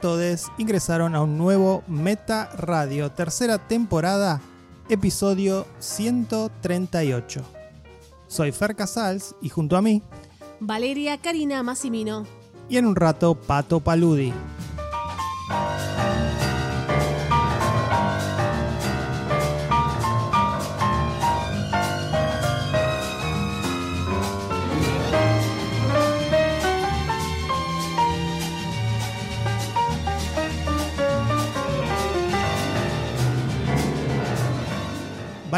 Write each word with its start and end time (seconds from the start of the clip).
Todos, 0.00 0.50
ingresaron 0.58 1.14
a 1.14 1.22
un 1.22 1.36
nuevo 1.36 1.82
Meta 1.86 2.50
Radio, 2.56 3.10
tercera 3.12 3.58
temporada, 3.58 4.40
episodio 4.88 5.66
138. 5.78 7.42
Soy 8.26 8.52
Fer 8.52 8.74
Casals 8.74 9.34
y 9.42 9.48
junto 9.48 9.76
a 9.76 9.82
mí, 9.82 10.02
Valeria 10.58 11.18
Karina 11.18 11.62
Massimino. 11.62 12.24
y 12.68 12.78
en 12.78 12.86
un 12.86 12.96
rato 12.96 13.34
Pato 13.34 13.80
Paludi. 13.80 14.32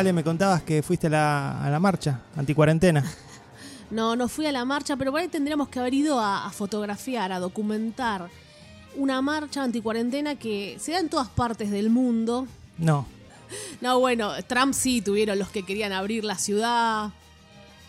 Vale, 0.03 0.13
me 0.13 0.25
contabas 0.25 0.63
que 0.63 0.83
fuiste 0.83 1.07
a 1.07 1.11
la, 1.11 1.65
a 1.65 1.71
la 1.71 1.79
marcha 1.79 2.21
anticuarentena. 2.37 3.05
No, 3.91 4.17
no 4.17 4.27
fui 4.27 4.47
a 4.47 4.53
la 4.53 4.65
marcha, 4.65 4.97
pero 4.97 5.11
por 5.11 5.21
ahí 5.21 5.29
tendríamos 5.29 5.69
que 5.69 5.79
haber 5.79 5.93
ido 5.93 6.19
a, 6.19 6.47
a 6.47 6.51
fotografiar, 6.51 7.31
a 7.31 7.39
documentar 7.39 8.31
una 8.97 9.21
marcha 9.21 9.63
anticuarentena 9.63 10.35
que 10.37 10.79
se 10.81 10.93
da 10.93 10.99
en 10.99 11.11
todas 11.11 11.29
partes 11.29 11.71
del 11.71 11.91
mundo. 11.91 12.47
No, 12.79 13.07
No, 13.83 14.01
bueno, 14.01 14.33
Trump 14.47 14.73
sí 14.73 15.03
tuvieron 15.03 15.39
los 15.39 15.51
que 15.51 15.63
querían 15.65 15.93
abrir 15.93 16.25
la 16.25 16.39
ciudad. 16.39 17.11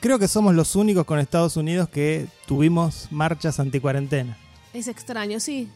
creo 0.01 0.19
que 0.19 0.27
somos 0.27 0.53
los 0.53 0.75
únicos 0.75 1.05
con 1.05 1.19
Estados 1.19 1.55
Unidos 1.55 1.87
que 1.87 2.27
tuvimos 2.47 3.07
marchas 3.09 3.61
anticuarentena. 3.61 4.37
Es 4.73 4.89
extraño, 4.89 5.39
sí. 5.39 5.69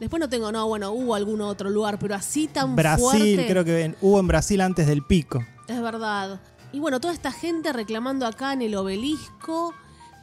Después 0.00 0.20
no 0.20 0.28
tengo, 0.28 0.52
no, 0.52 0.68
bueno, 0.68 0.90
hubo 0.92 1.14
algún 1.14 1.40
otro 1.40 1.70
lugar, 1.70 1.98
pero 1.98 2.14
así 2.14 2.46
tan 2.46 2.76
Brasil, 2.76 3.06
fuerte. 3.06 3.46
creo 3.48 3.64
que 3.64 3.84
en- 3.84 3.96
hubo 4.02 4.20
en 4.20 4.26
Brasil 4.26 4.60
antes 4.60 4.86
del 4.86 5.00
pico. 5.02 5.42
Es 5.68 5.80
verdad. 5.80 6.40
Y 6.72 6.80
bueno, 6.80 7.00
toda 7.00 7.12
esta 7.14 7.32
gente 7.32 7.72
reclamando 7.72 8.26
acá 8.26 8.52
en 8.52 8.62
el 8.62 8.74
obelisco 8.74 9.74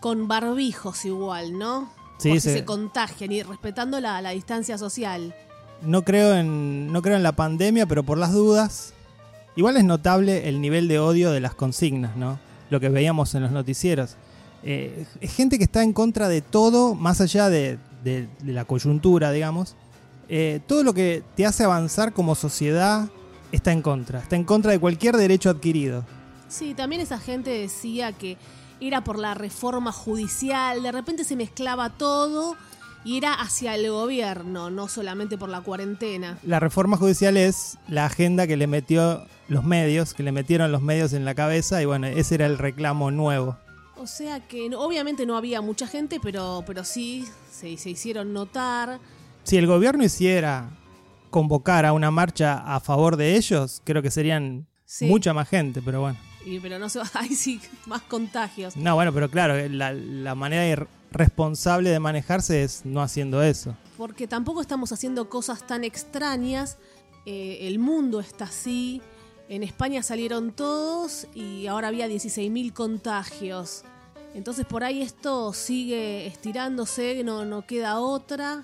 con 0.01 0.27
barbijos 0.27 1.05
igual, 1.05 1.57
¿no? 1.57 1.91
Sí, 2.17 2.29
Por 2.29 2.41
si 2.41 2.49
se- 2.49 2.53
se 2.59 2.65
contagian 2.65 3.31
y 3.31 3.43
respetando 3.43 3.99
la, 3.99 4.21
la 4.21 4.31
distancia 4.31 4.77
social. 4.77 5.33
No 5.81 6.03
creo 6.03 6.35
en 6.35 6.91
no 6.91 7.01
creo 7.01 7.15
en 7.15 7.23
la 7.23 7.31
pandemia, 7.33 7.85
pero 7.85 8.03
por 8.03 8.17
las 8.17 8.33
dudas, 8.33 8.93
igual 9.55 9.77
es 9.77 9.83
notable 9.85 10.49
el 10.49 10.59
nivel 10.59 10.87
de 10.87 10.99
odio 10.99 11.31
de 11.31 11.39
las 11.39 11.55
consignas, 11.55 12.17
¿no? 12.17 12.39
Lo 12.69 12.79
que 12.79 12.89
veíamos 12.89 13.33
en 13.35 13.43
los 13.43 13.51
noticieros. 13.51 14.15
Eh, 14.63 15.05
es 15.21 15.33
gente 15.33 15.57
que 15.57 15.63
está 15.63 15.83
en 15.83 15.93
contra 15.93 16.27
de 16.27 16.41
todo, 16.41 16.95
más 16.95 17.21
allá 17.21 17.49
de, 17.49 17.77
de- 18.03 18.27
de 18.41 18.53
la 18.53 18.65
coyuntura, 18.65 19.31
digamos. 19.31 19.75
Eh, 20.27 20.59
todo 20.67 20.83
lo 20.83 20.93
que 20.93 21.23
te 21.35 21.45
hace 21.45 21.63
avanzar 21.63 22.11
como 22.13 22.35
sociedad 22.35 23.07
está 23.51 23.71
en 23.71 23.81
contra. 23.81 24.19
Está 24.19 24.35
en 24.35 24.43
contra 24.43 24.71
de 24.71 24.79
cualquier 24.79 25.17
derecho 25.17 25.49
adquirido. 25.49 26.05
Sí, 26.47 26.73
también 26.73 27.01
esa 27.01 27.19
gente 27.19 27.51
decía 27.51 28.11
que 28.11 28.37
era 28.81 29.03
por 29.03 29.19
la 29.19 29.33
reforma 29.33 29.91
judicial, 29.91 30.81
de 30.81 30.91
repente 30.91 31.23
se 31.23 31.35
mezclaba 31.35 31.89
todo 31.89 32.55
y 33.03 33.17
era 33.17 33.33
hacia 33.33 33.75
el 33.75 33.89
gobierno, 33.89 34.69
no 34.69 34.87
solamente 34.87 35.37
por 35.37 35.49
la 35.49 35.61
cuarentena. 35.61 36.37
La 36.43 36.59
reforma 36.59 36.97
judicial 36.97 37.37
es 37.37 37.77
la 37.87 38.05
agenda 38.05 38.47
que 38.47 38.57
le 38.57 38.67
metió 38.67 39.25
los 39.47 39.63
medios, 39.63 40.13
que 40.13 40.23
le 40.23 40.31
metieron 40.31 40.71
los 40.71 40.81
medios 40.81 41.13
en 41.13 41.25
la 41.25 41.35
cabeza 41.35 41.81
y 41.81 41.85
bueno, 41.85 42.07
ese 42.07 42.35
era 42.35 42.45
el 42.45 42.57
reclamo 42.57 43.11
nuevo. 43.11 43.57
O 43.97 44.07
sea 44.07 44.39
que 44.39 44.73
obviamente 44.75 45.25
no 45.25 45.35
había 45.35 45.61
mucha 45.61 45.85
gente, 45.85 46.19
pero, 46.21 46.63
pero 46.65 46.85
sí 46.85 47.25
se, 47.51 47.77
se 47.77 47.89
hicieron 47.89 48.33
notar. 48.33 48.99
Si 49.43 49.57
el 49.57 49.67
gobierno 49.67 50.05
hiciera 50.05 50.69
convocar 51.29 51.85
a 51.85 51.93
una 51.93 52.11
marcha 52.11 52.57
a 52.75 52.79
favor 52.79 53.17
de 53.17 53.35
ellos, 53.35 53.81
creo 53.83 54.01
que 54.01 54.11
serían 54.11 54.67
Sí. 54.85 55.05
mucha 55.05 55.33
más 55.33 55.47
gente, 55.47 55.81
pero 55.83 56.01
bueno. 56.01 56.17
Y, 56.45 56.59
pero 56.59 56.79
no 56.79 56.89
se 56.89 56.99
ahí 57.13 57.29
sí, 57.35 57.61
más 57.85 58.01
contagios. 58.01 58.75
No, 58.75 58.95
bueno, 58.95 59.13
pero 59.13 59.29
claro, 59.29 59.55
la, 59.69 59.93
la 59.93 60.33
manera 60.35 60.87
responsable 61.11 61.89
de 61.91 61.99
manejarse 61.99 62.63
es 62.63 62.85
no 62.85 63.01
haciendo 63.01 63.43
eso. 63.43 63.75
Porque 63.97 64.27
tampoco 64.27 64.61
estamos 64.61 64.91
haciendo 64.91 65.29
cosas 65.29 65.65
tan 65.67 65.83
extrañas. 65.83 66.77
Eh, 67.25 67.59
el 67.67 67.77
mundo 67.79 68.19
está 68.19 68.45
así. 68.45 69.01
En 69.49 69.61
España 69.63 70.01
salieron 70.03 70.51
todos 70.51 71.27
y 71.35 71.67
ahora 71.67 71.89
había 71.89 72.07
16.000 72.07 72.71
contagios. 72.73 73.83
Entonces 74.35 74.65
por 74.65 74.83
ahí 74.83 75.01
esto 75.01 75.53
sigue 75.53 76.27
estirándose, 76.27 77.23
no, 77.23 77.45
no 77.45 77.65
queda 77.65 77.99
otra. 77.99 78.63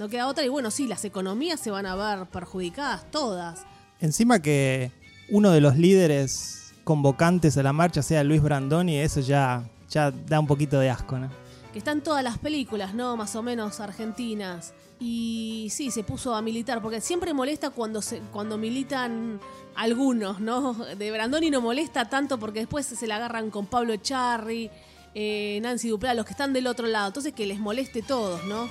No 0.00 0.08
queda 0.08 0.26
otra 0.26 0.44
y 0.44 0.48
bueno, 0.48 0.70
sí, 0.70 0.86
las 0.86 1.04
economías 1.04 1.60
se 1.60 1.70
van 1.70 1.86
a 1.86 1.94
ver 1.94 2.26
perjudicadas 2.26 3.10
todas. 3.10 3.66
Encima 4.00 4.40
que 4.40 4.90
uno 5.28 5.50
de 5.50 5.60
los 5.60 5.76
líderes 5.76 6.72
convocantes 6.84 7.56
a 7.58 7.62
la 7.62 7.72
marcha 7.72 8.02
sea 8.02 8.24
Luis 8.24 8.40
Brandoni, 8.40 8.96
eso 8.96 9.20
ya, 9.20 9.68
ya 9.90 10.10
da 10.10 10.40
un 10.40 10.46
poquito 10.46 10.80
de 10.80 10.90
asco, 10.90 11.18
¿no? 11.18 11.28
que 11.72 11.78
están 11.78 12.00
todas 12.00 12.24
las 12.24 12.38
películas, 12.38 12.94
¿no? 12.94 13.16
Más 13.16 13.36
o 13.36 13.42
menos 13.42 13.80
argentinas. 13.80 14.74
Y 14.98 15.68
sí, 15.70 15.90
se 15.90 16.02
puso 16.02 16.34
a 16.34 16.42
militar, 16.42 16.82
porque 16.82 17.00
siempre 17.00 17.32
molesta 17.32 17.70
cuando 17.70 18.02
se, 18.02 18.20
cuando 18.32 18.58
militan 18.58 19.40
algunos, 19.76 20.40
¿no? 20.40 20.74
De 20.74 21.10
Brandoni 21.10 21.50
no 21.50 21.60
molesta 21.60 22.08
tanto 22.08 22.38
porque 22.38 22.60
después 22.60 22.86
se 22.86 23.06
la 23.06 23.16
agarran 23.16 23.50
con 23.50 23.66
Pablo 23.66 23.92
Echarri, 23.92 24.70
eh, 25.14 25.58
Nancy 25.62 25.88
Duplá, 25.88 26.14
los 26.14 26.24
que 26.24 26.32
están 26.32 26.52
del 26.52 26.66
otro 26.66 26.86
lado. 26.86 27.08
Entonces 27.08 27.32
que 27.32 27.46
les 27.46 27.60
moleste 27.60 28.02
todos, 28.02 28.44
¿no? 28.44 28.68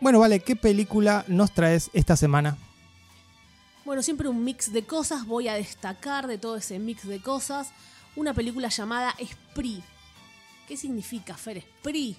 Bueno, 0.00 0.18
vale, 0.18 0.40
¿qué 0.40 0.56
película 0.56 1.24
nos 1.28 1.52
traes 1.52 1.90
esta 1.92 2.16
semana? 2.16 2.56
Bueno, 3.84 4.02
siempre 4.02 4.28
un 4.28 4.44
mix 4.44 4.72
de 4.72 4.84
cosas. 4.84 5.26
Voy 5.26 5.48
a 5.48 5.54
destacar 5.54 6.26
de 6.26 6.38
todo 6.38 6.56
ese 6.56 6.78
mix 6.78 7.06
de 7.06 7.20
cosas 7.20 7.68
una 8.16 8.34
película 8.34 8.68
llamada 8.68 9.14
Spree. 9.22 9.82
¿Qué 10.66 10.76
significa, 10.76 11.36
Fer? 11.36 11.62
Spree. 11.80 12.16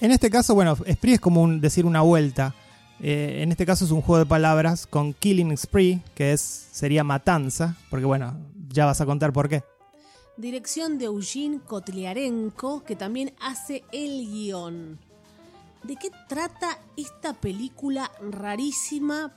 En 0.00 0.10
este 0.12 0.30
caso, 0.30 0.54
bueno, 0.54 0.76
spree 0.76 1.14
es 1.14 1.20
como 1.20 1.42
un- 1.42 1.60
decir 1.60 1.84
una 1.86 2.02
vuelta. 2.02 2.54
Eh, 3.00 3.40
en 3.42 3.50
este 3.50 3.66
caso 3.66 3.84
es 3.84 3.90
un 3.90 4.00
juego 4.02 4.18
de 4.20 4.26
palabras 4.26 4.86
con 4.86 5.12
killing 5.12 5.56
spree, 5.56 6.00
que 6.14 6.32
es 6.32 6.40
sería 6.40 7.04
matanza, 7.04 7.76
porque 7.90 8.06
bueno, 8.06 8.36
ya 8.68 8.86
vas 8.86 9.00
a 9.00 9.06
contar 9.06 9.32
por 9.32 9.48
qué. 9.48 9.62
Dirección 10.36 10.98
de 10.98 11.06
Eugene 11.06 11.60
Kotliarenko, 11.60 12.84
que 12.84 12.94
también 12.96 13.34
hace 13.40 13.82
el 13.92 14.24
guion. 14.30 14.98
¿De 15.82 15.96
qué 15.96 16.10
trata 16.28 16.78
esta 16.96 17.34
película 17.34 18.10
rarísima, 18.20 19.34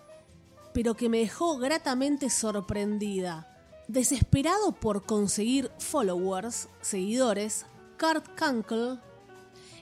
pero 0.74 0.96
que 0.96 1.10
me 1.10 1.20
dejó 1.20 1.58
gratamente 1.58 2.30
sorprendida? 2.30 3.48
Desesperado 3.88 4.72
por 4.72 5.06
conseguir 5.06 5.72
followers, 5.80 6.70
seguidores, 6.82 7.66
Kurt 8.00 8.26
Kunkel 8.40 9.00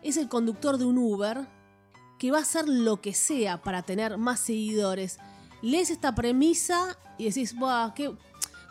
es 0.04 0.18
el 0.18 0.28
conductor 0.28 0.78
de 0.78 0.86
un 0.86 0.98
Uber 0.98 1.48
que 2.18 2.32
va 2.32 2.40
a 2.40 2.42
hacer 2.42 2.68
lo 2.68 3.02
que 3.02 3.14
sea 3.14 3.62
para 3.62 3.84
tener 3.84 4.18
más 4.18 4.42
seguidores. 4.42 5.20
Lees 5.62 5.90
esta 5.90 6.14
premisa 6.14 6.98
y 7.18 7.26
decís, 7.26 7.56
Buah, 7.56 7.94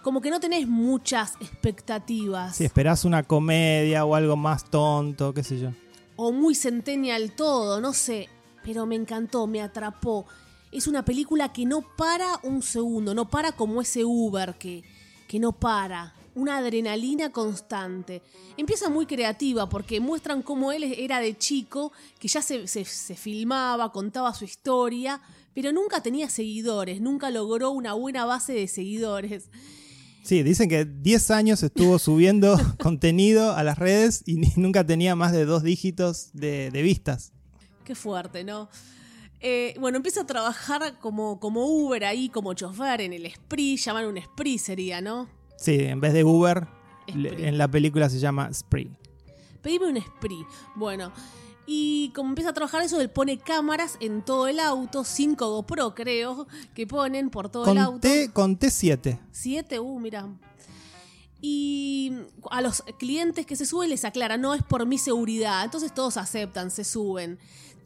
como 0.03 0.21
que 0.21 0.31
no 0.31 0.39
tenés 0.39 0.69
muchas 0.69 1.35
expectativas. 1.41 2.57
Si 2.57 2.65
esperás 2.65 3.05
una 3.05 3.23
comedia 3.23 4.05
o 4.05 4.15
algo 4.15 4.37
más 4.37 4.65
tonto, 4.65 5.33
qué 5.33 5.43
sé 5.43 5.59
yo. 5.59 5.71
O 6.21 6.33
muy 6.33 6.57
centennial 6.57 7.31
todo, 7.31 7.81
no 7.81 7.93
sé. 7.93 8.29
Pero 8.65 8.87
me 8.87 8.97
encantó, 8.97 9.47
me 9.47 9.63
atrapó. 9.63 10.27
Es 10.73 10.89
una 10.89 11.05
película 11.05 11.53
que 11.53 11.65
no 11.65 11.81
para 11.97 12.41
un 12.43 12.61
segundo, 12.61 13.15
no 13.15 13.31
para 13.31 13.53
como 13.53 13.81
ese 13.81 14.05
Uber 14.05 14.59
que, 14.59 14.83
que 15.29 15.39
no 15.39 15.53
para. 15.53 16.17
Una 16.35 16.57
adrenalina 16.57 17.31
constante. 17.31 18.21
Empieza 18.57 18.91
muy 18.91 19.07
creativa 19.07 19.69
porque 19.69 20.01
muestran 20.01 20.43
cómo 20.43 20.73
él 20.73 20.83
era 20.83 21.21
de 21.21 21.39
chico, 21.39 21.93
que 22.19 22.27
ya 22.27 22.43
se, 22.43 22.67
se, 22.67 22.85
se 22.85 23.15
filmaba, 23.15 23.93
contaba 23.93 24.35
su 24.35 24.45
historia, 24.45 25.21
pero 25.55 25.73
nunca 25.73 26.03
tenía 26.03 26.29
seguidores, 26.29 27.01
nunca 27.01 27.31
logró 27.31 27.71
una 27.71 27.93
buena 27.93 28.25
base 28.25 28.55
de 28.55 28.67
seguidores. 28.67 29.51
Sí, 30.29 30.43
dicen 30.43 30.69
que 30.69 30.85
10 30.85 31.31
años 31.31 31.63
estuvo 31.63 31.99
subiendo 31.99 32.59
contenido 32.79 33.53
a 33.57 33.63
las 33.65 33.79
redes 33.79 34.23
y 34.27 34.35
nunca 34.61 34.85
tenía 34.85 35.17
más 35.17 35.33
de 35.33 35.47
dos 35.47 35.63
dígitos 35.63 36.29
de, 36.35 36.71
de 36.71 36.83
vistas. 36.83 37.33
Qué 37.83 37.95
fuerte, 37.95 38.45
¿no? 38.45 38.69
Eh, 39.41 39.75
bueno, 39.81 39.97
empieza 39.97 40.21
a 40.21 40.27
trabajar 40.27 40.99
como, 40.99 41.41
como 41.41 41.65
Uber 41.65 42.05
ahí, 42.05 42.29
como 42.29 42.53
chofer 42.53 43.01
en 43.01 43.15
el 43.15 43.33
Spree, 43.33 43.79
llaman 43.79 44.05
un 44.05 44.21
Spree 44.21 44.59
sería, 44.59 45.01
¿no? 45.01 45.31
Sí, 45.57 45.77
en 45.81 45.99
vez 45.99 46.13
de 46.13 46.25
Uber, 46.25 46.67
le- 47.15 47.49
en 47.49 47.57
la 47.57 47.67
película 47.69 48.11
se 48.11 48.19
llama 48.19 48.53
Spree. 48.53 48.91
Pedime 49.63 49.87
un 49.87 49.97
Spree. 49.99 50.45
Bueno, 50.77 51.11
y 51.71 52.13
como 52.15 52.31
empieza 52.31 52.49
a 52.49 52.55
trabajar 52.55 52.81
eso, 52.81 52.99
él 52.99 53.11
pone 53.11 53.37
cámaras 53.37 53.99
en 54.01 54.23
todo 54.23 54.49
el 54.49 54.59
auto, 54.59 55.05
5 55.05 55.51
GoPro 55.51 55.95
creo, 55.95 56.49
que 56.75 56.87
ponen 56.87 57.29
por 57.29 57.51
todo 57.51 57.71
el 57.71 57.77
auto. 57.77 58.09
Conté, 58.09 58.33
conté 58.33 58.71
7. 58.71 59.21
7, 59.31 59.79
uh, 59.79 60.01
mira. 60.01 60.31
Y 61.43 62.15
a 62.51 62.63
los 62.63 62.83
clientes 62.99 63.45
que 63.45 63.55
se 63.55 63.67
suben 63.67 63.91
les 63.91 64.07
aclara, 64.07 64.39
no 64.39 64.55
es 64.55 64.63
por 64.63 64.87
mi 64.87 64.97
seguridad. 64.97 65.63
Entonces 65.63 65.93
todos 65.93 66.17
aceptan, 66.17 66.71
se 66.71 66.85
suben. 66.85 67.39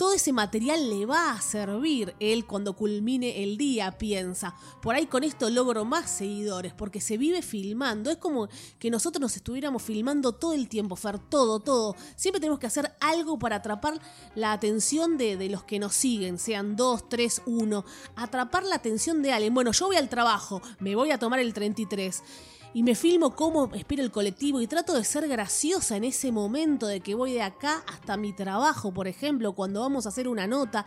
Todo 0.03 0.15
ese 0.15 0.33
material 0.33 0.91
le 0.91 1.07
va 1.07 1.31
a 1.31 1.41
servir 1.41 2.17
él 2.19 2.45
cuando 2.45 2.75
culmine 2.75 3.45
el 3.45 3.57
día, 3.57 3.99
piensa. 3.99 4.53
Por 4.83 4.97
ahí 4.97 5.07
con 5.07 5.23
esto 5.23 5.49
logro 5.49 5.85
más 5.85 6.11
seguidores, 6.11 6.73
porque 6.73 7.01
se 7.01 7.17
vive 7.17 7.41
filmando. 7.41 8.11
Es 8.11 8.17
como 8.17 8.49
que 8.81 8.91
nosotros 8.91 9.21
nos 9.21 9.37
estuviéramos 9.37 9.81
filmando 9.81 10.33
todo 10.33 10.55
el 10.55 10.69
tiempo, 10.69 10.97
Fer, 10.97 11.21
todo, 11.21 11.61
todo. 11.61 11.95
Siempre 12.17 12.41
tenemos 12.41 12.59
que 12.59 12.67
hacer 12.67 12.97
algo 12.99 13.39
para 13.39 13.55
atrapar 13.55 14.01
la 14.35 14.51
atención 14.53 15.17
de, 15.19 15.37
de 15.37 15.49
los 15.49 15.63
que 15.63 15.79
nos 15.79 15.95
siguen, 15.95 16.41
sean 16.41 16.75
dos, 16.75 17.09
tres, 17.09 17.41
uno. 17.47 17.85
Atrapar 18.17 18.65
la 18.65 18.75
atención 18.75 19.23
de 19.23 19.33
alguien. 19.33 19.55
Bueno, 19.55 19.71
yo 19.71 19.87
voy 19.87 19.95
al 19.95 20.09
trabajo, 20.09 20.61
me 20.81 20.97
voy 20.97 21.13
a 21.13 21.19
tomar 21.19 21.39
el 21.39 21.55
33 21.55 22.25
y 22.75 22.83
me 22.83 22.95
filmo 22.95 23.35
cómo 23.35 23.71
espero 23.75 24.03
el 24.03 24.11
colectivo 24.11 24.61
y 24.61 24.67
trato 24.67 24.95
de 24.95 25.05
ser 25.05 25.29
graciosa 25.29 25.97
en 25.97 26.05
ese 26.05 26.33
momento 26.33 26.87
de 26.87 27.01
que 27.01 27.15
voy 27.15 27.33
de 27.35 27.43
acá 27.43 27.83
hasta 27.87 28.17
mi 28.17 28.33
trabajo, 28.33 28.93
por 28.93 29.09
ejemplo, 29.09 29.53
cuando 29.53 29.81
vamos 29.81 30.07
a 30.07 30.09
hacer 30.09 30.29
una 30.29 30.47
nota. 30.47 30.87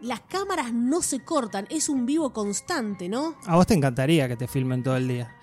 Las 0.00 0.20
cámaras 0.20 0.72
no 0.72 1.00
se 1.00 1.20
cortan, 1.20 1.66
es 1.70 1.88
un 1.88 2.06
vivo 2.06 2.32
constante, 2.32 3.08
¿no? 3.08 3.36
A 3.46 3.54
vos 3.54 3.66
te 3.66 3.74
encantaría 3.74 4.26
que 4.26 4.36
te 4.36 4.48
filmen 4.48 4.82
todo 4.82 4.96
el 4.96 5.06
día. 5.06 5.36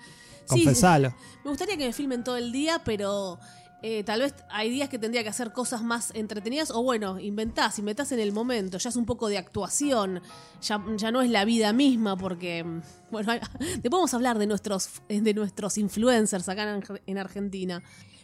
Sí. 0.44 0.64
Confesalo. 0.64 1.14
Me 1.44 1.50
gustaría 1.50 1.78
que 1.78 1.86
me 1.86 1.92
filmen 1.94 2.22
todo 2.24 2.36
el 2.36 2.52
día, 2.52 2.82
pero 2.84 3.38
eh, 3.82 4.04
tal 4.04 4.20
vez 4.20 4.34
hay 4.50 4.70
días 4.70 4.88
que 4.88 4.98
tendría 4.98 5.22
que 5.22 5.28
hacer 5.30 5.52
cosas 5.52 5.82
más 5.82 6.10
entretenidas 6.14 6.70
o 6.70 6.82
bueno, 6.82 7.18
inventás, 7.18 7.78
inventás 7.78 8.12
en 8.12 8.20
el 8.20 8.32
momento, 8.32 8.78
ya 8.78 8.90
es 8.90 8.96
un 8.96 9.06
poco 9.06 9.28
de 9.28 9.38
actuación, 9.38 10.20
ya, 10.62 10.82
ya 10.96 11.10
no 11.10 11.22
es 11.22 11.30
la 11.30 11.44
vida 11.44 11.72
misma 11.72 12.16
porque, 12.16 12.62
mm, 12.64 12.82
bueno, 13.10 13.32
hay- 13.32 13.40
después 13.58 13.90
vamos 13.90 14.12
a 14.12 14.16
hablar 14.16 14.38
de 14.38 14.46
nuestros, 14.46 14.88
de 15.08 15.34
nuestros 15.34 15.78
influencers 15.78 16.48
acá 16.48 16.62
en, 16.64 16.82
Arge- 16.82 17.00
en 17.06 17.18
Argentina. 17.18 17.82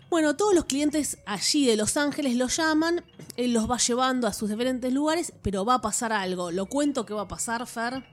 Bueno, 0.08 0.36
todos 0.36 0.54
los 0.54 0.66
clientes 0.66 1.18
allí 1.26 1.66
de 1.66 1.76
Los 1.76 1.96
Ángeles 1.96 2.36
lo 2.36 2.46
llaman, 2.46 3.02
él 3.36 3.52
los 3.52 3.68
va 3.68 3.76
llevando 3.78 4.28
a 4.28 4.32
sus 4.32 4.48
diferentes 4.48 4.92
lugares, 4.92 5.32
pero 5.42 5.64
va 5.64 5.74
a 5.74 5.80
pasar 5.80 6.12
algo. 6.12 6.52
¿Lo 6.52 6.66
cuento 6.66 7.04
que 7.04 7.12
va 7.12 7.22
a 7.22 7.28
pasar, 7.28 7.66
Fer? 7.66 8.04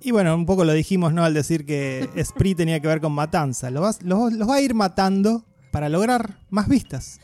Y 0.00 0.10
bueno, 0.10 0.34
un 0.34 0.46
poco 0.46 0.64
lo 0.64 0.72
dijimos, 0.72 1.12
¿no? 1.12 1.22
Al 1.22 1.32
decir 1.32 1.64
que 1.64 2.08
Spree 2.24 2.56
tenía 2.56 2.80
que 2.80 2.88
ver 2.88 3.00
con 3.00 3.12
matanza. 3.12 3.70
Los, 3.70 4.02
los 4.02 4.48
va 4.48 4.56
a 4.56 4.60
ir 4.60 4.74
matando 4.74 5.44
para 5.72 5.88
lograr 5.88 6.38
más 6.50 6.68
vistas. 6.68 7.18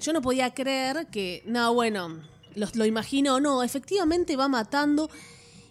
Yo 0.00 0.14
no 0.14 0.22
podía 0.22 0.54
creer 0.54 1.08
que, 1.08 1.42
no, 1.44 1.74
bueno, 1.74 2.22
lo 2.54 2.84
imagino 2.86 3.40
no, 3.40 3.62
efectivamente 3.62 4.36
va 4.36 4.48
matando 4.48 5.10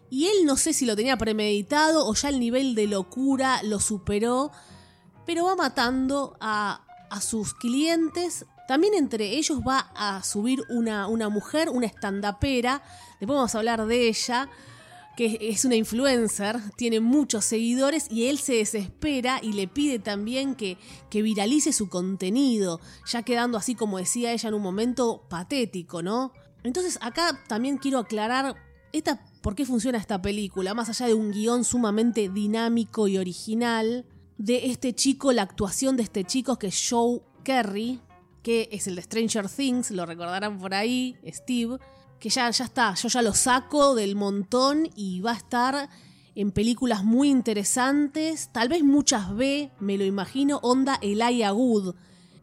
y 0.10 0.28
él 0.28 0.46
no 0.46 0.56
sé 0.58 0.74
si 0.74 0.86
lo 0.86 0.96
tenía 0.96 1.18
premeditado 1.18 2.06
o 2.06 2.14
ya 2.14 2.30
el 2.30 2.40
nivel 2.40 2.76
de 2.76 2.88
locura 2.88 3.64
lo 3.64 3.80
superó, 3.80 4.52
pero 5.26 5.46
va 5.46 5.56
matando 5.56 6.38
a, 6.40 6.86
a 7.10 7.22
sus 7.22 7.54
clientes. 7.54 8.46
También 8.68 8.94
entre 8.94 9.38
ellos 9.38 9.62
va 9.66 9.92
a 9.96 10.24
subir 10.24 10.64
una, 10.70 11.08
una 11.08 11.30
mujer, 11.30 11.70
una 11.70 11.88
estandapera, 11.88 12.84
después 13.20 13.36
vamos 13.36 13.56
a 13.56 13.58
hablar 13.58 13.86
de 13.86 14.10
ella, 14.10 14.50
que 15.18 15.40
es 15.42 15.66
una 15.66 15.76
influencer, 15.76 16.62
tiene 16.76 17.00
muchos 17.00 17.44
seguidores 17.44 18.06
y 18.12 18.28
él 18.28 18.38
se 18.38 18.54
desespera 18.54 19.40
y 19.42 19.54
le 19.54 19.68
pide 19.68 19.98
también 19.98 20.54
que, 20.54 20.78
que 21.10 21.24
viralice 21.24 21.74
su 21.74 21.90
contenido, 21.90 22.80
ya 23.08 23.24
quedando 23.24 23.58
así 23.58 23.74
como 23.74 23.98
decía 23.98 24.32
ella 24.32 24.50
en 24.50 24.54
un 24.54 24.62
momento 24.62 25.24
patético, 25.28 26.04
¿no? 26.04 26.34
Entonces 26.64 27.00
acá 27.02 27.44
también 27.48 27.80
quiero 27.80 27.98
aclarar 27.98 28.58
esta, 28.94 29.26
por 29.42 29.56
qué 29.56 29.66
funciona 29.66 29.98
esta 29.98 30.22
película, 30.22 30.76
más 30.76 30.88
allá 30.90 31.08
de 31.08 31.16
un 31.16 31.32
guion 31.32 31.64
sumamente 31.64 32.30
dinámico 32.30 33.08
y 33.08 33.18
original, 33.18 34.06
de 34.38 34.68
este 34.68 34.94
chico, 34.94 35.34
la 35.34 35.42
actuación 35.42 35.98
de 35.98 36.04
este 36.04 36.26
chico 36.26 36.60
que 36.60 36.68
es 36.68 36.88
Joe 36.88 37.22
Kerry, 37.44 38.02
que 38.44 38.70
es 38.72 38.86
el 38.86 38.96
de 38.96 39.02
Stranger 39.02 39.50
Things, 39.50 39.90
lo 39.90 40.06
recordarán 40.06 40.60
por 40.60 40.76
ahí, 40.76 41.18
Steve, 41.26 41.80
que 42.20 42.30
ya, 42.30 42.50
ya 42.52 42.66
está, 42.66 42.94
yo 42.96 43.08
ya 43.10 43.22
lo 43.22 43.34
saco 43.34 43.96
del 43.96 44.16
montón 44.16 44.90
y 44.96 45.22
va 45.22 45.32
a 45.34 45.38
estar 45.38 45.90
en 46.36 46.52
películas 46.52 47.04
muy 47.04 47.30
interesantes, 47.30 48.50
tal 48.52 48.70
vez 48.70 48.84
muchas 48.84 49.36
B, 49.36 49.72
me 49.80 49.98
lo 49.98 50.06
imagino, 50.06 50.60
onda 50.64 51.00
Elijah 51.02 51.54
Wood. 51.54 51.96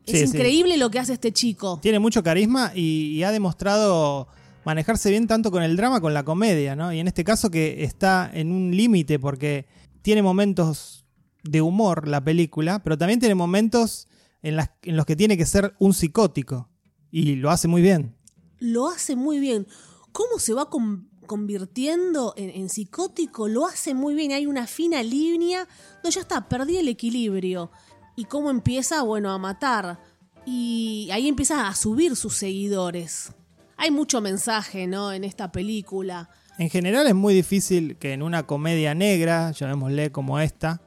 Es 0.06 0.18
Sí, 0.20 0.26
sí. 0.26 0.36
increíble 0.36 0.76
lo 0.76 0.90
que 0.90 0.98
hace 0.98 1.14
este 1.14 1.32
chico. 1.32 1.78
Tiene 1.82 1.98
mucho 1.98 2.22
carisma 2.22 2.72
y, 2.74 3.12
y 3.16 3.22
ha 3.22 3.30
demostrado 3.32 4.28
manejarse 4.64 5.10
bien 5.10 5.26
tanto 5.26 5.50
con 5.50 5.62
el 5.62 5.76
drama 5.76 5.96
como 5.96 6.06
con 6.06 6.14
la 6.14 6.24
comedia, 6.24 6.76
¿no? 6.76 6.92
Y 6.92 6.98
en 7.00 7.06
este 7.08 7.24
caso 7.24 7.50
que 7.50 7.84
está 7.84 8.30
en 8.32 8.50
un 8.52 8.76
límite 8.76 9.18
porque 9.18 9.66
tiene 10.02 10.22
momentos 10.22 11.04
de 11.42 11.62
humor 11.62 12.06
la 12.08 12.22
película, 12.22 12.82
pero 12.82 12.98
también 12.98 13.20
tiene 13.20 13.34
momentos 13.34 14.08
en, 14.42 14.56
las- 14.56 14.70
en 14.82 14.96
los 14.96 15.06
que 15.06 15.16
tiene 15.16 15.36
que 15.36 15.46
ser 15.46 15.74
un 15.78 15.94
psicótico. 15.94 16.68
Y 17.10 17.36
lo 17.36 17.50
hace 17.50 17.68
muy 17.68 17.80
bien. 17.80 18.14
Lo 18.64 18.88
hace 18.88 19.14
muy 19.14 19.40
bien. 19.40 19.66
¿Cómo 20.12 20.38
se 20.38 20.54
va 20.54 20.70
con- 20.70 21.08
convirtiendo 21.26 22.32
en, 22.38 22.68
psicótico? 22.70 23.46
Lo 23.46 23.66
hace 23.66 23.92
muy 23.92 24.14
bien. 24.14 24.32
Hay 24.32 24.46
una 24.46 24.66
fina 24.66 25.02
línea. 25.02 25.68
No, 26.02 26.08
ya 26.08 26.22
está, 26.22 26.48
perdí 26.48 26.78
el 26.78 26.88
equilibrio. 26.88 27.70
Y 28.16 28.24
cómo 28.24 28.50
empieza, 28.50 29.02
bueno, 29.02 29.30
a 29.30 29.38
matar. 29.38 30.00
Y 30.46 31.10
ahí 31.12 31.28
empieza 31.28 31.68
a 31.68 31.74
subir 31.74 32.16
sus 32.16 32.36
seguidores. 32.36 33.32
Hay 33.76 33.90
mucho 33.90 34.22
mensaje, 34.22 34.86
¿no? 34.86 35.12
En 35.12 35.24
esta 35.24 35.52
película. 35.52 36.30
En 36.58 36.70
general 36.70 37.06
es 37.06 37.14
muy 37.14 37.34
difícil 37.34 37.96
que 37.98 38.14
en 38.14 38.22
una 38.22 38.46
comedia 38.46 38.94
negra, 38.94 39.50
llamémosle 39.50 40.10
como 40.10 40.40
esta, 40.40 40.80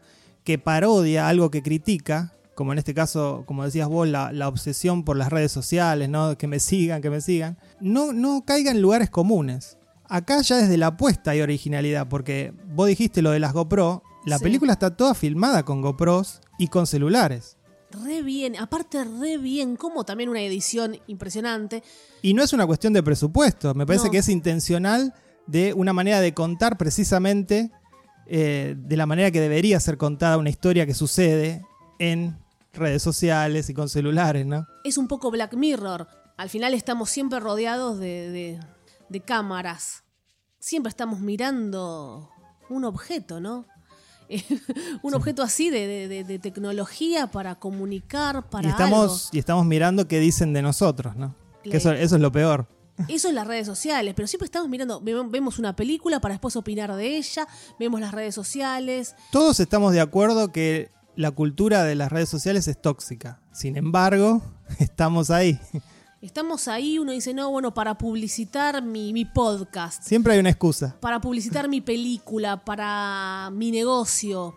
que 0.44 0.58
parodia 0.58 1.28
algo 1.28 1.52
que 1.52 1.62
critica, 1.62 2.34
como 2.58 2.72
en 2.72 2.80
este 2.80 2.96
caso, 2.96 3.44
como 3.46 3.64
decías 3.64 3.88
vos, 3.88 4.08
la, 4.08 4.32
la 4.34 4.48
obsesión 4.48 5.04
por 5.04 5.16
las 5.16 5.30
redes 5.30 5.52
sociales, 5.52 6.10
¿no? 6.10 6.36
Que 6.40 6.48
me 6.48 6.60
sigan, 6.60 7.04
que 7.04 7.12
me 7.12 7.22
sigan, 7.22 7.56
no, 7.80 8.14
no 8.14 8.44
caiga 8.46 8.72
en 8.72 8.82
lugares 8.82 9.12
comunes. 9.12 9.78
Acá 10.10 10.42
ya 10.42 10.58
desde 10.58 10.76
la 10.76 10.88
apuesta 10.88 11.32
hay 11.32 11.42
originalidad, 11.42 12.08
porque 12.10 12.52
vos 12.74 12.88
dijiste 12.88 13.22
lo 13.22 13.30
de 13.30 13.38
las 13.40 13.54
GoPro, 13.54 14.02
la 14.26 14.40
Sí. 14.40 14.44
película 14.46 14.74
está 14.74 14.98
toda 14.98 15.14
filmada 15.14 15.62
con 15.66 15.84
GoPros 15.84 16.42
y 16.58 16.70
con 16.70 16.88
celulares. 16.88 17.58
Re 17.92 18.24
bien, 18.24 18.58
aparte 18.58 19.04
re 19.04 19.38
bien, 19.38 19.76
como 19.76 20.04
también 20.04 20.30
una 20.32 20.42
edición 20.42 20.98
impresionante. 21.06 21.84
Y 22.24 22.34
no 22.34 22.42
es 22.42 22.54
una 22.54 22.66
cuestión 22.66 22.92
de 22.92 23.04
presupuesto, 23.04 23.76
me 23.76 23.86
parece 23.86 24.06
No. 24.06 24.12
que 24.12 24.18
es 24.18 24.30
intencional 24.30 25.14
de 25.46 25.74
una 25.76 25.94
manera 25.94 26.22
de 26.22 26.34
contar 26.34 26.76
precisamente 26.78 27.70
eh, 28.26 28.76
de 28.78 28.98
la 28.98 29.06
manera 29.06 29.30
que 29.32 29.40
debería 29.40 29.80
ser 29.80 29.98
contada 29.98 30.38
una 30.38 30.50
historia 30.50 30.86
que 30.88 30.94
sucede 30.96 31.62
en 32.00 32.38
redes 32.74 33.02
sociales 33.02 33.70
y 33.70 33.74
con 33.74 33.90
celulares, 33.90 34.46
¿no? 34.46 34.66
es 34.84 34.98
un 34.98 35.08
poco 35.08 35.32
Black 35.32 35.54
Mirror. 35.56 36.08
Al 36.38 36.50
final 36.50 36.74
estamos 36.74 37.10
siempre 37.10 37.40
rodeados 37.40 38.00
de, 38.00 38.30
de- 38.30 38.60
de 39.10 39.20
cámaras. 39.22 40.04
Siempre 40.60 40.90
estamos 40.90 41.20
mirando 41.20 42.30
un 42.70 42.84
objeto, 42.86 43.40
¿no? 43.40 43.66
Un 45.04 45.14
objeto 45.14 45.42
así 45.42 45.70
de, 45.70 45.88
de- 45.88 46.08
de- 46.10 46.24
de 46.26 46.38
tecnología 46.40 47.28
para 47.28 47.56
comunicar, 47.56 48.50
para 48.50 48.68
y, 48.68 48.72
estamos, 48.72 49.30
y 49.32 49.40
estamos 49.40 49.66
mirando 49.66 50.08
qué 50.08 50.20
dicen 50.20 50.52
de 50.54 50.62
nosotros, 50.62 51.16
¿no? 51.16 51.34
Que 51.64 51.78
eso, 51.78 51.92
es 51.94 52.12
lo 52.12 52.32
peor. 52.32 52.68
Eso 53.08 53.28
es 53.30 53.34
las 53.34 53.48
redes 53.48 53.66
sociales, 53.68 54.14
pero 54.16 54.28
siempre 54.28 54.46
estamos 54.46 54.68
mirando, 54.70 55.00
ve- 55.02 55.24
vemos 55.30 55.60
una 55.60 55.76
película 55.76 56.20
para 56.20 56.34
después 56.34 56.56
opinar 56.58 56.94
de 56.96 57.16
ella, 57.18 57.48
vemos 57.80 58.02
las 58.02 58.12
redes 58.12 58.36
sociales. 58.36 59.16
Todos 59.32 59.60
estamos 59.62 59.94
de 59.94 60.02
acuerdo 60.02 60.52
que 60.52 60.92
la 61.18 61.32
cultura 61.32 61.84
de 61.84 61.96
las 61.96 62.12
redes 62.12 62.30
sociales 62.30 62.68
es 62.68 62.80
tóxica. 62.80 63.42
Sin 63.52 63.76
embargo, 63.76 64.42
estamos 64.80 65.32
ahí. 65.32 65.60
Estamos 66.22 66.68
ahí, 66.68 67.00
uno 67.00 67.12
dice, 67.12 67.34
no, 67.34 67.50
bueno, 67.50 67.74
para 67.74 67.98
publicitar 67.98 68.82
mi, 68.84 69.14
mi 69.14 69.26
podcast, 69.26 70.04
Siempre 70.04 70.34
hay 70.34 70.40
una 70.40 70.50
excusa. 70.50 70.96
para 71.00 71.20
publicitar 71.20 71.68
mi 71.70 71.82
película, 71.82 72.64
para 72.64 73.50
mi 73.52 73.72
negocio, 73.72 74.56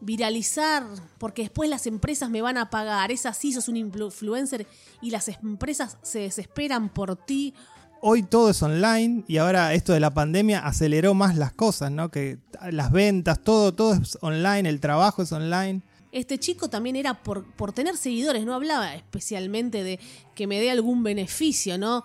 viralizar, 0.00 0.84
porque 1.18 1.42
después 1.42 1.70
las 1.70 1.86
empresas 1.86 2.28
me 2.28 2.42
van 2.42 2.58
a 2.58 2.70
pagar. 2.70 3.12
Es 3.12 3.24
así, 3.26 3.52
sos 3.52 3.68
un 3.68 3.76
influencer 3.76 4.66
y 5.00 5.10
las 5.10 5.28
empresas 5.28 5.96
se 6.02 6.20
desesperan 6.20 6.88
por 6.88 7.16
ti. 7.16 7.54
Hoy 8.02 8.22
todo 8.22 8.50
es 8.50 8.62
online 8.62 9.24
y 9.28 9.36
ahora 9.36 9.74
esto 9.74 9.92
de 9.92 10.00
la 10.00 10.14
pandemia 10.14 10.60
aceleró 10.60 11.14
más 11.14 11.36
las 11.36 11.52
cosas, 11.52 11.90
¿no? 11.92 12.10
Que 12.10 12.38
las 12.70 12.90
ventas, 12.90 13.42
todo, 13.42 13.74
todo 13.74 13.94
es 13.94 14.18
online, 14.22 14.68
el 14.68 14.80
trabajo 14.80 15.22
es 15.22 15.30
online. 15.32 15.82
Este 16.12 16.38
chico 16.38 16.68
también 16.68 16.96
era 16.96 17.22
por, 17.22 17.44
por 17.54 17.72
tener 17.72 17.96
seguidores, 17.96 18.44
no 18.44 18.54
hablaba 18.54 18.94
especialmente 18.94 19.84
de 19.84 20.00
que 20.34 20.46
me 20.46 20.58
dé 20.60 20.70
algún 20.70 21.02
beneficio, 21.02 21.78
¿no? 21.78 22.02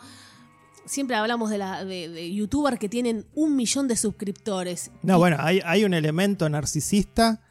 Siempre 0.86 1.16
hablamos 1.16 1.50
de, 1.50 1.58
la, 1.58 1.84
de, 1.84 2.10
de 2.10 2.32
youtubers 2.34 2.78
que 2.78 2.88
tienen 2.90 3.26
un 3.34 3.56
millón 3.56 3.88
de 3.88 3.96
suscriptores. 3.96 4.92
No, 5.02 5.16
Y- 5.16 5.18
bueno, 5.20 5.38
hay, 5.40 5.60
hay 5.66 5.84
un 5.84 5.96
elemento 5.96 6.48
narcisista 6.48 7.42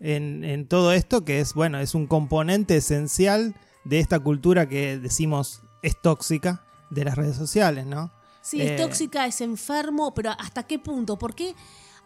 en, 0.00 0.42
en 0.44 0.66
todo 0.66 0.92
esto 0.94 1.24
que 1.24 1.40
es, 1.40 1.52
bueno, 1.52 1.78
es 1.78 1.94
un 1.94 2.06
componente 2.06 2.76
esencial 2.76 3.54
de 3.84 3.98
esta 4.00 4.18
cultura 4.18 4.66
que 4.68 4.98
decimos 4.98 5.60
es 5.82 6.00
tóxica 6.00 6.64
de 6.90 7.04
las 7.04 7.16
redes 7.16 7.36
sociales, 7.36 7.84
¿no? 7.84 8.10
Sí, 8.40 8.62
Eh, 8.62 8.74
es 8.76 8.80
tóxica, 8.80 9.26
es 9.26 9.42
enfermo, 9.42 10.14
pero 10.14 10.30
¿hasta 10.38 10.62
qué 10.62 10.78
punto? 10.78 11.18
¿Por 11.18 11.34
qué 11.34 11.54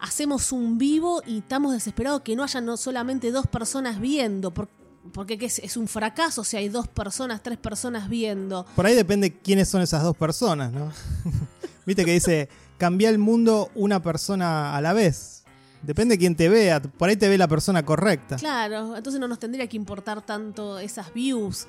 hacemos 0.03 0.51
un 0.51 0.77
vivo 0.77 1.21
y 1.25 1.39
estamos 1.39 1.71
desesperados 1.73 2.21
que 2.21 2.35
no 2.35 2.43
haya 2.43 2.59
no 2.61 2.75
solamente 2.77 3.31
dos 3.31 3.47
personas 3.47 3.99
viendo? 3.99 4.51
Por- 4.53 4.69
porque 5.13 5.37
¿qué 5.37 5.45
es? 5.47 5.59
es 5.59 5.75
un 5.77 5.87
fracaso 5.87 6.43
si 6.43 6.55
hay 6.57 6.69
dos 6.69 6.87
personas, 6.87 7.41
tres 7.41 7.57
personas 7.57 8.07
viendo. 8.09 8.65
Por 8.75 8.85
ahí 8.85 8.95
depende 8.95 9.37
quiénes 9.39 9.67
son 9.69 9.81
esas 9.81 10.03
dos 10.03 10.15
personas, 10.15 10.71
¿no? 10.71 10.91
Viste 11.85 12.05
que 12.05 12.11
dice, 12.13 12.47
cambia 12.77 13.09
el 13.09 13.17
mundo 13.17 13.69
una 13.75 14.01
persona 14.01 14.75
a 14.75 14.81
la 14.81 14.93
vez. 14.93 15.43
Depende 15.81 16.13
de 16.15 16.19
quién 16.19 16.35
te 16.37 16.47
vea, 16.47 16.81
por 16.81 17.09
ahí 17.09 17.17
te 17.17 17.27
ve 17.27 17.37
la 17.37 17.47
persona 17.49 17.83
correcta. 17.85 18.37
Claro, 18.37 18.95
entonces 18.95 19.19
no 19.19 19.27
nos 19.27 19.39
tendría 19.39 19.67
que 19.67 19.75
importar 19.75 20.21
tanto 20.25 20.79
esas 20.79 21.13
views. 21.13 21.67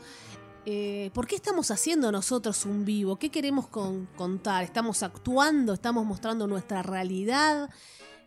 Eh, 0.66 1.10
¿Por 1.12 1.26
qué 1.26 1.34
estamos 1.34 1.70
haciendo 1.72 2.10
nosotros 2.12 2.64
un 2.64 2.84
vivo? 2.84 3.16
¿Qué 3.16 3.30
queremos 3.30 3.66
con- 3.66 4.06
contar? 4.16 4.62
¿Estamos 4.64 5.02
actuando? 5.02 5.72
¿Estamos 5.74 6.06
mostrando 6.06 6.46
nuestra 6.46 6.82
realidad? 6.84 7.68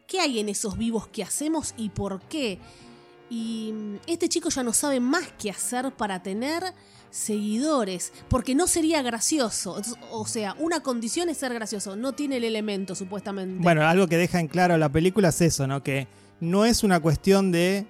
¿Qué 0.08 0.22
hay 0.22 0.40
en 0.40 0.48
esos 0.48 0.78
vivos 0.78 1.08
que 1.10 1.22
hacemos 1.22 1.74
y 1.76 1.90
por 1.90 2.22
qué? 2.22 2.60
Y 3.30 3.74
mm, 3.74 3.96
este 4.08 4.30
chico 4.30 4.48
ya 4.48 4.64
no 4.64 4.72
sabe 4.72 5.02
más 5.02 5.28
qué 5.38 5.50
hacer 5.50 5.92
para 5.92 6.24
tener 6.24 6.64
seguidores, 7.12 8.14
porque 8.30 8.56
no 8.56 8.68
sería 8.68 9.02
gracioso. 9.02 9.82
O 10.12 10.26
sea, 10.26 10.56
una 10.60 10.80
condición 10.80 11.28
es 11.28 11.38
ser 11.38 11.54
gracioso, 11.54 11.98
no 11.98 12.14
tiene 12.14 12.38
el 12.38 12.46
elemento 12.46 12.96
supuestamente. 12.96 13.62
Bueno, 13.62 13.86
algo 13.86 14.08
que 14.08 14.16
deja 14.16 14.40
en 14.40 14.48
claro 14.48 14.78
la 14.78 14.90
película 14.90 15.30
es 15.30 15.42
eso, 15.42 15.68
¿no? 15.68 15.84
Que 15.84 16.08
no 16.40 16.64
es 16.64 16.84
una 16.84 17.02
cuestión 17.02 17.52
de 17.52 17.86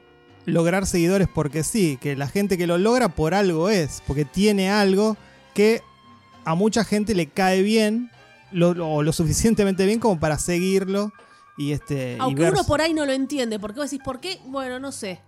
lograr 0.45 0.87
seguidores 0.87 1.27
porque 1.27 1.63
sí, 1.63 1.99
que 2.01 2.15
la 2.15 2.27
gente 2.27 2.57
que 2.57 2.65
lo 2.65 2.79
logra 2.79 3.09
por 3.09 3.35
algo 3.35 3.69
es, 3.69 4.01
porque 4.07 4.25
tiene 4.25 4.71
algo 4.71 5.17
que 5.53 5.81
a 6.45 6.55
mucha 6.55 6.83
gente 6.83 7.13
le 7.13 7.27
cae 7.27 7.61
bien, 7.61 8.09
o 8.53 9.03
lo 9.03 9.13
suficientemente 9.13 9.85
bien 9.85 9.99
como 9.99 10.19
para 10.19 10.39
seguirlo 10.39 11.11
y 11.57 11.71
este... 11.71 12.13
y 12.13 12.19
Aunque 12.19 12.43
ver- 12.43 12.53
uno 12.53 12.63
por 12.65 12.81
ahí 12.81 12.93
no 12.93 13.05
lo 13.05 13.13
entiende, 13.13 13.59
porque 13.59 13.79
vos 13.79 13.89
decís, 13.89 14.03
¿por 14.03 14.19
qué? 14.19 14.39
Bueno, 14.45 14.79
no 14.79 14.91
sé. 14.91 15.19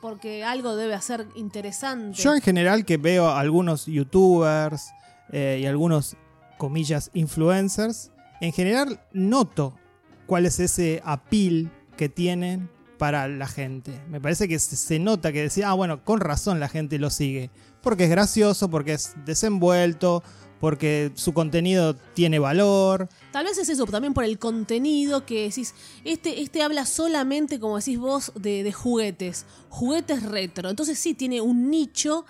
Porque 0.00 0.44
algo 0.44 0.76
debe 0.76 1.00
ser 1.00 1.26
interesante. 1.34 2.20
Yo 2.20 2.34
en 2.34 2.42
general 2.42 2.84
que 2.84 2.98
veo 2.98 3.26
a 3.28 3.40
algunos 3.40 3.86
youtubers 3.86 4.90
eh, 5.32 5.60
y 5.62 5.66
algunos, 5.66 6.16
comillas, 6.58 7.10
influencers, 7.14 8.10
en 8.40 8.52
general 8.52 9.00
noto 9.12 9.78
cuál 10.26 10.44
es 10.46 10.60
ese 10.60 11.00
appeal 11.04 11.70
que 11.96 12.08
tienen 12.10 12.68
para 12.98 13.28
la 13.28 13.46
gente. 13.46 13.98
Me 14.08 14.20
parece 14.20 14.46
que 14.48 14.58
se 14.58 14.98
nota 14.98 15.32
que 15.32 15.42
decía, 15.42 15.70
ah, 15.70 15.74
bueno, 15.74 16.04
con 16.04 16.20
razón 16.20 16.60
la 16.60 16.68
gente 16.68 16.98
lo 16.98 17.10
sigue. 17.10 17.50
Porque 17.82 18.04
es 18.04 18.10
gracioso, 18.10 18.70
porque 18.70 18.94
es 18.94 19.14
desenvuelto, 19.24 20.22
porque 20.60 21.12
su 21.14 21.32
contenido 21.32 21.94
tiene 22.14 22.38
valor. 22.38 23.08
Tal 23.32 23.44
vez 23.44 23.58
es 23.58 23.68
eso, 23.68 23.84
también 23.86 24.14
por 24.14 24.24
el 24.24 24.38
contenido 24.38 25.26
que 25.26 25.42
decís, 25.48 25.74
este, 26.04 26.40
este 26.40 26.62
habla 26.62 26.86
solamente, 26.86 27.60
como 27.60 27.78
decís 27.78 27.98
vos, 27.98 28.32
de, 28.34 28.62
de 28.62 28.72
juguetes, 28.72 29.46
juguetes 29.68 30.22
retro. 30.22 30.70
Entonces 30.70 30.98
sí, 30.98 31.14
tiene 31.14 31.40
un 31.40 31.70
nicho 31.70 32.24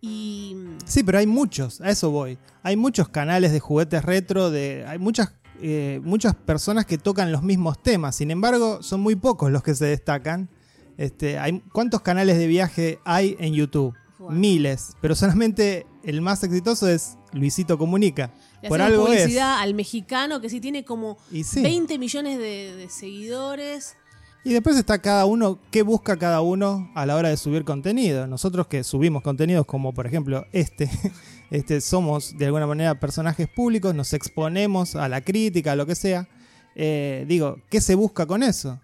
y... 0.00 0.56
Sí, 0.84 1.02
pero 1.02 1.18
hay 1.18 1.26
muchos, 1.26 1.80
a 1.80 1.90
eso 1.90 2.10
voy. 2.10 2.38
Hay 2.62 2.76
muchos 2.76 3.08
canales 3.08 3.52
de 3.52 3.60
juguetes 3.60 4.04
retro, 4.04 4.50
de, 4.50 4.84
hay 4.86 4.98
muchas, 4.98 5.32
eh, 5.60 6.00
muchas 6.02 6.34
personas 6.34 6.86
que 6.86 6.98
tocan 6.98 7.32
los 7.32 7.42
mismos 7.42 7.82
temas. 7.82 8.16
Sin 8.16 8.30
embargo, 8.30 8.82
son 8.82 9.00
muy 9.00 9.16
pocos 9.16 9.50
los 9.50 9.62
que 9.62 9.74
se 9.74 9.86
destacan. 9.86 10.48
Este, 10.98 11.38
hay, 11.38 11.60
¿Cuántos 11.72 12.02
canales 12.02 12.36
de 12.36 12.46
viaje 12.46 12.98
hay 13.04 13.36
en 13.38 13.54
YouTube? 13.54 13.94
Miles, 14.30 14.96
pero 15.00 15.14
solamente 15.14 15.86
el 16.02 16.20
más 16.20 16.42
exitoso 16.44 16.88
es 16.88 17.18
Luisito 17.32 17.78
Comunica. 17.78 18.32
Le 18.62 18.68
Por 18.68 18.80
algo 18.80 19.08
es. 19.08 19.22
publicidad 19.22 19.58
al 19.60 19.74
mexicano 19.74 20.40
que 20.40 20.48
sí 20.48 20.60
tiene 20.60 20.84
como 20.84 21.18
sí. 21.44 21.62
20 21.62 21.98
millones 21.98 22.38
de, 22.38 22.76
de 22.76 22.88
seguidores. 22.88 23.96
Y 24.44 24.52
después 24.52 24.76
está 24.76 24.98
cada 24.98 25.24
uno, 25.24 25.60
qué 25.70 25.82
busca 25.82 26.16
cada 26.16 26.40
uno 26.40 26.90
a 26.94 27.06
la 27.06 27.14
hora 27.14 27.28
de 27.28 27.36
subir 27.36 27.64
contenido. 27.64 28.26
Nosotros 28.26 28.66
que 28.66 28.82
subimos 28.82 29.22
contenidos 29.22 29.66
como 29.66 29.94
por 29.94 30.06
ejemplo 30.06 30.46
este, 30.52 30.90
este 31.50 31.80
somos 31.80 32.36
de 32.36 32.46
alguna 32.46 32.66
manera 32.66 32.98
personajes 32.98 33.48
públicos, 33.48 33.94
nos 33.94 34.12
exponemos 34.12 34.96
a 34.96 35.08
la 35.08 35.20
crítica, 35.20 35.72
a 35.72 35.76
lo 35.76 35.86
que 35.86 35.94
sea. 35.94 36.28
Eh, 36.74 37.24
digo, 37.28 37.58
¿qué 37.70 37.80
se 37.80 37.94
busca 37.94 38.26
con 38.26 38.42
eso? 38.42 38.80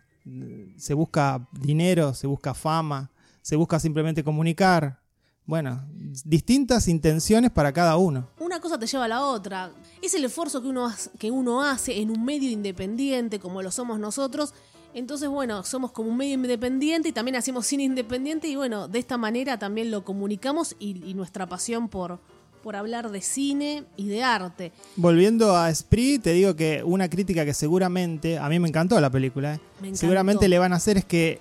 ¿Se 0.76 0.94
busca 0.94 1.48
dinero? 1.52 2.14
¿Se 2.14 2.26
busca 2.26 2.54
fama? 2.54 3.10
¿Se 3.42 3.56
busca 3.56 3.80
simplemente 3.80 4.22
comunicar? 4.22 5.00
Bueno, 5.48 5.80
distintas 6.26 6.88
intenciones 6.88 7.50
para 7.50 7.72
cada 7.72 7.96
uno. 7.96 8.28
Una 8.38 8.60
cosa 8.60 8.78
te 8.78 8.86
lleva 8.86 9.06
a 9.06 9.08
la 9.08 9.24
otra. 9.24 9.70
Es 10.02 10.12
el 10.12 10.22
esfuerzo 10.26 10.60
que 10.60 10.68
uno, 10.68 10.84
hace- 10.84 11.08
que 11.18 11.30
uno 11.30 11.62
hace 11.62 12.02
en 12.02 12.10
un 12.10 12.22
medio 12.22 12.50
independiente 12.50 13.38
como 13.40 13.62
lo 13.62 13.70
somos 13.70 13.98
nosotros. 13.98 14.52
Entonces, 14.92 15.26
bueno, 15.30 15.64
somos 15.64 15.90
como 15.92 16.10
un 16.10 16.18
medio 16.18 16.34
independiente 16.34 17.08
y 17.08 17.12
también 17.12 17.36
hacemos 17.36 17.66
cine 17.66 17.84
independiente 17.84 18.46
y 18.46 18.56
bueno, 18.56 18.88
de 18.88 18.98
esta 18.98 19.16
manera 19.16 19.58
también 19.58 19.90
lo 19.90 20.04
comunicamos 20.04 20.76
y, 20.78 21.02
y 21.08 21.14
nuestra 21.14 21.46
pasión 21.46 21.88
por, 21.88 22.18
por 22.62 22.76
hablar 22.76 23.10
de 23.10 23.22
cine 23.22 23.84
y 23.96 24.08
de 24.08 24.22
arte. 24.22 24.70
Volviendo 24.96 25.56
a 25.56 25.74
Spree, 25.74 26.18
te 26.18 26.34
digo 26.34 26.56
que 26.56 26.82
una 26.84 27.08
crítica 27.08 27.46
que 27.46 27.54
seguramente, 27.54 28.36
a 28.38 28.50
mí 28.50 28.58
me 28.58 28.68
encantó 28.68 29.00
la 29.00 29.08
película, 29.08 29.54
¿eh? 29.54 29.60
Encantó. 29.78 29.96
seguramente 29.96 30.46
le 30.46 30.58
van 30.58 30.74
a 30.74 30.76
hacer 30.76 30.98
es 30.98 31.06
que 31.06 31.40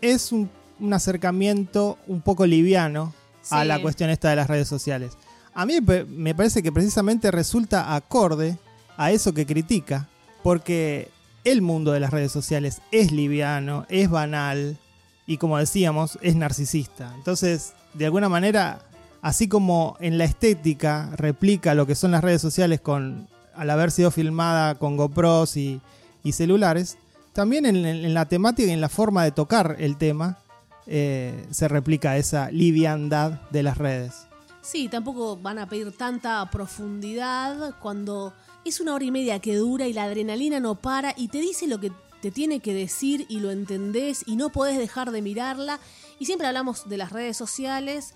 es 0.00 0.32
un, 0.32 0.50
un 0.80 0.92
acercamiento 0.92 1.98
un 2.08 2.20
poco 2.20 2.46
liviano 2.46 3.12
a 3.50 3.64
la 3.64 3.80
cuestión 3.80 4.10
esta 4.10 4.30
de 4.30 4.36
las 4.36 4.48
redes 4.48 4.68
sociales. 4.68 5.16
A 5.54 5.66
mí 5.66 5.78
me 6.08 6.34
parece 6.34 6.62
que 6.62 6.72
precisamente 6.72 7.30
resulta 7.30 7.94
acorde 7.94 8.58
a 8.96 9.12
eso 9.12 9.32
que 9.32 9.46
critica, 9.46 10.08
porque 10.42 11.10
el 11.44 11.62
mundo 11.62 11.92
de 11.92 12.00
las 12.00 12.10
redes 12.10 12.32
sociales 12.32 12.80
es 12.90 13.12
liviano, 13.12 13.86
es 13.88 14.10
banal 14.10 14.78
y 15.26 15.36
como 15.36 15.58
decíamos, 15.58 16.18
es 16.22 16.36
narcisista. 16.36 17.12
Entonces, 17.14 17.74
de 17.94 18.06
alguna 18.06 18.28
manera, 18.28 18.80
así 19.22 19.48
como 19.48 19.96
en 20.00 20.18
la 20.18 20.24
estética 20.24 21.10
replica 21.16 21.74
lo 21.74 21.86
que 21.86 21.94
son 21.94 22.10
las 22.10 22.24
redes 22.24 22.42
sociales 22.42 22.80
con 22.80 23.28
al 23.54 23.70
haber 23.70 23.92
sido 23.92 24.10
filmada 24.10 24.74
con 24.74 24.96
GoPros 24.96 25.56
y, 25.56 25.80
y 26.24 26.32
celulares, 26.32 26.98
también 27.32 27.66
en, 27.66 27.84
en 27.86 28.12
la 28.12 28.26
temática 28.26 28.68
y 28.68 28.72
en 28.72 28.80
la 28.80 28.88
forma 28.88 29.22
de 29.22 29.30
tocar 29.30 29.76
el 29.78 29.96
tema 29.96 30.38
eh, 30.86 31.46
se 31.50 31.68
replica 31.68 32.16
esa 32.16 32.50
liviandad 32.50 33.40
de 33.50 33.62
las 33.62 33.78
redes. 33.78 34.26
Sí, 34.60 34.88
tampoco 34.88 35.36
van 35.36 35.58
a 35.58 35.68
pedir 35.68 35.92
tanta 35.92 36.48
profundidad 36.50 37.74
cuando 37.80 38.32
es 38.64 38.80
una 38.80 38.94
hora 38.94 39.04
y 39.04 39.10
media 39.10 39.38
que 39.38 39.56
dura 39.56 39.86
y 39.86 39.92
la 39.92 40.04
adrenalina 40.04 40.58
no 40.58 40.76
para 40.76 41.12
y 41.16 41.28
te 41.28 41.38
dice 41.38 41.66
lo 41.66 41.80
que 41.80 41.92
te 42.22 42.30
tiene 42.30 42.60
que 42.60 42.72
decir 42.72 43.26
y 43.28 43.40
lo 43.40 43.50
entendés 43.50 44.24
y 44.26 44.36
no 44.36 44.48
podés 44.48 44.78
dejar 44.78 45.10
de 45.10 45.20
mirarla. 45.20 45.80
Y 46.18 46.24
siempre 46.24 46.46
hablamos 46.46 46.88
de 46.88 46.96
las 46.96 47.12
redes 47.12 47.36
sociales, 47.36 48.14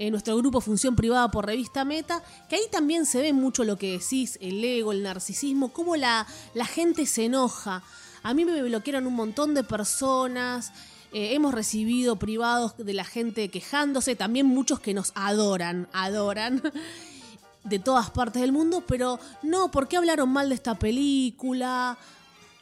en 0.00 0.12
nuestro 0.12 0.34
grupo 0.38 0.62
Función 0.62 0.96
Privada 0.96 1.30
por 1.30 1.44
Revista 1.44 1.84
Meta, 1.84 2.22
que 2.48 2.56
ahí 2.56 2.62
también 2.72 3.04
se 3.04 3.20
ve 3.20 3.34
mucho 3.34 3.64
lo 3.64 3.76
que 3.76 3.98
decís, 3.98 4.38
el 4.40 4.64
ego, 4.64 4.92
el 4.92 5.02
narcisismo, 5.02 5.74
cómo 5.74 5.94
la, 5.94 6.26
la 6.54 6.64
gente 6.64 7.04
se 7.04 7.26
enoja. 7.26 7.82
A 8.22 8.32
mí 8.32 8.46
me 8.46 8.62
bloquearon 8.62 9.06
un 9.06 9.14
montón 9.14 9.52
de 9.52 9.62
personas, 9.62 10.72
eh, 11.12 11.34
hemos 11.34 11.54
recibido 11.54 12.16
privados 12.16 12.76
de 12.76 12.92
la 12.92 13.04
gente 13.04 13.48
quejándose, 13.48 14.16
también 14.16 14.46
muchos 14.46 14.80
que 14.80 14.94
nos 14.94 15.12
adoran, 15.14 15.88
adoran, 15.92 16.62
de 17.64 17.78
todas 17.78 18.10
partes 18.10 18.40
del 18.40 18.52
mundo, 18.52 18.84
pero 18.86 19.18
no, 19.42 19.70
¿por 19.70 19.86
qué 19.86 19.96
hablaron 19.98 20.30
mal 20.30 20.48
de 20.48 20.54
esta 20.54 20.76
película? 20.76 21.98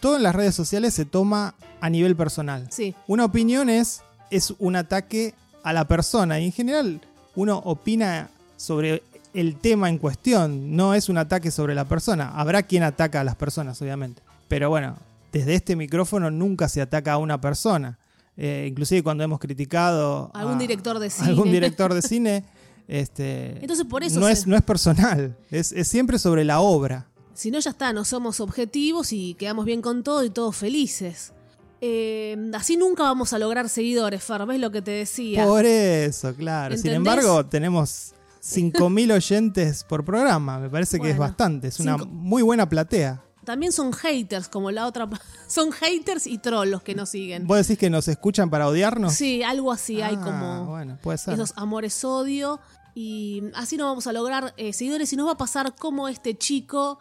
Todo 0.00 0.16
en 0.16 0.22
las 0.22 0.34
redes 0.34 0.54
sociales 0.54 0.94
se 0.94 1.04
toma 1.04 1.54
a 1.80 1.88
nivel 1.88 2.16
personal. 2.16 2.66
Sí. 2.70 2.94
Una 3.06 3.24
opinión 3.24 3.70
es 3.70 4.02
es 4.30 4.54
un 4.58 4.76
ataque 4.76 5.34
a 5.62 5.72
la 5.72 5.86
persona. 5.86 6.40
Y 6.40 6.46
en 6.46 6.52
general 6.52 7.00
uno 7.34 7.58
opina 7.58 8.30
sobre 8.56 9.02
el 9.34 9.56
tema 9.56 9.88
en 9.88 9.98
cuestión, 9.98 10.74
no 10.74 10.94
es 10.94 11.08
un 11.08 11.18
ataque 11.18 11.50
sobre 11.50 11.74
la 11.74 11.84
persona. 11.84 12.32
Habrá 12.34 12.62
quien 12.62 12.82
ataca 12.82 13.20
a 13.20 13.24
las 13.24 13.36
personas, 13.36 13.80
obviamente. 13.82 14.22
Pero 14.48 14.70
bueno, 14.70 14.96
desde 15.32 15.54
este 15.54 15.76
micrófono 15.76 16.30
nunca 16.30 16.68
se 16.68 16.80
ataca 16.80 17.12
a 17.12 17.18
una 17.18 17.40
persona. 17.40 17.98
Eh, 18.40 18.66
inclusive 18.70 19.02
cuando 19.02 19.24
hemos 19.24 19.40
criticado 19.40 20.30
algún 20.32 20.54
a 20.54 20.58
director 20.58 20.98
de 21.00 21.10
cine. 21.10 21.28
algún 21.28 21.50
director 21.50 21.92
de 21.92 22.02
cine, 22.02 22.44
este, 22.88 23.58
Entonces 23.60 23.84
por 23.84 24.04
eso 24.04 24.20
no, 24.20 24.26
se- 24.26 24.32
es, 24.32 24.46
no 24.46 24.54
es 24.56 24.62
personal, 24.62 25.36
es, 25.50 25.72
es 25.72 25.88
siempre 25.88 26.18
sobre 26.20 26.44
la 26.44 26.60
obra. 26.60 27.08
Si 27.34 27.50
no, 27.50 27.58
ya 27.58 27.70
está, 27.70 27.92
no 27.92 28.04
somos 28.04 28.40
objetivos 28.40 29.12
y 29.12 29.34
quedamos 29.34 29.64
bien 29.64 29.82
con 29.82 30.02
todo 30.04 30.22
y 30.24 30.30
todos 30.30 30.54
felices. 30.56 31.32
Eh, 31.80 32.36
así 32.54 32.76
nunca 32.76 33.04
vamos 33.04 33.32
a 33.32 33.38
lograr 33.38 33.68
seguidores, 33.68 34.22
Fer, 34.24 34.44
¿ves 34.46 34.58
lo 34.60 34.70
que 34.70 34.82
te 34.82 34.90
decía? 34.92 35.44
Por 35.44 35.64
eso, 35.64 36.34
claro. 36.34 36.76
Sin 36.76 36.92
embargo, 36.92 37.44
tenemos 37.46 38.14
5.000 38.42 39.12
oyentes 39.14 39.84
por 39.84 40.04
programa. 40.04 40.58
Me 40.58 40.70
parece 40.70 40.98
que 41.00 41.10
es 41.10 41.18
bastante. 41.18 41.68
Es 41.68 41.78
una 41.80 41.94
cinco- 41.98 42.06
muy 42.06 42.42
buena 42.42 42.68
platea. 42.68 43.22
También 43.48 43.72
son 43.72 43.94
haters, 43.94 44.46
como 44.46 44.70
la 44.70 44.86
otra. 44.86 45.08
Son 45.48 45.72
haters 45.72 46.26
y 46.26 46.36
trolls 46.36 46.70
los 46.70 46.82
que 46.82 46.94
nos 46.94 47.08
siguen. 47.08 47.46
¿Vos 47.46 47.56
decís 47.56 47.78
que 47.78 47.88
nos 47.88 48.06
escuchan 48.06 48.50
para 48.50 48.68
odiarnos? 48.68 49.14
Sí, 49.14 49.42
algo 49.42 49.72
así, 49.72 50.02
hay 50.02 50.16
Ah, 50.16 50.22
como 50.22 50.66
Bueno, 50.66 50.98
puede 51.00 51.16
ser. 51.16 51.32
esos 51.32 51.54
amores-odio. 51.56 52.60
Y 52.94 53.44
así 53.54 53.78
no 53.78 53.86
vamos 53.86 54.06
a 54.06 54.12
lograr 54.12 54.52
eh, 54.58 54.74
seguidores 54.74 55.10
y 55.14 55.16
nos 55.16 55.26
va 55.28 55.32
a 55.32 55.36
pasar 55.38 55.74
como 55.76 56.08
este 56.08 56.36
chico 56.36 56.98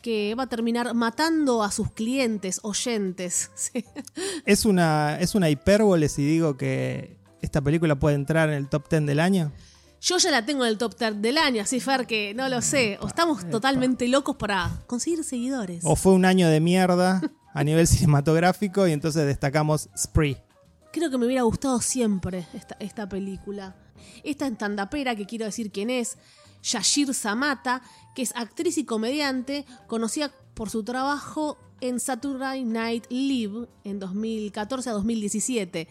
que 0.00 0.36
va 0.36 0.44
a 0.44 0.46
terminar 0.48 0.94
matando 0.94 1.64
a 1.64 1.72
sus 1.72 1.90
clientes, 1.90 2.60
oyentes. 2.62 3.50
Sí. 3.56 3.84
¿Es, 4.44 4.64
una, 4.64 5.18
¿Es 5.18 5.34
una 5.34 5.50
hipérbole 5.50 6.08
si 6.08 6.24
digo 6.24 6.56
que 6.56 7.16
esta 7.42 7.60
película 7.60 7.96
puede 7.98 8.14
entrar 8.14 8.48
en 8.50 8.54
el 8.54 8.68
top 8.68 8.88
10 8.88 9.06
del 9.06 9.18
año? 9.18 9.50
Yo 10.00 10.18
ya 10.18 10.30
la 10.30 10.46
tengo 10.46 10.64
en 10.64 10.70
el 10.70 10.78
top 10.78 10.96
10 10.96 11.20
del 11.20 11.38
año, 11.38 11.62
así 11.62 11.80
Fer, 11.80 12.06
que 12.06 12.32
no 12.34 12.48
lo 12.48 12.62
sé. 12.62 12.98
O 13.00 13.08
estamos 13.08 13.48
totalmente 13.50 14.06
locos 14.06 14.36
para 14.36 14.70
conseguir 14.86 15.24
seguidores. 15.24 15.82
¿O 15.84 15.96
fue 15.96 16.12
un 16.12 16.24
año 16.24 16.48
de 16.48 16.60
mierda 16.60 17.20
a 17.52 17.64
nivel 17.64 17.86
cinematográfico 17.88 18.86
y 18.86 18.92
entonces 18.92 19.26
destacamos 19.26 19.88
Spree? 19.96 20.36
Creo 20.92 21.10
que 21.10 21.18
me 21.18 21.26
hubiera 21.26 21.42
gustado 21.42 21.80
siempre 21.80 22.46
esta, 22.54 22.76
esta 22.78 23.08
película. 23.08 23.76
Esta 24.22 24.46
entandapera, 24.46 25.16
que 25.16 25.26
quiero 25.26 25.44
decir 25.44 25.72
quién 25.72 25.90
es, 25.90 26.16
Yashir 26.62 27.12
Samata, 27.12 27.82
que 28.14 28.22
es 28.22 28.32
actriz 28.36 28.78
y 28.78 28.84
comediante, 28.84 29.66
conocida 29.86 30.32
por 30.54 30.70
su 30.70 30.84
trabajo 30.84 31.58
en 31.80 32.00
Saturday 32.00 32.64
Night 32.64 33.06
Live 33.10 33.68
en 33.84 33.98
2014 33.98 34.90
a 34.90 34.92
2017. 34.92 35.88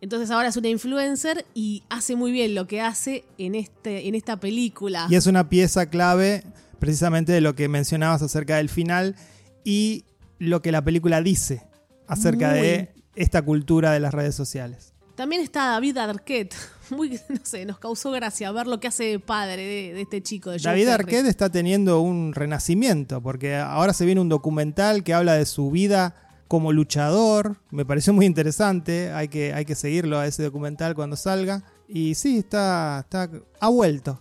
Entonces 0.00 0.30
ahora 0.30 0.48
es 0.48 0.56
una 0.56 0.68
influencer 0.68 1.44
y 1.54 1.82
hace 1.88 2.14
muy 2.14 2.30
bien 2.30 2.54
lo 2.54 2.66
que 2.66 2.80
hace 2.80 3.24
en, 3.36 3.54
este, 3.54 4.08
en 4.08 4.14
esta 4.14 4.38
película. 4.38 5.06
Y 5.10 5.16
es 5.16 5.26
una 5.26 5.48
pieza 5.48 5.86
clave 5.86 6.44
precisamente 6.78 7.32
de 7.32 7.40
lo 7.40 7.54
que 7.54 7.68
mencionabas 7.68 8.22
acerca 8.22 8.56
del 8.56 8.68
final 8.68 9.16
y 9.64 10.04
lo 10.38 10.62
que 10.62 10.70
la 10.70 10.82
película 10.82 11.20
dice 11.20 11.66
acerca 12.06 12.50
Muy. 12.50 12.60
de 12.60 12.94
esta 13.16 13.42
cultura 13.42 13.90
de 13.90 14.00
las 14.00 14.14
redes 14.14 14.34
sociales. 14.34 14.94
También 15.16 15.42
está 15.42 15.66
David 15.66 15.98
Arquette. 15.98 16.54
Muy, 16.90 17.20
no 17.28 17.40
sé, 17.42 17.66
nos 17.66 17.78
causó 17.78 18.12
gracia 18.12 18.52
ver 18.52 18.68
lo 18.68 18.78
que 18.78 18.86
hace 18.86 19.04
de 19.04 19.18
padre 19.18 19.62
de, 19.62 19.94
de 19.94 20.00
este 20.02 20.22
chico. 20.22 20.50
De 20.50 20.58
David 20.58 20.84
Perry. 20.86 20.92
Arquette 20.92 21.26
está 21.26 21.50
teniendo 21.50 22.00
un 22.00 22.32
renacimiento 22.34 23.20
porque 23.20 23.56
ahora 23.56 23.92
se 23.92 24.06
viene 24.06 24.20
un 24.20 24.28
documental 24.28 25.02
que 25.02 25.12
habla 25.12 25.34
de 25.34 25.44
su 25.44 25.72
vida 25.72 26.14
como 26.48 26.72
luchador. 26.72 27.58
Me 27.70 27.84
pareció 27.84 28.12
muy 28.12 28.26
interesante. 28.26 29.12
Hay 29.12 29.28
que, 29.28 29.52
hay 29.52 29.64
que 29.64 29.74
seguirlo 29.74 30.18
a 30.18 30.26
ese 30.26 30.42
documental 30.42 30.94
cuando 30.94 31.16
salga. 31.16 31.62
Y 31.86 32.14
sí, 32.14 32.38
está, 32.38 33.00
está 33.00 33.30
ha 33.60 33.68
vuelto. 33.68 34.20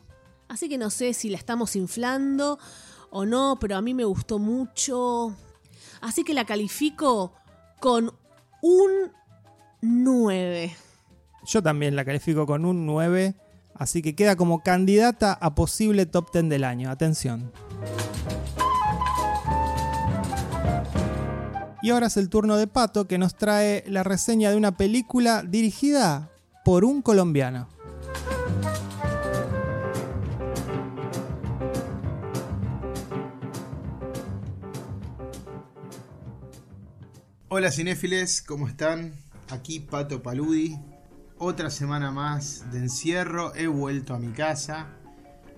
Así 0.49 0.69
que 0.69 0.77
no 0.77 0.89
sé 0.89 1.13
si 1.13 1.29
la 1.29 1.37
estamos 1.37 1.75
inflando 1.75 2.59
o 3.09 3.25
no, 3.25 3.57
pero 3.59 3.77
a 3.77 3.81
mí 3.81 3.93
me 3.93 4.05
gustó 4.05 4.39
mucho. 4.39 5.35
Así 6.01 6.23
que 6.23 6.33
la 6.33 6.45
califico 6.45 7.33
con 7.79 8.13
un 8.61 9.11
9. 9.81 10.75
Yo 11.45 11.63
también 11.63 11.95
la 11.95 12.05
califico 12.05 12.45
con 12.45 12.65
un 12.65 12.85
9. 12.85 13.35
Así 13.73 14.01
que 14.01 14.15
queda 14.15 14.35
como 14.35 14.63
candidata 14.63 15.33
a 15.33 15.55
posible 15.55 16.05
top 16.05 16.31
10 16.31 16.49
del 16.49 16.63
año. 16.63 16.89
Atención. 16.89 17.51
Y 21.87 21.89
ahora 21.89 22.07
es 22.07 22.17
el 22.17 22.27
turno 22.27 22.57
de 22.57 22.67
Pato 22.67 23.07
que 23.07 23.17
nos 23.17 23.35
trae 23.35 23.85
la 23.87 24.03
reseña 24.03 24.49
de 24.51 24.57
una 24.57 24.75
película 24.75 25.41
dirigida 25.41 26.29
por 26.65 26.83
un 26.83 27.01
colombiano. 27.01 27.69
Hola 37.47 37.71
cinéfiles, 37.71 38.41
¿cómo 38.41 38.67
están? 38.67 39.13
Aquí 39.49 39.79
Pato 39.79 40.21
Paludi. 40.21 40.77
Otra 41.37 41.69
semana 41.69 42.11
más 42.11 42.69
de 42.69 42.79
encierro, 42.79 43.55
he 43.55 43.67
vuelto 43.67 44.13
a 44.13 44.19
mi 44.19 44.33
casa. 44.33 44.87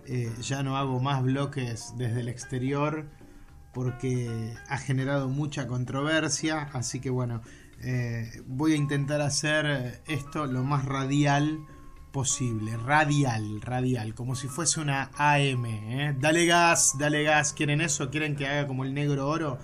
Eh, 0.06 0.32
ya 0.44 0.62
no 0.62 0.78
hago 0.78 1.00
más 1.00 1.24
bloques 1.24 1.94
desde 1.98 2.20
el 2.20 2.30
exterior 2.30 3.08
porque 3.80 4.54
ha 4.68 4.78
generado 4.78 5.30
mucha 5.30 5.66
controversia. 5.66 6.70
Así 6.74 7.00
que 7.00 7.10
bueno, 7.10 7.42
eh, 7.82 8.30
voy 8.46 8.74
a 8.74 8.76
intentar 8.76 9.22
hacer 9.22 10.02
esto 10.06 10.48
lo 10.48 10.66
más 10.66 10.84
radial 10.84 11.66
posible. 12.12 12.76
Radial, 12.76 13.62
radial, 13.62 14.14
como 14.16 14.36
si 14.36 14.50
fuese 14.50 14.82
una 14.82 15.12
AM. 15.16 15.66
¿eh? 15.66 16.14
Dale 16.20 16.46
gas, 16.46 16.98
dale 17.00 17.24
gas. 17.24 17.54
¿Quieren 17.54 17.80
eso? 17.80 18.10
¿Quieren 18.10 18.36
que 18.36 18.48
haga 18.48 18.68
como 18.68 18.84
el 18.84 18.94
negro 18.94 19.30
oro? 19.30 19.60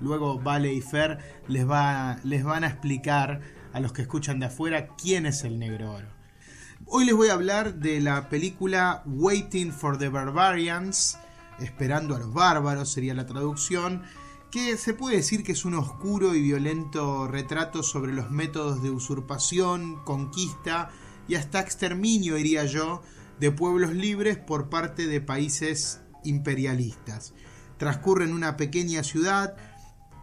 Luego 0.00 0.38
Vale 0.38 0.72
y 0.72 0.80
Fer 0.80 1.18
les, 1.46 1.68
va, 1.68 2.20
les 2.24 2.44
van 2.44 2.64
a 2.64 2.68
explicar 2.68 3.42
a 3.74 3.80
los 3.80 3.92
que 3.92 4.00
escuchan 4.00 4.40
de 4.40 4.46
afuera 4.46 4.96
quién 4.96 5.26
es 5.26 5.44
el 5.44 5.58
negro 5.58 5.92
oro. 5.92 6.08
Hoy 6.86 7.04
les 7.04 7.14
voy 7.14 7.28
a 7.28 7.34
hablar 7.34 7.74
de 7.74 8.00
la 8.00 8.30
película 8.30 9.02
Waiting 9.04 9.72
for 9.72 9.98
the 9.98 10.08
Barbarians, 10.08 11.18
esperando 11.60 12.14
a 12.14 12.18
los 12.18 12.32
bárbaros 12.32 12.90
sería 12.90 13.14
la 13.14 13.26
traducción, 13.26 14.02
que 14.50 14.76
se 14.76 14.94
puede 14.94 15.16
decir 15.16 15.42
que 15.42 15.52
es 15.52 15.64
un 15.64 15.74
oscuro 15.74 16.34
y 16.34 16.40
violento 16.40 17.28
retrato 17.28 17.82
sobre 17.82 18.12
los 18.12 18.30
métodos 18.30 18.82
de 18.82 18.90
usurpación, 18.90 20.02
conquista 20.04 20.90
y 21.26 21.34
hasta 21.34 21.60
exterminio, 21.60 22.36
diría 22.36 22.64
yo, 22.64 23.02
de 23.40 23.52
pueblos 23.52 23.92
libres 23.92 24.38
por 24.38 24.68
parte 24.70 25.06
de 25.06 25.20
países 25.20 26.00
imperialistas. 26.24 27.34
Transcurre 27.76 28.24
en 28.24 28.32
una 28.32 28.56
pequeña 28.56 29.04
ciudad 29.04 29.56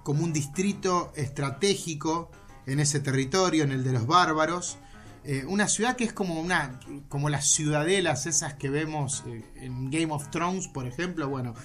como 0.03 0.23
un 0.23 0.33
distrito 0.33 1.13
estratégico 1.15 2.31
en 2.65 2.79
ese 2.79 2.99
territorio, 2.99 3.63
en 3.63 3.71
el 3.71 3.83
de 3.83 3.93
los 3.93 4.07
bárbaros. 4.07 4.77
Eh, 5.27 5.43
una 5.47 5.67
ciudad 5.67 5.95
que 5.95 6.03
es 6.03 6.13
como 6.13 6.39
una 6.39 6.79
como 7.09 7.29
las 7.29 7.47
ciudadelas 7.49 8.27
esas 8.27 8.53
que 8.53 8.69
vemos 8.69 9.23
eh, 9.25 9.43
en 9.55 9.89
Game 9.89 10.13
of 10.13 10.29
Thrones, 10.29 10.67
por 10.67 10.85
ejemplo, 10.85 11.27
bueno, 11.27 11.55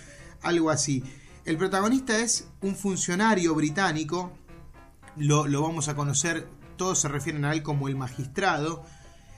algo 0.40 0.70
así. 0.70 1.04
El 1.44 1.58
protagonista 1.58 2.18
es 2.18 2.48
un 2.62 2.74
funcionario 2.74 3.54
británico, 3.54 4.32
lo, 5.16 5.46
lo 5.46 5.60
vamos 5.60 5.88
a 5.88 5.94
conocer, 5.94 6.48
todos 6.76 7.00
se 7.00 7.08
refieren 7.08 7.44
a 7.44 7.52
él 7.52 7.62
como 7.62 7.88
el 7.88 7.96
magistrado. 7.96 8.82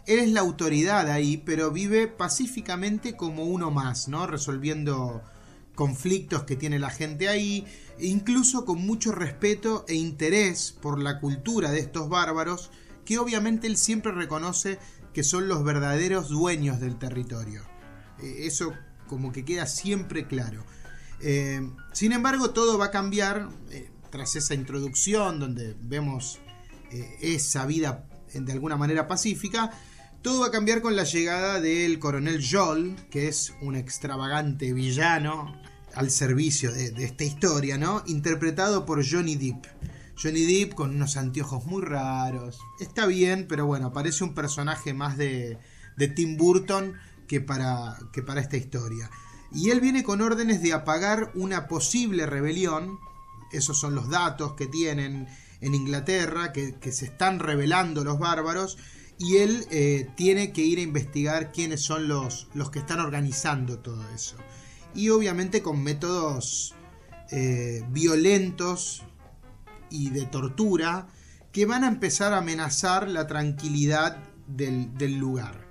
Él 0.07 0.21
es 0.21 0.29
la 0.31 0.41
autoridad 0.41 1.11
ahí, 1.11 1.37
pero 1.39 1.73
vive 1.73 2.07
pacíficamente 2.07 3.17
como 3.17 3.45
uno 3.45 3.73
más, 3.73 4.07
¿no? 4.07 4.29
Resolviendo 4.29 5.23
conflictos 5.75 6.45
que 6.45 6.55
tiene 6.55 6.79
la 6.79 6.91
gente 6.91 7.29
ahí, 7.29 7.67
e 7.99 8.07
incluso 8.07 8.65
con 8.65 8.87
mucho 8.87 9.11
respeto 9.11 9.85
e 9.89 9.95
interés 9.95 10.71
por 10.81 11.01
la 11.01 11.19
cultura 11.19 11.73
de 11.73 11.81
estos 11.81 12.09
bárbaros, 12.09 12.71
que 13.05 13.19
obviamente 13.19 13.67
él 13.67 13.77
siempre 13.77 14.13
reconoce 14.13 14.79
que 15.13 15.23
son 15.23 15.49
los 15.49 15.65
verdaderos 15.65 16.29
dueños 16.29 16.81
del 16.81 16.99
territorio. 16.99 17.63
Eh, 18.23 18.47
eso 18.47 18.73
como 19.07 19.33
que 19.33 19.45
queda 19.45 19.67
siempre 19.67 20.27
claro. 20.27 20.65
Eh, 21.21 21.61
sin 21.93 22.13
embargo, 22.13 22.51
todo 22.51 22.79
va 22.79 22.87
a 22.87 22.91
cambiar 22.91 23.49
eh, 23.71 23.91
tras 24.11 24.37
esa 24.37 24.55
introducción 24.55 25.39
donde 25.39 25.77
vemos 25.81 26.39
esa 27.23 27.65
vida 27.65 28.07
de 28.35 28.53
alguna 28.53 28.77
manera 28.77 29.09
pacífica. 29.09 29.71
Todo 30.21 30.41
va 30.41 30.49
a 30.49 30.51
cambiar 30.51 30.83
con 30.83 30.95
la 30.95 31.05
llegada 31.05 31.59
del 31.59 31.99
coronel 31.99 32.45
Joel, 32.47 32.97
que 33.11 33.29
es 33.29 33.55
un 33.63 33.77
extravagante 33.77 34.75
villano 34.75 35.59
al 35.95 36.11
servicio 36.11 36.71
de, 36.71 36.91
de, 36.91 37.05
esta 37.05 37.25
historia, 37.25 37.79
¿no? 37.79 38.03
Interpretado 38.07 38.85
por 38.85 39.03
Johnny 39.09 39.37
Depp. 39.37 39.65
Johnny 40.21 40.45
Depp 40.45 40.75
con 40.75 40.95
unos 40.95 41.17
anteojos 41.17 41.65
muy 41.67 41.83
raros. 41.83 42.61
Está 42.81 43.07
bien, 43.07 43.47
pero 43.49 43.67
bueno, 43.67 43.93
parece 43.93 44.25
un 44.25 44.35
personaje 44.35 44.95
más 44.95 45.17
de, 45.17 45.59
de 45.97 46.09
Tim 46.09 46.37
Burton 46.37 46.95
que 47.27 47.41
para, 47.41 47.97
que 48.13 48.23
para 48.23 48.41
esta 48.41 48.57
historia. 48.57 49.11
Y 49.53 49.71
él 49.71 49.81
viene 49.81 50.03
con 50.03 50.21
órdenes 50.21 50.63
de 50.63 50.73
apagar 50.73 51.31
una 51.35 51.69
posible 51.69 52.27
rebelión. 52.27 52.99
Esos 53.53 53.79
son 53.79 53.95
los 53.95 54.09
datos 54.09 54.55
que 54.55 54.67
tienen 54.67 55.29
en 55.61 55.75
Inglaterra, 55.75 56.53
que, 56.53 56.75
que 56.75 56.93
se 56.93 57.07
están 57.07 57.39
rebelando 57.39 58.05
los 58.05 58.19
bárbaros 58.19 58.79
y 59.23 59.37
él 59.37 59.67
eh, 59.71 60.09
tiene 60.17 60.53
que 60.53 60.63
ir 60.63 60.79
a 60.79 60.83
investigar 60.83 61.53
quiénes 61.53 61.81
son 61.83 62.09
los, 62.09 62.49
los 62.55 62.71
que 62.71 62.81
están 62.81 62.99
organizando 62.99 63.79
todo 63.79 64.03
eso. 64.15 64.37
Y 64.95 65.11
obviamente 65.11 65.63
con 65.63 65.83
métodos 65.83 66.75
eh, 67.31 67.85
violentos 67.91 69.05
y 69.93 70.11
de 70.11 70.27
tortura 70.27 71.09
que 71.53 71.67
van 71.67 71.85
a 71.85 71.89
empezar 71.89 72.33
a 72.33 72.39
amenazar 72.39 73.09
la 73.09 73.27
tranquilidad 73.27 74.17
del, 74.47 75.17
lugar. 75.19 75.67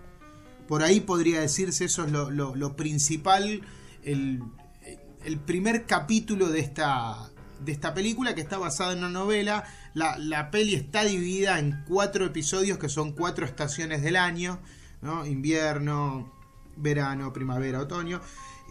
Por 0.68 0.84
ahí 0.84 1.02
podría 1.02 1.42
decirse, 1.42 1.86
eso 1.86 2.06
es 2.06 2.12
lo, 2.12 2.76
principal, 2.76 3.62
el, 4.04 4.44
el, 5.26 5.40
primer 5.40 5.86
capítulo 5.86 6.50
de 6.50 6.60
esta, 6.60 7.32
de 7.60 7.72
esta 7.72 7.94
película 7.94 8.36
que 8.36 8.42
está 8.42 8.58
basada 8.58 8.94
en 8.94 9.00
una 9.00 9.10
novela. 9.10 9.64
La, 9.94 10.18
la, 10.18 10.52
peli 10.52 10.76
está 10.76 11.04
dividida 11.04 11.60
en 11.60 11.84
cuatro 11.88 12.26
episodios 12.26 12.78
que 12.78 12.88
son 12.88 13.14
cuatro 13.14 13.46
estaciones 13.46 14.04
del 14.04 14.16
año, 14.16 14.60
¿no? 15.02 15.26
invierno, 15.26 16.32
verano, 16.78 17.34
primavera, 17.34 17.80
otoño. 17.80 18.22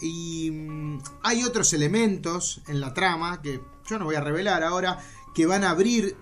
Y 0.00 0.50
mm, 0.50 0.98
hay 1.22 1.44
otros 1.44 1.72
elementos 1.72 2.62
en 2.68 2.80
la 2.80 2.94
trama 2.94 3.42
que 3.42 3.60
yo 3.88 3.98
no 3.98 4.06
voy 4.06 4.14
a 4.14 4.20
revelar 4.20 4.62
ahora, 4.62 4.98
que 5.34 5.46
van 5.46 5.64
a 5.64 5.70
abrir 5.70 6.16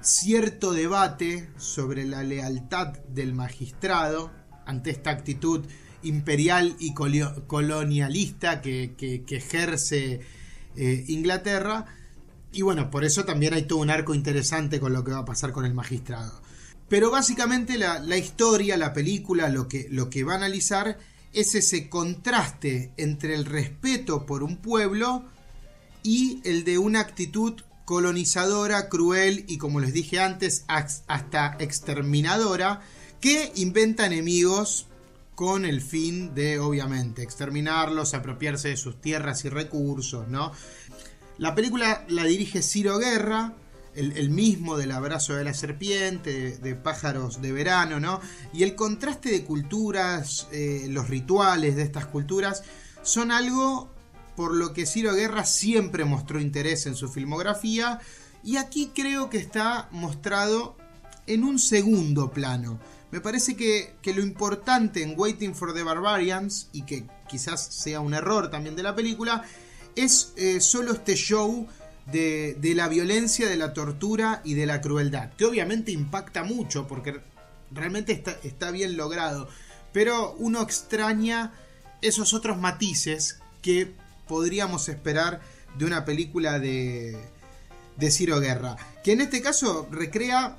cierto 0.00 0.72
debate 0.72 1.50
sobre 1.56 2.04
la 2.04 2.22
lealtad 2.22 2.88
del 3.08 3.34
magistrado 3.34 4.30
ante 4.66 4.90
esta 4.90 5.10
actitud 5.10 5.64
imperial 6.02 6.76
y 6.78 6.94
colonialista 6.94 8.60
que, 8.60 9.24
ejerce 9.28 10.20
eh, 10.76 11.04
Inglaterra. 11.08 11.86
Y 12.52 12.62
bueno, 12.62 12.90
por 12.90 13.04
eso 13.04 13.24
también 13.24 13.54
hay 13.54 13.62
todo 13.62 13.80
un 13.80 13.90
arco 13.90 14.14
interesante 14.14 14.80
con 14.80 14.92
lo 14.92 15.04
que 15.04 15.12
va 15.12 15.18
a 15.18 15.24
pasar 15.24 15.52
con 15.52 15.64
el 15.64 15.74
magistrado. 15.74 16.40
Pero 16.88 17.10
básicamente 17.10 17.76
la, 17.76 18.16
historia, 18.16 18.76
la 18.76 18.92
película, 18.92 19.48
lo 19.48 19.68
que, 19.68 19.88
lo 19.90 20.08
que 20.08 20.24
va 20.24 20.34
a 20.34 20.36
analizar 20.36 20.98
es 21.32 21.54
ese 21.54 21.88
contraste 21.88 22.92
entre 22.96 23.34
el 23.34 23.44
respeto 23.44 24.26
por 24.26 24.42
un 24.42 24.56
pueblo 24.56 25.24
y 26.02 26.40
el 26.44 26.64
de 26.64 26.78
una 26.78 27.00
actitud 27.00 27.60
colonizadora, 27.84 28.88
cruel 28.88 29.44
y 29.48 29.58
como 29.58 29.80
les 29.80 29.92
dije 29.92 30.20
antes, 30.20 30.64
hasta 30.68 31.56
exterminadora, 31.58 32.82
que 33.20 33.52
inventa 33.56 34.06
enemigos 34.06 34.86
con 35.34 35.64
el 35.64 35.80
fin 35.80 36.34
de, 36.34 36.58
obviamente, 36.58 37.22
exterminarlos, 37.22 38.12
apropiarse 38.14 38.68
de 38.68 38.76
sus 38.76 39.00
tierras 39.00 39.44
y 39.44 39.48
recursos, 39.48 40.28
¿no? 40.28 40.52
La 41.38 41.54
película 41.54 42.04
la 42.08 42.24
dirige 42.24 42.60
Ciro 42.60 42.98
Guerra, 42.98 43.54
el, 43.98 44.30
mismo 44.30 44.76
del 44.76 44.92
abrazo 44.92 45.34
de 45.34 45.44
la 45.44 45.54
serpiente, 45.54 46.58
de, 46.58 46.74
pájaros 46.74 47.42
de 47.42 47.52
verano, 47.52 48.00
¿no? 48.00 48.20
Y 48.52 48.62
el 48.62 48.74
contraste 48.74 49.30
de 49.30 49.44
culturas, 49.44 50.48
eh, 50.52 50.86
los 50.88 51.08
rituales 51.08 51.76
de 51.76 51.82
estas 51.82 52.06
culturas, 52.06 52.62
son 53.02 53.30
algo 53.30 53.90
por 54.36 54.54
lo 54.54 54.72
que 54.72 54.86
Ciro 54.86 55.14
Guerra 55.14 55.44
siempre 55.44 56.04
mostró 56.04 56.40
interés 56.40 56.86
en 56.86 56.94
su 56.94 57.08
filmografía 57.08 57.98
y 58.44 58.56
aquí 58.56 58.92
creo 58.94 59.30
que 59.30 59.38
está 59.38 59.88
mostrado 59.90 60.76
en 61.26 61.44
un 61.44 61.58
segundo 61.58 62.30
plano. 62.30 62.78
Me 63.10 63.20
parece 63.20 63.56
que, 63.56 63.96
lo 64.04 64.22
importante 64.22 65.02
en 65.02 65.14
Waiting 65.18 65.54
for 65.54 65.72
the 65.74 65.82
Barbarians, 65.82 66.68
y 66.72 66.82
que 66.82 67.06
quizás 67.28 67.64
sea 67.64 68.00
un 68.00 68.14
error 68.14 68.50
también 68.50 68.76
de 68.76 68.82
la 68.82 68.94
película, 68.94 69.44
es 69.96 70.32
eh, 70.36 70.60
solo 70.60 70.92
este 70.92 71.14
show 71.16 71.66
de, 72.10 72.72
la 72.74 72.88
violencia, 72.88 73.48
de 73.48 73.56
la 73.56 73.72
tortura 73.72 74.40
y 74.44 74.54
de 74.54 74.66
la 74.66 74.80
crueldad, 74.80 75.32
que 75.34 75.44
obviamente 75.44 75.92
impacta 75.92 76.42
mucho 76.42 76.86
porque 76.86 77.20
realmente 77.70 78.22
está, 78.42 78.70
bien 78.70 78.96
logrado, 78.96 79.48
pero 79.92 80.34
uno 80.38 80.62
extraña 80.62 81.52
esos 82.00 82.32
otros 82.32 82.58
matices 82.58 83.40
que 83.62 83.92
podríamos 84.26 84.88
esperar 84.88 85.40
de 85.76 85.84
una 85.84 86.04
película 86.04 86.58
de, 86.58 87.16
de 87.96 88.10
Ciro 88.10 88.40
Guerra. 88.40 88.76
Que 89.04 89.12
en 89.12 89.20
este 89.20 89.42
caso 89.42 89.88
recrea 89.90 90.56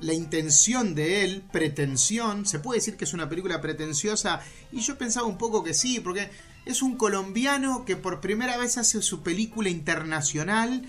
la 0.00 0.14
intención 0.14 0.94
de 0.94 1.24
él, 1.24 1.44
pretensión. 1.52 2.46
Se 2.46 2.58
puede 2.58 2.78
decir 2.78 2.96
que 2.96 3.04
es 3.04 3.12
una 3.12 3.28
película 3.28 3.60
pretenciosa. 3.60 4.40
Y 4.72 4.80
yo 4.80 4.96
pensaba 4.96 5.26
un 5.26 5.38
poco 5.38 5.62
que 5.62 5.74
sí, 5.74 6.00
porque 6.00 6.30
es 6.64 6.82
un 6.82 6.96
colombiano 6.96 7.84
que 7.84 7.96
por 7.96 8.20
primera 8.20 8.56
vez 8.56 8.78
hace 8.78 9.02
su 9.02 9.22
película 9.22 9.70
internacional. 9.70 10.86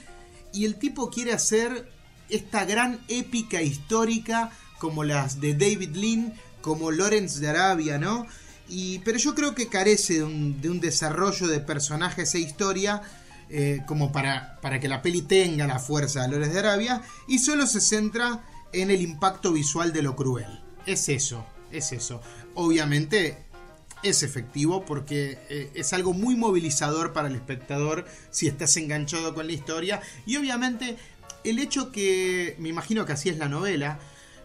Y 0.54 0.66
el 0.66 0.76
tipo 0.76 1.10
quiere 1.10 1.34
hacer 1.34 1.90
esta 2.30 2.66
gran 2.66 3.00
épica 3.08 3.62
histórica 3.62 4.52
como 4.80 5.04
las 5.04 5.40
de 5.40 5.54
David 5.54 5.96
Lean, 5.96 6.34
como 6.62 6.92
Lawrence 6.92 7.40
de 7.40 7.50
Arabia, 7.50 7.98
¿no? 7.98 8.28
pero 9.04 9.18
yo 9.18 9.36
creo 9.36 9.54
que 9.54 9.68
carece 9.68 10.16
de 10.16 10.24
un, 10.24 10.80
desarrollo 10.80 11.48
de 11.48 11.60
personajes 11.60 12.34
e 12.36 12.40
historia 12.40 13.02
eh, 13.50 13.82
como 13.86 14.14
para, 14.14 14.60
para, 14.62 14.80
que 14.80 14.88
la 14.88 15.02
peli 15.02 15.24
tenga 15.24 15.68
la 15.68 15.80
fuerza 15.80 16.22
de 16.22 16.30
Lores 16.30 16.54
de 16.54 16.60
Arabia 16.60 17.02
y 17.28 17.40
solo 17.40 17.68
se 17.68 17.82
centra 17.82 18.44
en 18.72 18.90
el 18.90 19.02
impacto 19.02 19.52
visual 19.52 19.92
de 19.92 20.02
lo 20.02 20.16
cruel. 20.16 20.62
Es 20.86 21.10
eso, 21.10 21.46
es 21.72 21.92
eso. 21.92 22.22
Obviamente 22.56 23.51
es 24.04 24.24
efectivo 24.24 24.86
porque 24.86 25.38
eh, 25.50 25.72
es 25.76 25.94
algo 25.94 26.14
muy 26.14 26.36
movilizador 26.36 27.14
para 27.14 27.28
el 27.28 27.36
espectador 27.36 28.06
si 28.30 28.48
estás 28.48 28.76
enganchado 28.78 29.34
con 29.34 29.48
la 29.48 29.54
historia 29.54 30.02
y 30.26 30.38
obviamente 30.38 30.98
el 31.44 31.60
hecho 31.60 31.92
que, 31.92 32.56
me 32.60 32.70
imagino 32.70 33.06
que 33.06 33.14
así 33.14 33.30
es 33.30 33.38
la 33.38 33.50
novela, 33.50 34.00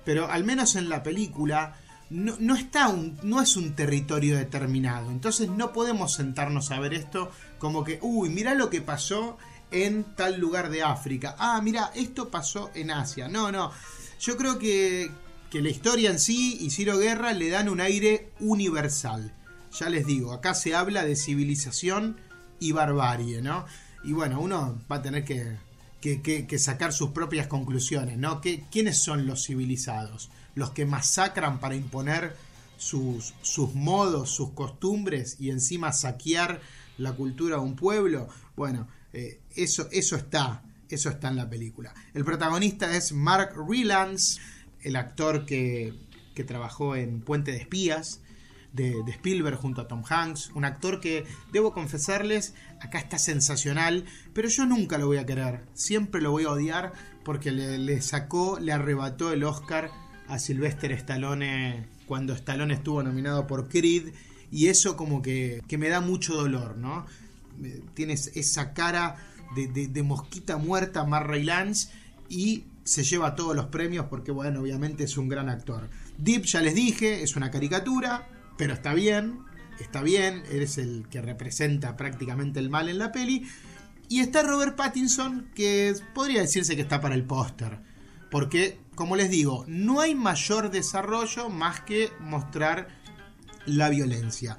pero 0.04 0.30
al 0.30 0.44
menos 0.44 0.76
en 0.76 0.88
la 0.88 1.02
película, 1.02 1.76
no, 2.10 2.54
está 2.54 2.88
un, 2.88 3.18
no 3.22 3.42
es 3.42 3.56
un 3.56 3.74
territorio 3.74 4.36
determinado. 4.36 5.10
Entonces 5.10 5.48
no 5.48 5.72
podemos 5.72 6.14
sentarnos 6.14 6.70
a 6.70 6.80
ver 6.80 6.94
esto 6.94 7.30
como 7.58 7.84
que, 7.84 7.98
uy, 8.02 8.30
mira 8.30 8.54
lo 8.54 8.70
que 8.70 8.80
pasó 8.80 9.36
en 9.70 10.04
tal 10.14 10.38
lugar 10.38 10.70
de 10.70 10.82
África. 10.82 11.34
Ah, 11.38 11.60
mira, 11.62 11.90
esto 11.94 12.30
pasó 12.30 12.70
en 12.74 12.90
Asia. 12.90 13.28
No, 13.28 13.50
no. 13.50 13.72
Yo 14.20 14.36
creo 14.36 14.58
que, 14.58 15.10
que 15.50 15.60
la 15.60 15.70
historia 15.70 16.10
en 16.10 16.20
sí 16.20 16.56
y 16.60 16.70
Ciro 16.70 16.98
Guerra 16.98 17.32
le 17.32 17.50
dan 17.50 17.68
un 17.68 17.80
aire 17.80 18.30
universal. 18.40 19.32
Ya 19.78 19.90
les 19.90 20.06
digo, 20.06 20.32
acá 20.32 20.54
se 20.54 20.74
habla 20.74 21.04
de 21.04 21.16
civilización 21.16 22.16
y 22.60 22.72
barbarie, 22.72 23.42
¿no? 23.42 23.66
Y 24.04 24.12
bueno, 24.12 24.40
uno 24.40 24.80
va 24.90 24.96
a 24.96 25.02
tener 25.02 25.24
que, 25.24 26.58
sacar 26.58 26.92
sus 26.92 27.10
propias 27.10 27.46
conclusiones, 27.46 28.16
¿no? 28.16 28.40
¿Quiénes 28.70 29.02
son 29.02 29.26
los 29.26 29.44
civilizados? 29.44 30.30
los 30.56 30.70
que 30.70 30.86
masacran 30.86 31.60
para 31.60 31.76
imponer 31.76 32.34
sus, 32.78 33.34
modos, 33.74 34.30
sus 34.30 34.50
costumbres 34.50 35.36
y 35.38 35.50
encima 35.50 35.92
saquear 35.92 36.60
la 36.98 37.12
cultura 37.12 37.56
de 37.56 37.62
un 37.62 37.76
pueblo. 37.76 38.28
Bueno, 38.56 38.88
eh, 39.12 39.40
eso, 39.54 39.86
eso 39.92 40.16
está, 40.16 40.62
eso 40.88 41.10
está 41.10 41.28
en 41.28 41.36
la 41.36 41.48
película. 41.48 41.94
El 42.14 42.24
protagonista 42.24 42.96
es 42.96 43.12
Mark 43.12 43.54
Rylance, 43.68 44.40
el 44.82 44.96
actor 44.96 45.44
que 45.44 45.94
trabajó 46.46 46.96
en 46.96 47.20
Puente 47.20 47.52
de 47.52 47.58
Espías. 47.58 48.20
De, 48.76 49.02
Spielberg 49.08 49.56
junto 49.56 49.80
a 49.80 49.88
Tom 49.88 50.02
Hanks, 50.08 50.50
un 50.54 50.64
actor 50.64 51.00
que, 51.00 51.24
debo 51.52 51.72
confesarles, 51.72 52.54
acá 52.80 52.98
está 52.98 53.18
sensacional, 53.18 54.04
pero 54.34 54.48
yo 54.48 54.66
nunca 54.66 54.98
lo 54.98 55.06
voy 55.06 55.16
a 55.16 55.26
querer, 55.26 55.64
siempre 55.74 56.20
lo 56.20 56.30
voy 56.30 56.44
a 56.44 56.50
odiar 56.50 56.92
porque 57.24 57.50
le, 57.50 58.00
sacó, 58.02 58.58
le 58.60 58.72
arrebató 58.72 59.32
el 59.32 59.42
Oscar 59.44 59.90
a 60.28 60.38
Sylvester 60.38 60.92
Stallone 60.92 61.86
cuando 62.06 62.34
Stallone 62.34 62.74
estuvo 62.74 63.02
nominado 63.02 63.46
por 63.46 63.68
Creed 63.68 64.12
y 64.50 64.68
eso 64.68 64.96
como 64.96 65.22
que, 65.22 65.62
me 65.78 65.88
da 65.88 66.00
mucho 66.00 66.34
dolor, 66.34 66.76
¿no? 66.76 67.06
Tienes 67.94 68.32
esa 68.36 68.74
cara 68.74 69.16
de, 69.54 70.02
mosquita 70.02 70.56
muerta, 70.56 71.04
Marray 71.04 71.44
Lance, 71.44 71.88
y 72.28 72.64
se 72.84 73.02
lleva 73.02 73.34
todos 73.34 73.56
los 73.56 73.66
premios 73.66 74.06
porque, 74.06 74.30
bueno, 74.30 74.60
obviamente 74.60 75.04
es 75.04 75.16
un 75.16 75.28
gran 75.28 75.48
actor. 75.48 75.88
Deep, 76.18 76.44
ya 76.44 76.60
les 76.60 76.74
dije, 76.74 77.22
es 77.22 77.36
una 77.36 77.50
caricatura, 77.50 78.28
pero 78.56 78.74
está 78.74 78.94
bien, 78.94 79.40
está 79.80 80.02
bien, 80.02 80.42
eres 80.50 80.78
el 80.78 81.06
que 81.10 81.22
representa 81.22 81.96
prácticamente 81.96 82.60
el 82.60 82.70
mal 82.70 82.88
en 82.88 82.98
la 82.98 83.12
peli. 83.12 83.46
Y 84.08 84.20
está 84.20 84.42
Robert 84.42 84.76
Pattinson, 84.76 85.50
que 85.54 85.94
podría 86.14 86.40
decirse 86.40 86.76
que 86.76 86.82
está 86.82 87.00
para 87.00 87.14
el 87.14 87.24
póster 87.24 87.80
porque, 88.30 88.78
como 88.94 89.16
les 89.16 89.30
digo, 89.30 89.64
no 89.68 90.00
hay 90.00 90.14
mayor 90.14 90.70
desarrollo 90.70 91.48
más 91.48 91.80
que 91.80 92.10
mostrar 92.20 92.88
la 93.66 93.88
violencia. 93.88 94.58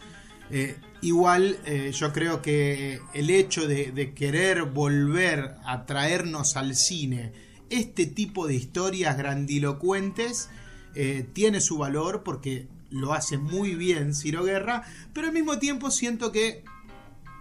Eh, 0.49 0.77
igual 1.01 1.59
eh, 1.65 1.91
yo 1.93 2.13
creo 2.13 2.41
que 2.41 3.01
el 3.13 3.29
hecho 3.29 3.67
de, 3.67 4.13
querer 4.15 4.63
volver 4.63 5.55
a 5.65 5.85
traernos 5.85 6.55
al 6.55 6.75
cine 6.75 7.33
este 7.69 8.05
tipo 8.05 8.47
de 8.47 8.55
historias 8.55 9.17
grandilocuentes 9.17 10.49
eh, 10.95 11.27
tiene 11.33 11.59
su 11.59 11.77
valor 11.77 12.23
porque 12.23 12.67
lo 12.89 13.13
hace 13.13 13.37
muy 13.37 13.75
bien 13.75 14.15
Ciro 14.15 14.43
Guerra, 14.43 14.83
pero 15.13 15.27
al 15.27 15.33
mismo 15.33 15.59
tiempo 15.59 15.91
siento 15.91 16.31
que 16.31 16.63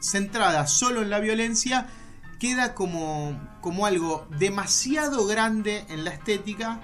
centrada 0.00 0.66
solo 0.66 1.02
en 1.02 1.10
la 1.10 1.20
violencia 1.20 1.88
queda 2.38 2.74
como, 2.74 3.38
como 3.60 3.86
algo 3.86 4.26
demasiado 4.38 5.26
grande 5.26 5.84
en 5.88 6.04
la 6.04 6.10
estética 6.10 6.80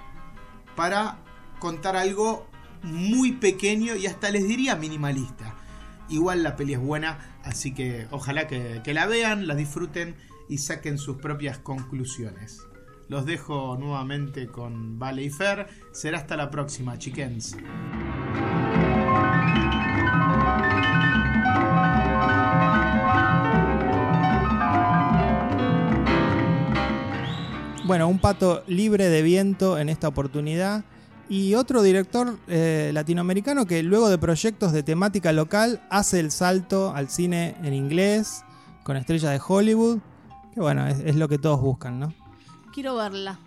para 0.76 1.18
contar 1.58 1.96
algo 1.96 2.48
muy 2.82 3.32
pequeño 3.32 3.94
y 3.94 4.06
hasta 4.06 4.30
les 4.30 4.46
diría 4.46 4.76
minimalista. 4.76 5.54
Igual 6.08 6.42
la 6.42 6.56
peli 6.56 6.74
es 6.74 6.80
buena, 6.80 7.38
así 7.44 7.72
que 7.72 8.06
ojalá 8.10 8.46
que, 8.46 8.80
que 8.82 8.94
la 8.94 9.06
vean, 9.06 9.46
la 9.46 9.54
disfruten 9.54 10.16
y 10.48 10.58
saquen 10.58 10.98
sus 10.98 11.18
propias 11.18 11.58
conclusiones. 11.58 12.62
Los 13.08 13.26
dejo 13.26 13.76
nuevamente 13.78 14.46
con 14.46 14.98
Vale 14.98 15.24
y 15.24 15.30
Fer. 15.30 15.66
Será 15.92 16.18
hasta 16.18 16.36
la 16.36 16.50
próxima, 16.50 16.98
chickens. 16.98 17.56
Bueno, 27.84 28.08
un 28.08 28.18
pato 28.20 28.62
libre 28.68 29.08
de 29.08 29.22
viento 29.22 29.78
en 29.78 29.88
esta 29.88 30.08
oportunidad. 30.08 30.84
Y 31.28 31.54
otro 31.54 31.82
director 31.82 32.38
eh, 32.46 32.90
latinoamericano 32.92 33.66
que 33.66 33.82
luego 33.82 34.08
de 34.08 34.18
proyectos 34.18 34.72
de 34.72 34.82
temática 34.82 35.32
local 35.32 35.80
hace 35.90 36.20
el 36.20 36.30
salto 36.30 36.94
al 36.94 37.08
cine 37.08 37.56
en 37.62 37.74
inglés, 37.74 38.44
con 38.82 38.96
estrellas 38.96 39.32
de 39.32 39.40
Hollywood. 39.46 39.98
Que 40.54 40.60
bueno, 40.60 40.86
es 40.86 41.16
lo 41.16 41.28
que 41.28 41.38
todos 41.38 41.60
buscan, 41.60 41.98
¿no? 41.98 42.21
Quiero 42.72 42.96
verla. 42.96 43.38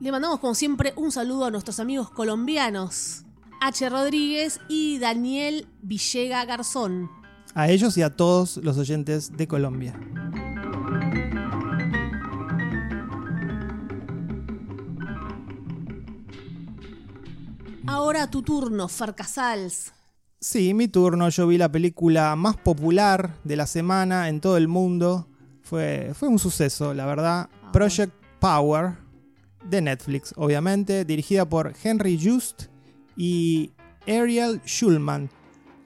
Le 0.00 0.12
mandamos 0.12 0.38
como 0.38 0.54
siempre 0.54 0.92
un 0.96 1.10
saludo 1.10 1.46
a 1.46 1.50
nuestros 1.50 1.80
amigos 1.80 2.10
colombianos, 2.10 3.24
H. 3.60 3.88
Rodríguez 3.88 4.60
y 4.68 4.98
Daniel 4.98 5.66
Villega 5.80 6.44
Garzón. 6.44 7.10
A 7.54 7.70
ellos 7.70 7.96
y 7.96 8.02
a 8.02 8.14
todos 8.14 8.58
los 8.58 8.76
oyentes 8.76 9.36
de 9.36 9.48
Colombia. 9.48 9.98
Ahora 17.86 18.30
tu 18.30 18.42
turno, 18.42 18.88
Farcasals. 18.88 19.92
Sí, 20.38 20.74
mi 20.74 20.86
turno. 20.88 21.30
Yo 21.30 21.46
vi 21.46 21.56
la 21.56 21.72
película 21.72 22.36
más 22.36 22.56
popular 22.58 23.36
de 23.42 23.56
la 23.56 23.66
semana 23.66 24.28
en 24.28 24.40
todo 24.40 24.58
el 24.58 24.68
mundo. 24.68 25.26
Fue, 25.62 26.12
fue 26.14 26.28
un 26.28 26.38
suceso, 26.38 26.92
la 26.92 27.06
verdad. 27.06 27.48
Ah, 27.62 27.72
Project 27.72 28.19
Power 28.40 28.96
de 29.64 29.80
Netflix, 29.82 30.32
obviamente, 30.36 31.04
dirigida 31.04 31.48
por 31.48 31.74
Henry 31.82 32.18
Just 32.22 32.64
y 33.16 33.70
Ariel 34.08 34.60
Schulman. 34.64 35.30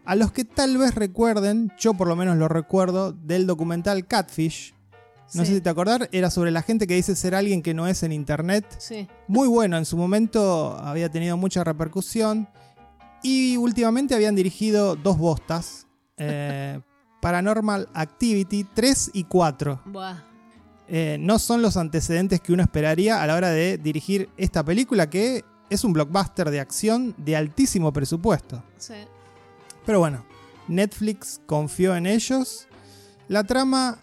A 0.04 0.14
los 0.16 0.32
que 0.32 0.44
tal 0.44 0.76
vez 0.78 0.94
recuerden, 0.94 1.72
yo 1.78 1.94
por 1.94 2.06
lo 2.08 2.14
menos 2.16 2.36
lo 2.36 2.46
recuerdo, 2.48 3.12
del 3.12 3.46
documental 3.46 4.06
Catfish. 4.06 4.74
No 5.34 5.42
Sí. 5.42 5.46
sé 5.48 5.54
si 5.56 5.60
te 5.62 5.70
acordar, 5.70 6.08
era 6.12 6.30
sobre 6.30 6.50
la 6.50 6.62
gente 6.62 6.86
que 6.86 6.94
dice 6.94 7.16
ser 7.16 7.34
alguien 7.34 7.62
que 7.62 7.74
no 7.74 7.86
es 7.88 8.02
en 8.02 8.12
internet. 8.12 8.64
Sí. 8.78 9.08
Muy 9.26 9.48
bueno, 9.48 9.78
en 9.78 9.86
su 9.86 9.96
momento 9.96 10.76
había 10.78 11.10
tenido 11.10 11.36
mucha 11.36 11.64
repercusión. 11.64 12.48
Y 13.22 13.56
últimamente 13.56 14.14
habían 14.14 14.34
dirigido 14.36 14.96
dos 14.96 15.16
bostas. 15.18 15.86
eh, 16.18 16.80
Paranormal 17.22 17.88
Activity 17.94 18.64
3 18.74 19.10
y 19.14 19.24
4. 19.24 19.80
Buah. 19.86 20.22
Eh, 20.96 21.18
no 21.18 21.40
son 21.40 21.60
los 21.60 21.76
antecedentes 21.76 22.40
que 22.40 22.52
uno 22.52 22.62
esperaría 22.62 23.20
a 23.20 23.26
la 23.26 23.34
hora 23.34 23.50
de 23.50 23.78
dirigir 23.78 24.28
esta 24.36 24.64
película 24.64 25.10
que 25.10 25.44
es 25.68 25.82
un 25.82 25.92
blockbuster 25.92 26.50
de 26.50 26.60
acción 26.60 27.16
de 27.18 27.34
altísimo 27.34 27.92
presupuesto. 27.92 28.62
Sí. 28.78 28.94
Pero 29.84 29.98
bueno, 29.98 30.24
Netflix 30.68 31.40
confió 31.46 31.96
en 31.96 32.06
ellos. 32.06 32.68
La 33.26 33.42
trama 33.42 33.98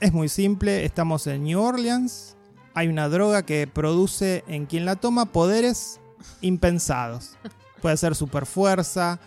es 0.00 0.14
muy 0.14 0.30
simple, 0.30 0.86
estamos 0.86 1.26
en 1.26 1.44
New 1.44 1.60
Orleans, 1.60 2.34
hay 2.72 2.88
una 2.88 3.10
droga 3.10 3.42
que 3.42 3.66
produce 3.66 4.42
en 4.46 4.64
quien 4.64 4.86
la 4.86 4.96
toma 4.96 5.26
poderes 5.26 6.00
impensados. 6.40 7.36
Puede 7.82 7.98
ser 7.98 8.14
super 8.14 8.46
fuerza, 8.46 9.20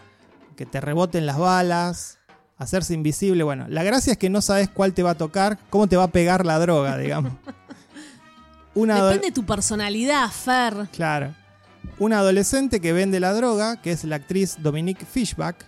que 0.56 0.66
te 0.66 0.82
reboten 0.82 1.28
las 1.28 1.38
balas, 1.38 2.18
hacerse 2.58 2.94
invisible. 2.94 3.44
Bueno, 3.44 3.66
la 3.70 3.84
gracia 3.84 4.14
es 4.14 4.18
que 4.18 4.30
no 4.30 4.42
sabes 4.42 4.70
cuál 4.70 4.94
te 4.94 5.04
va 5.04 5.12
a 5.12 5.16
tocar, 5.16 5.58
cómo 5.70 5.88
te 5.88 5.98
va 5.98 6.04
a 6.04 6.12
pegar 6.12 6.46
la 6.46 6.60
droga, 6.60 6.98
digamos. 6.98 7.34
Una 8.76 9.06
Depende 9.06 9.28
de 9.28 9.34
tu 9.34 9.46
personalidad, 9.46 10.30
Fer. 10.30 10.88
Claro. 10.92 11.34
Una 11.98 12.20
adolescente 12.20 12.82
que 12.82 12.92
vende 12.92 13.20
la 13.20 13.34
droga, 13.34 13.82
que 13.82 13.92
es 13.92 14.04
la 14.04 14.18
actriz 14.18 14.58
Dominique 14.60 15.06
Fishback, 15.06 15.66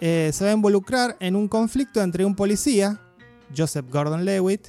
eh, 0.00 0.30
se 0.32 0.44
va 0.44 0.50
a 0.50 0.54
involucrar 0.54 1.16
en 1.18 1.34
un 1.34 1.48
conflicto 1.48 2.02
entre 2.02 2.24
un 2.24 2.36
policía, 2.36 3.00
Joseph 3.56 3.86
Gordon 3.90 4.24
Lewitt, 4.24 4.68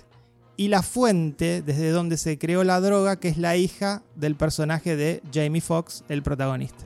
y 0.56 0.70
la 0.70 0.82
fuente 0.82 1.62
desde 1.62 1.92
donde 1.92 2.18
se 2.18 2.40
creó 2.40 2.64
la 2.64 2.82
droga, 2.82 3.20
que 3.20 3.28
es 3.28 3.38
la 3.38 3.56
hija 3.58 4.02
del 4.16 4.36
personaje 4.36 4.96
de 4.96 5.22
Jamie 5.32 5.62
Foxx, 5.62 6.04
el 6.10 6.24
protagonista. 6.24 6.86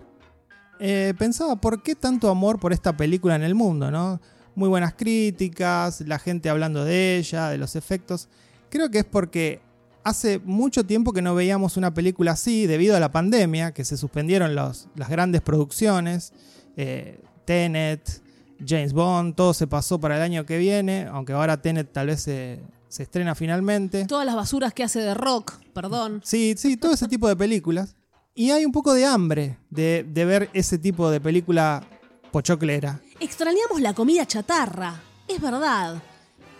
Eh, 0.79 1.13
pensaba, 1.17 1.55
¿por 1.55 1.81
qué 1.81 1.95
tanto 1.95 2.29
amor 2.29 2.59
por 2.59 2.73
esta 2.73 2.97
película 2.97 3.35
en 3.35 3.43
el 3.43 3.55
mundo? 3.55 3.91
¿no? 3.91 4.19
Muy 4.55 4.67
buenas 4.69 4.93
críticas, 4.93 6.01
la 6.01 6.19
gente 6.19 6.49
hablando 6.49 6.83
de 6.83 7.17
ella, 7.17 7.49
de 7.49 7.57
los 7.57 7.75
efectos. 7.75 8.27
Creo 8.69 8.89
que 8.91 8.99
es 8.99 9.05
porque 9.05 9.61
hace 10.03 10.39
mucho 10.39 10.85
tiempo 10.85 11.13
que 11.13 11.21
no 11.21 11.35
veíamos 11.35 11.77
una 11.77 11.93
película 11.93 12.31
así 12.31 12.67
debido 12.67 12.95
a 12.97 12.99
la 12.99 13.11
pandemia, 13.11 13.71
que 13.73 13.85
se 13.85 13.97
suspendieron 13.97 14.55
los- 14.55 14.87
las 14.95 15.09
grandes 15.09 15.41
producciones. 15.41 16.33
eh, 16.77 17.19
Tenet, 17.45 18.21
James 18.65 18.93
Bond, 18.93 19.35
todo 19.35 19.53
se 19.53 19.67
pasó 19.67 19.99
para 19.99 20.15
el 20.15 20.21
año 20.21 20.45
que 20.45 20.57
viene, 20.57 21.05
aunque 21.11 21.33
ahora 21.33 21.61
Tenet 21.61 21.91
tal 21.91 22.07
vez 22.07 22.21
se, 22.21 22.59
se 22.87 23.03
estrena 23.03 23.35
finalmente. 23.35 24.05
Todas 24.05 24.25
las 24.25 24.35
basuras 24.35 24.73
que 24.73 24.83
hace 24.83 24.99
de 24.99 25.13
rock, 25.13 25.53
perdón. 25.73 26.21
Sí, 26.23 26.53
sí, 26.57 26.77
todo 26.77 26.93
ese 26.93 27.07
tipo 27.09 27.27
de 27.27 27.35
películas. 27.35 27.95
Y 28.35 28.51
hay 28.51 28.63
un 28.65 28.71
poco 28.71 28.93
de 28.93 29.05
hambre 29.05 29.57
de, 29.69 30.05
de 30.07 30.23
ver 30.25 30.49
ese 30.53 30.77
tipo 30.77 31.09
de 31.11 31.19
película 31.19 31.83
pochoclera. 32.31 33.01
Extrañamos 33.21 33.79
la 33.79 33.93
comida 33.93 34.25
chatarra. 34.25 34.99
Es 35.27 35.39
verdad. 35.39 36.01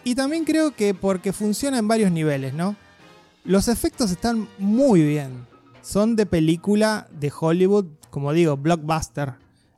Y 0.04 0.16
también 0.16 0.46
creo 0.46 0.72
que 0.76 0.94
porque 0.94 1.34
funciona 1.34 1.78
en 1.80 1.88
varios 1.88 2.12
niveles, 2.12 2.54
¿no? 2.54 2.76
Los 3.44 3.68
efectos 3.68 4.12
están 4.12 4.48
muy 4.60 5.02
bien. 5.04 5.48
Son 5.82 6.16
de 6.16 6.28
película 6.28 7.08
de 7.12 7.32
Hollywood, 7.38 7.86
como 8.12 8.32
digo, 8.32 8.58
blockbuster. 8.58 9.34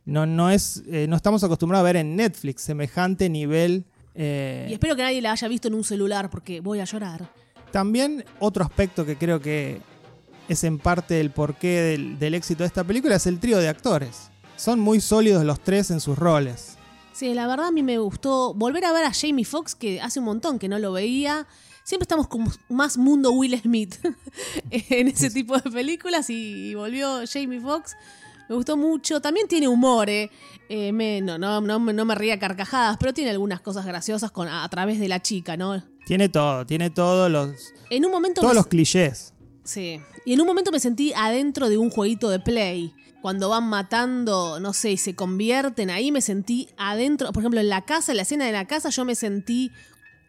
No, 0.06 0.26
no, 0.26 0.50
es, 0.50 0.84
eh, 0.88 1.08
no 1.08 1.16
estamos 1.16 1.42
acostumbrados 1.46 1.84
a 1.86 1.88
ver 1.88 1.96
en 1.96 2.18
Netflix 2.18 2.62
semejante 2.64 3.30
nivel. 3.30 3.86
eh, 4.16 4.68
Y 4.70 4.74
espero 4.74 4.98
que 4.98 5.04
nadie 5.04 5.22
la 5.22 5.32
haya 5.32 5.48
visto 5.48 5.70
en 5.70 5.76
un 5.76 5.86
celular 5.86 6.30
porque 6.30 6.60
voy 6.60 6.82
a 6.82 6.84
llorar. 6.86 7.30
También 7.72 8.26
otro 8.40 8.66
aspecto 8.66 9.06
que 9.06 9.18
creo 9.18 9.40
que 9.40 9.82
es 10.50 10.64
en 10.66 10.78
parte 10.80 11.22
el 11.22 11.32
porqué 11.32 11.80
del, 11.82 12.20
del 12.20 12.34
éxito 12.34 12.64
de 12.64 12.68
esta 12.68 12.84
película 12.84 13.16
es 13.16 13.26
el 13.26 13.40
trío 13.40 13.58
de 13.60 13.70
actores. 13.70 14.30
Son 14.64 14.80
muy 14.80 15.02
sólidos 15.02 15.44
los 15.44 15.60
tres 15.60 15.92
en 15.92 16.00
sus 16.00 16.18
roles. 16.18 16.78
Sí, 17.12 17.34
la 17.34 17.48
verdad 17.48 17.68
a 17.68 17.72
mí 17.72 17.84
me 17.84 17.98
gustó 17.98 18.54
volver 18.54 18.86
a 18.86 18.94
ver 18.94 19.04
a 19.04 19.12
Jamie 19.14 19.44
Foxx, 19.46 19.76
que 19.76 20.00
hace 20.00 20.20
un 20.20 20.26
montón 20.26 20.58
que 20.58 20.70
no 20.70 20.80
lo 20.80 20.94
veía. 20.94 21.46
Siempre 21.84 22.06
estamos 22.06 22.28
como 22.30 22.50
más 22.70 22.98
mundo 22.98 23.32
Will 23.34 23.60
Smith 23.60 23.96
en 24.72 25.10
ese 25.10 25.30
tipo 25.30 25.58
de 25.58 25.70
películas 25.70 26.30
y, 26.30 26.74
volvió 26.76 27.22
Jamie 27.32 27.60
Foxx. 27.60 27.96
Me 28.48 28.56
gustó 28.56 28.78
mucho. 28.78 29.20
También 29.22 29.48
tiene 29.50 29.68
humor, 29.68 30.10
¿eh? 30.10 30.32
Eh, 30.70 30.94
me- 30.94 31.20
no, 31.22 31.38
no, 31.38 31.60
no, 31.60 31.80
me- 31.82 31.92
no 31.94 32.06
me 32.06 32.16
ría 32.16 32.40
carcajadas, 32.40 32.96
pero 32.98 33.14
tiene 33.14 33.32
algunas 33.32 33.60
cosas 33.60 33.86
graciosas 33.86 34.32
con, 34.32 34.48
a, 34.48 34.64
a 34.64 34.70
través 34.70 34.98
de 35.00 35.08
la 35.10 35.22
chica, 35.22 35.58
¿no? 35.58 35.84
Tiene 36.06 36.30
todo, 36.30 36.66
tiene 36.66 36.90
todos 36.90 37.30
los, 37.30 37.74
En 37.90 38.06
un 38.06 38.12
momento 38.12 38.40
todos 38.42 38.54
me- 38.54 38.60
los 38.60 38.68
clichés. 38.68 39.34
Sí. 39.66 40.00
Y 40.26 40.34
en 40.34 40.42
un 40.42 40.48
momento 40.48 40.72
me 40.72 40.80
sentí 40.80 41.12
adentro 41.14 41.68
de 41.70 41.78
un 41.78 41.90
jueguito 41.90 42.30
de 42.30 42.40
play. 42.40 42.94
Cuando 43.24 43.48
van 43.48 43.70
matando, 43.70 44.60
no 44.60 44.74
sé, 44.74 44.92
y 44.92 44.98
se 44.98 45.16
convierten 45.16 45.90
ahí, 45.90 46.12
me 46.12 46.20
sentí 46.20 46.68
adentro. 46.76 47.32
Por 47.32 47.42
ejemplo, 47.42 47.62
en 47.62 47.70
la 47.70 47.84
casa, 47.84 48.12
en 48.12 48.18
la 48.18 48.24
escena 48.24 48.46
de 48.46 48.52
la 48.52 48.66
casa, 48.66 48.90
yo 48.90 49.06
me 49.06 49.16
sentí 49.16 49.72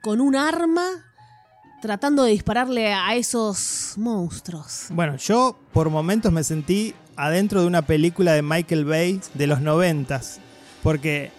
con 0.01 0.21
un 0.21 0.37
arma 0.37 0.87
tratando 1.83 2.23
de 2.23 2.31
dispararle 2.31 2.95
a 2.95 3.17
esos 3.17 3.95
monstruos. 3.97 4.87
Bueno, 4.91 5.17
yo 5.17 5.59
por 5.73 5.91
momentos 5.91 6.31
me 6.31 6.45
sentí 6.45 6.95
adentro 7.17 7.63
de 7.63 7.67
una 7.67 7.83
película 7.83 8.33
de 8.33 8.43
Michael 8.43 8.85
Bay 8.85 9.21
de 9.35 9.49
los 9.49 9.61
noventas. 9.61 10.39
Porque, 10.81 11.33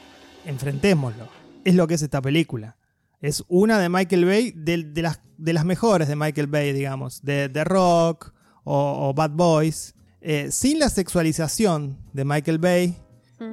enfrentémoslo, 0.43 1.29
es 1.63 1.73
lo 1.73 1.87
que 1.87 1.93
es 1.93 2.01
esta 2.01 2.21
película. 2.21 2.75
Es 3.21 3.45
una 3.47 3.79
de 3.79 3.87
Michael 3.87 4.25
Bay, 4.25 4.51
de, 4.53 5.01
las, 5.01 5.63
mejores 5.63 6.09
de 6.09 6.17
Michael 6.17 6.47
Bay, 6.47 6.73
digamos. 6.73 7.23
De, 7.23 7.47
de 7.47 7.63
Rock 7.63 8.33
o 8.65 9.13
Bad 9.15 9.31
Boys. 9.31 9.94
Eh, 10.27 10.47
sin 10.51 10.79
la 10.79 10.89
sexualización 10.89 11.97
de 12.13 12.25
Michael 12.25 12.57
Bay. 12.57 12.95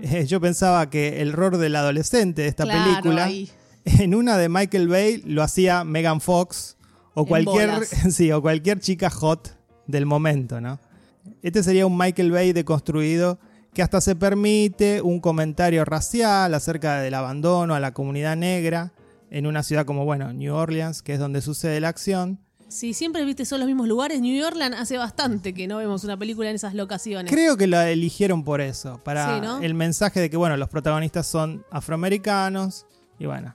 eh, 0.02 0.24
yo 0.26 0.40
pensaba 0.40 0.88
que 0.88 1.20
el 1.20 1.32
rol 1.34 1.58
del 1.60 1.76
adolescente 1.76 2.42
de 2.42 2.48
esta 2.48 2.64
Claro, 2.64 2.90
película... 2.90 3.24
ahí. 3.26 3.50
En 3.84 4.14
una 4.14 4.38
de 4.38 4.48
Michael 4.48 4.88
Bay 4.88 5.22
lo 5.26 5.42
hacía 5.42 5.82
Megan 5.84 6.20
Fox 6.20 6.76
o 7.14 7.22
En 7.22 7.26
cualquier, 7.26 7.84
sí, 8.10 8.30
o 8.32 8.40
cualquier 8.40 8.78
chica 8.80 9.10
hot 9.10 9.54
del 9.86 10.06
momento, 10.06 10.60
¿no? 10.60 10.78
Este 11.42 11.62
sería 11.62 11.84
un 11.84 11.98
Michael 11.98 12.30
Bay 12.30 12.52
deconstruido 12.52 13.38
que 13.74 13.82
hasta 13.82 14.00
se 14.00 14.14
permite 14.16 15.02
un 15.02 15.20
comentario 15.20 15.84
racial 15.84 16.54
acerca 16.54 17.00
del 17.00 17.12
abandono 17.14 17.74
a 17.74 17.80
la 17.80 17.92
comunidad 17.92 18.36
negra 18.36 18.92
en 19.30 19.46
una 19.46 19.62
ciudad 19.62 19.84
como, 19.84 20.04
bueno, 20.04 20.32
New 20.32 20.54
Orleans, 20.54 21.02
que 21.02 21.14
es 21.14 21.18
donde 21.18 21.42
sucede 21.42 21.80
la 21.80 21.88
acción. 21.88 22.38
Si 22.72 22.94
siempre 22.94 23.24
viste 23.26 23.44
son 23.44 23.60
los 23.60 23.66
mismos 23.66 23.86
lugares, 23.86 24.20
New 24.22 24.44
Orleans 24.46 24.74
hace 24.78 24.96
bastante 24.96 25.52
que 25.52 25.66
no 25.68 25.76
vemos 25.76 26.04
una 26.04 26.16
película 26.16 26.48
en 26.48 26.56
esas 26.56 26.72
locaciones. 26.74 27.30
Creo 27.30 27.56
que 27.58 27.66
la 27.66 27.90
eligieron 27.90 28.44
por 28.44 28.60
eso, 28.62 28.98
para 29.04 29.34
Sí, 29.34 29.40
¿no? 29.42 29.60
el 29.60 29.74
mensaje 29.74 30.20
de 30.20 30.30
que, 30.30 30.36
bueno, 30.38 30.56
los 30.56 30.68
protagonistas 30.70 31.26
son 31.26 31.64
afroamericanos 31.70 32.86
y 33.18 33.26
bueno. 33.26 33.54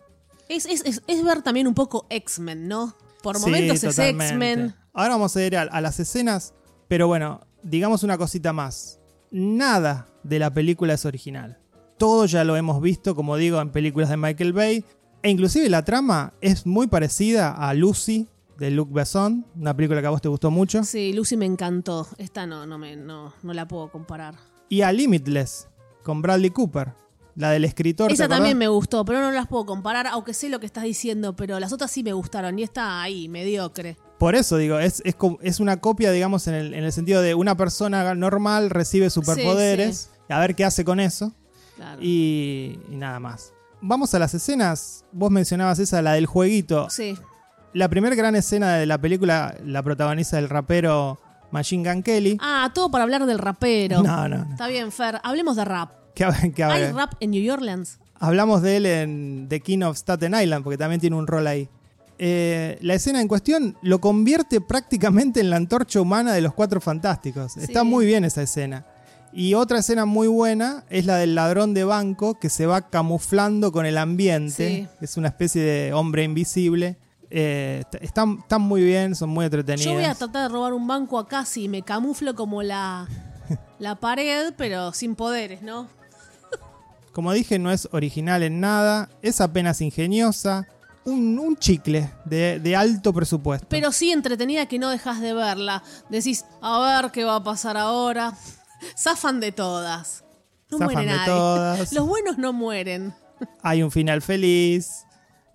Es, 0.49 0.65
es- 0.65 0.83
es- 0.85 1.01
es 1.07 1.23
ver 1.23 1.41
también 1.41 1.67
un 1.67 1.73
poco 1.73 2.05
X-Men, 2.09 2.67
¿no? 2.67 2.95
Por 3.23 3.39
momentos 3.39 3.83
es 3.83 3.95
totalmente. 3.95 4.25
X-Men. 4.27 4.75
Ahora 4.93 5.09
vamos 5.09 5.35
a 5.35 5.43
ir 5.43 5.57
a, 5.57 5.63
a 5.63 5.81
las 5.81 5.99
escenas, 5.99 6.53
pero 6.87 7.07
bueno, 7.07 7.41
digamos 7.63 8.03
una 8.03 8.17
cosita 8.17 8.53
más. 8.53 8.99
Nada 9.31 10.07
de 10.23 10.39
la 10.39 10.53
película 10.53 10.93
es 10.93 11.05
original. 11.05 11.57
Todo 11.97 12.25
ya 12.27 12.43
lo 12.43 12.55
hemos 12.55 12.81
visto, 12.81 13.15
como 13.15 13.35
digo, 13.35 13.59
en 13.59 13.71
películas 13.71 14.09
de 14.09 14.17
Michael 14.17 14.53
Bay. 14.53 14.85
E 15.23 15.29
inclusive 15.31 15.67
la 15.69 15.83
trama 15.83 16.33
es 16.41 16.65
muy 16.67 16.87
parecida 16.87 17.51
a 17.51 17.73
Lucy 17.73 18.27
de 18.57 18.71
Luc 18.71 18.91
Besson, 18.91 19.45
una 19.55 19.75
película 19.75 20.01
que 20.01 20.07
a 20.07 20.09
vos 20.09 20.21
te 20.21 20.27
gustó 20.29 20.51
mucho. 20.51 20.83
Sí, 20.83 21.13
Lucy 21.13 21.37
me 21.37 21.45
encantó. 21.45 22.07
Esta 22.17 22.45
no, 22.45 22.65
no, 22.65 22.77
me, 22.77 22.95
no, 22.95 23.33
no 23.43 23.53
la 23.53 23.67
puedo 23.67 23.91
comparar. 23.91 24.35
Y 24.69 24.81
a 24.81 24.91
Limitless, 24.91 25.67
con 26.03 26.21
Bradley 26.21 26.49
Cooper, 26.49 26.93
la 27.35 27.51
del 27.51 27.65
escritor. 27.65 28.07
¿te 28.07 28.13
Esa 28.13 28.27
también 28.27 28.57
me 28.57 28.67
gustó, 28.67 29.05
pero 29.05 29.21
no 29.21 29.31
las 29.31 29.47
puedo 29.47 29.65
comparar, 29.65 30.07
aunque 30.07 30.33
sé 30.33 30.49
lo 30.49 30.59
que 30.59 30.65
estás 30.65 30.83
diciendo, 30.83 31.35
pero 31.35 31.59
las 31.59 31.71
otras 31.71 31.91
sí 31.91 32.03
me 32.03 32.13
gustaron 32.13 32.57
y 32.59 32.63
esta 32.63 33.01
ahí, 33.01 33.29
mediocre. 33.29 33.95
Por 34.17 34.33
eso 34.35 34.57
digo, 34.57 34.79
es, 34.79 35.01
es, 35.05 35.15
es 35.41 35.59
una 35.59 35.79
copia, 35.79 36.11
digamos, 36.11 36.47
en 36.47 36.55
el, 36.55 36.73
en 36.73 36.83
el 36.83 36.91
sentido 36.91 37.21
de 37.21 37.35
una 37.35 37.55
persona 37.55 38.15
normal 38.15 38.71
recibe 38.71 39.09
superpoderes, 39.11 40.09
a 40.29 40.39
ver 40.39 40.55
qué 40.55 40.65
hace 40.65 40.83
con 40.83 40.99
eso, 40.99 41.33
Claro. 41.75 41.99
y, 42.01 42.79
y 42.89 42.95
nada 42.95 43.19
más. 43.19 43.53
Vamos 43.81 44.11
a 44.15 44.19
las 44.19 44.33
escenas. 44.33 45.05
Vos 45.11 45.29
mencionabas 45.29 45.77
esa, 45.77 46.01
la 46.01 46.13
del 46.13 46.25
jueguito. 46.25 46.89
Sí, 46.89 47.15
La 47.73 47.89
primera 47.89 48.15
gran 48.15 48.35
escena 48.35 48.75
de 48.75 48.85
la 48.85 48.97
película 48.97 49.55
la 49.63 49.83
protagoniza 49.83 50.39
el 50.39 50.49
rapero 50.49 51.19
Machine 51.51 51.91
Gun 51.91 52.03
Kelly. 52.03 52.37
Ah, 52.41 52.71
todo 52.73 52.89
para 52.89 53.03
hablar 53.03 53.25
del 53.25 53.39
rapero. 53.39 54.01
No, 54.01 54.27
no, 54.27 54.45
no. 54.45 54.51
Está 54.51 54.67
bien, 54.67 54.91
Fer. 54.91 55.19
Hablemos 55.23 55.55
de 55.55 55.65
rap. 55.65 55.91
¿Hay 56.19 56.91
rap 56.91 57.13
en 57.19 57.31
New 57.31 57.53
Orleans? 57.53 57.99
hablamos 58.19 58.61
de 58.61 58.77
él 58.77 58.85
en 58.85 59.45
The 59.49 59.59
King 59.59 59.81
of 59.83 59.97
Staten 59.97 60.33
Island, 60.33 60.63
porque 60.63 60.77
también 60.77 60.99
tiene 61.01 61.15
un 61.15 61.27
rol 61.27 61.47
ahí. 61.47 61.69
Eh, 62.19 62.79
la 62.81 62.95
escena 62.95 63.21
en 63.21 63.27
cuestión 63.27 63.77
lo 63.83 64.01
convierte 64.01 64.59
prácticamente 64.59 65.39
en 65.39 65.51
la 65.51 65.57
antorcha 65.57 66.01
humana 66.01 66.33
de 66.33 66.41
los 66.41 66.53
cuatro 66.53 66.81
fantásticos. 66.81 67.57
Está 67.57 67.83
muy 67.83 68.05
bien 68.05 68.25
esa 68.25 68.41
escena. 68.41 68.85
Y 69.33 69.53
otra 69.53 69.79
escena 69.79 70.05
muy 70.05 70.27
buena 70.27 70.83
es 70.89 71.05
la 71.05 71.17
del 71.17 71.35
ladrón 71.35 71.75
de 71.75 71.83
banco 71.83 72.39
que 72.39 72.49
se 72.49 72.65
va 72.65 72.89
camuflando 72.89 73.71
con 73.71 73.85
el 73.85 73.97
ambiente. 73.99 74.67
Sí. 74.67 74.87
Es 74.99 75.17
una 75.17 75.27
especie 75.27 75.61
de 75.61 75.93
hombre 75.93 76.23
invisible. 76.23 76.97
Eh, 77.29 77.83
est- 77.91 78.03
están, 78.03 78.39
están 78.39 78.61
muy 78.61 78.81
bien, 78.83 79.15
son 79.15 79.29
muy 79.29 79.45
entretenidas. 79.45 79.85
Yo 79.85 79.93
voy 79.93 80.03
a 80.05 80.15
tratar 80.15 80.43
de 80.43 80.49
robar 80.49 80.73
un 80.73 80.87
banco 80.87 81.19
acá, 81.19 81.43
sí, 81.45 81.67
me 81.67 81.81
camuflo 81.81 82.35
como 82.35 82.63
la, 82.63 83.07
la 83.79 83.95
pared, 83.95 84.53
pero 84.57 84.93
sin 84.93 85.15
poderes, 85.15 85.61
¿no? 85.61 85.87
Como 87.11 87.31
dije, 87.33 87.57
no 87.57 87.71
es 87.71 87.87
original 87.91 88.43
en 88.43 88.59
nada, 88.59 89.09
es 89.21 89.41
apenas 89.41 89.81
ingeniosa. 89.81 90.67
Un, 91.03 91.39
un 91.39 91.55
chicle 91.57 92.11
de, 92.25 92.59
de 92.59 92.75
alto 92.75 93.13
presupuesto. 93.13 93.65
Pero 93.69 93.91
sí 93.93 94.11
entretenida 94.11 94.65
que 94.65 94.77
no 94.77 94.89
dejas 94.89 95.21
de 95.21 95.33
verla. 95.33 95.81
Decís, 96.09 96.43
a 96.61 97.01
ver 97.01 97.11
qué 97.11 97.23
va 97.23 97.37
a 97.37 97.43
pasar 97.43 97.77
ahora. 97.77 98.33
Zafan 98.97 99.39
de 99.39 99.53
todas. 99.53 100.25
No 100.69 100.77
Zafan 100.79 100.93
muere 100.95 101.09
nadie. 101.11 101.25
todas. 101.25 101.93
Los 101.93 102.05
buenos 102.05 102.37
no 102.37 102.51
mueren. 102.51 103.13
Hay 103.63 103.81
un 103.83 103.89
final 103.89 104.21
feliz, 104.21 105.05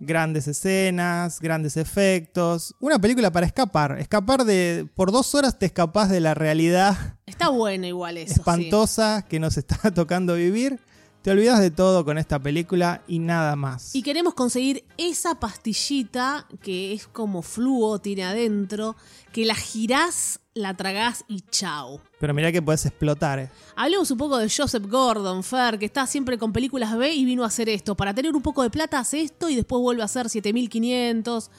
grandes 0.03 0.47
escenas, 0.47 1.39
grandes 1.39 1.77
efectos. 1.77 2.75
Una 2.79 2.99
película 2.99 3.31
para 3.31 3.45
escapar. 3.45 3.99
Escapar 3.99 4.45
de. 4.45 4.87
Por 4.95 5.11
dos 5.11 5.33
horas 5.35 5.57
te 5.57 5.65
escapás 5.65 6.09
de 6.09 6.19
la 6.19 6.33
realidad 6.33 7.17
Está 7.25 7.49
bueno 7.49 7.87
igual 7.87 8.17
eso. 8.17 8.33
sí. 8.35 8.39
espantosa 8.39 9.25
que 9.27 9.39
nos 9.39 9.57
está 9.57 9.91
tocando 9.93 10.35
vivir. 10.35 10.79
Te 11.23 11.31
olvidas 11.31 11.61
de 11.61 11.71
todo 11.71 12.03
con 12.03 12.17
esta 12.17 12.37
película 12.37 13.01
y 13.07 13.19
nada 13.19 13.55
más. 13.55 13.95
Y 13.95 14.03
queremos 14.03 14.33
conseguir 14.33 14.83
esa 14.97 15.39
pastillita 15.39 16.47
que 16.61 16.91
es 16.93 17.07
como 17.07 17.41
fluo, 17.41 17.99
tiene 17.99 18.25
adentro, 18.25 18.97
que 19.31 19.45
la 19.45 19.55
girás, 19.55 20.41
la 20.55 20.73
tragás 20.75 21.25
y 21.27 21.41
chau. 21.49 21.99
Pero 22.19 22.33
mirá 22.33 22.51
que 22.51 22.61
puedes 22.61 22.85
explotar. 22.85 23.39
eh. 23.39 23.49
Hablemos 23.75 24.11
un 24.11 24.17
poco 24.17 24.37
de 24.37 24.49
Joseph 24.55 24.85
Gordon, 24.87 25.43
Fer, 25.43 25.79
que 25.79 25.85
está 25.85 26.05
siempre 26.05 26.37
con 26.37 26.53
películas 26.53 26.95
B 26.97 27.11
y 27.13 27.25
vino 27.25 27.43
a 27.43 27.47
hacer 27.47 27.69
esto. 27.69 27.95
Para 27.95 28.13
tener 28.13 28.35
un 28.35 28.41
poco 28.41 28.61
de 28.63 28.69
plata 28.69 28.99
hace 28.99 29.21
esto 29.21 29.49
y 29.49 29.55
después 29.55 29.81
vuelve 29.81 30.01
a 30.03 30.05
hacer 30.05 30.29
7500 30.29 31.49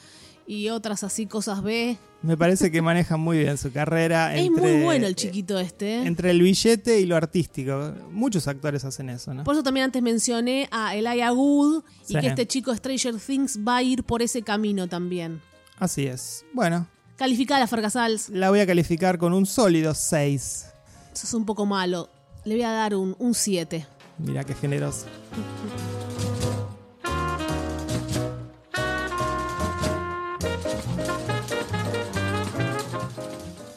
y 0.47 0.69
otras 0.69 1.03
así 1.03 1.25
cosas 1.25 1.61
B. 1.63 1.97
Me 2.21 2.37
parece 2.37 2.71
que 2.71 2.81
maneja 2.81 3.17
muy 3.17 3.39
bien 3.39 3.57
su 3.57 3.71
carrera. 3.71 4.35
es 4.35 4.45
entre- 4.47 4.75
muy 4.75 4.83
bueno 4.83 5.05
el 5.07 5.15
chiquito 5.15 5.59
este. 5.59 5.95
¿eh? 5.97 6.05
Entre 6.07 6.31
el 6.31 6.41
billete 6.41 6.99
y 6.99 7.05
lo 7.05 7.15
artístico. 7.15 7.93
Muchos 8.11 8.47
actores 8.47 8.83
hacen 8.85 9.09
eso, 9.09 9.33
¿no? 9.33 9.43
Por 9.43 9.55
eso 9.55 9.63
también 9.63 9.85
antes 9.85 10.01
mencioné 10.01 10.67
a 10.71 10.95
Elijah 10.95 11.33
Wood 11.33 11.83
y 12.07 12.13
Sí. 12.13 12.19
que 12.19 12.27
este 12.27 12.47
chico 12.47 12.73
Stranger 12.75 13.15
Things 13.19 13.59
va 13.67 13.77
a 13.77 13.83
ir 13.83 14.03
por 14.03 14.21
ese 14.21 14.41
camino 14.41 14.87
también. 14.87 15.41
Así 15.77 16.05
es. 16.07 16.45
Bueno, 16.53 16.87
Calificada 17.17 17.65
Fer 17.65 17.81
Casals, 17.81 18.29
la 18.29 18.49
voy 18.49 18.59
a 18.59 18.67
calificar 18.67 19.17
con 19.17 19.31
un 19.31 19.45
sólido 19.45 19.93
6. 19.93 20.65
eso 21.13 21.27
es 21.27 21.33
un 21.33 21.45
poco 21.45 21.65
malo. 21.65 22.09
Le 22.43 22.55
voy 22.55 22.63
a 22.63 22.71
dar 22.71 22.93
un 22.93 23.33
7. 23.33 23.87
Mira 24.17 24.43
qué 24.43 24.53
generoso. 24.53 25.05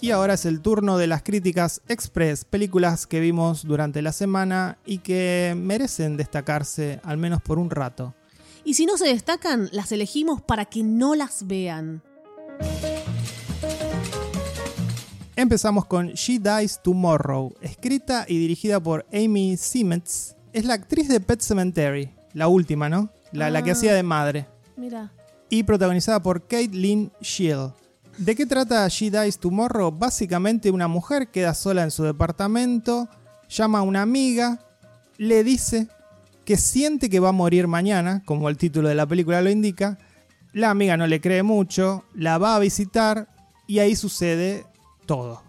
Y 0.01 0.11
ahora 0.11 0.35
es 0.35 0.45
el 0.45 0.61
turno 0.61 0.97
de 0.97 1.07
las 1.07 1.23
críticas 1.23 1.81
express, 1.87 2.45
películas 2.45 3.07
que 3.07 3.21
vimos 3.21 3.65
durante 3.65 4.03
la 4.03 4.13
semana 4.13 4.79
y 4.85 4.99
que 4.99 5.55
merecen 5.57 6.17
destacarse 6.17 7.01
al 7.05 7.19
menos 7.19 7.41
por 7.41 7.59
un 7.59 7.71
rato. 7.71 8.15
Y 8.65 8.75
si 8.75 8.85
no 8.85 8.97
se 8.97 9.07
destacan, 9.07 9.69
las 9.71 9.93
elegimos 9.93 10.43
para 10.43 10.65
que 10.65 10.83
no 10.83 11.15
las 11.15 11.47
vean. 11.47 12.03
Empezamos 15.43 15.85
con 15.85 16.09
She 16.15 16.41
Dies 16.41 16.81
Tomorrow, 16.83 17.55
escrita 17.61 18.25
y 18.27 18.37
dirigida 18.41 18.81
por 18.81 19.07
Amy 19.13 19.57
Simmons. 19.57 20.35
Es 20.53 20.65
la 20.65 20.75
actriz 20.75 21.07
de 21.09 21.21
Pet 21.21 21.41
Cemetery, 21.41 22.11
la 22.35 22.49
última, 22.49 22.89
¿no? 22.89 23.11
La, 23.31 23.49
la 23.49 23.63
que 23.63 23.71
Ah. 23.71 23.75
hacía 23.75 23.95
de 23.95 24.03
madre. 24.03 24.49
Mira. 24.77 25.13
y 25.49 25.63
protagonizada 25.63 26.21
por 26.21 26.45
Lynn 26.51 27.13
Shield. 27.21 27.71
¿De 28.19 28.35
qué 28.35 28.47
trata 28.47 28.89
She 28.89 29.13
Dies 29.13 29.39
Tomorrow? 29.39 29.93
Básicamente 29.93 30.73
una 30.73 30.89
mujer 30.89 31.29
queda 31.29 31.55
sola 31.55 31.85
en 31.85 31.93
su 31.93 32.03
departamento, 32.03 33.09
llama 33.49 33.79
a 33.79 33.83
una 33.83 34.03
amiga, 34.03 34.59
le 35.19 35.45
dice 35.45 35.87
que 36.45 36.57
siente 36.57 37.09
que 37.09 37.21
va 37.21 37.29
a 37.29 37.33
morir 37.33 37.69
mañana, 37.69 38.25
como 38.27 38.49
el 38.49 38.57
título 38.59 38.89
de 38.89 38.97
la 38.97 39.07
película 39.07 39.41
lo 39.41 39.51
indica. 39.51 39.99
La 40.53 40.71
amiga 40.71 40.97
no 40.97 41.07
le 41.07 41.21
cree 41.21 41.45
mucho, 41.45 42.03
la 42.13 42.39
va 42.39 42.57
a 42.57 42.59
visitar 42.59 43.29
y 43.69 43.79
ahí 43.79 43.95
sucede 43.95 44.67
todo. 45.09 45.43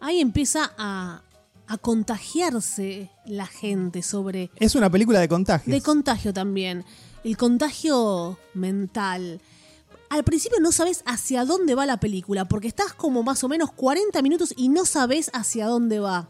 Ahí 0.00 0.20
empieza 0.20 0.74
a, 0.76 1.22
a 1.66 1.78
contagiarse 1.78 3.10
la 3.24 3.46
gente 3.46 4.02
sobre 4.02 4.50
Es 4.56 4.74
una 4.74 4.90
película 4.90 5.20
de 5.20 5.28
contagios. 5.28 5.74
De 5.74 5.80
contagio 5.80 6.34
también. 6.34 6.84
El 7.24 7.38
contagio 7.38 8.38
mental. 8.52 9.40
Al 10.10 10.22
principio 10.22 10.60
no 10.60 10.70
sabes 10.70 11.02
hacia 11.06 11.46
dónde 11.46 11.74
va 11.74 11.86
la 11.86 11.98
película, 11.98 12.44
porque 12.44 12.68
estás 12.68 12.92
como 12.92 13.22
más 13.22 13.42
o 13.42 13.48
menos 13.48 13.72
40 13.72 14.20
minutos 14.20 14.52
y 14.56 14.68
no 14.68 14.84
sabes 14.84 15.30
hacia 15.32 15.66
dónde 15.66 15.98
va. 15.98 16.28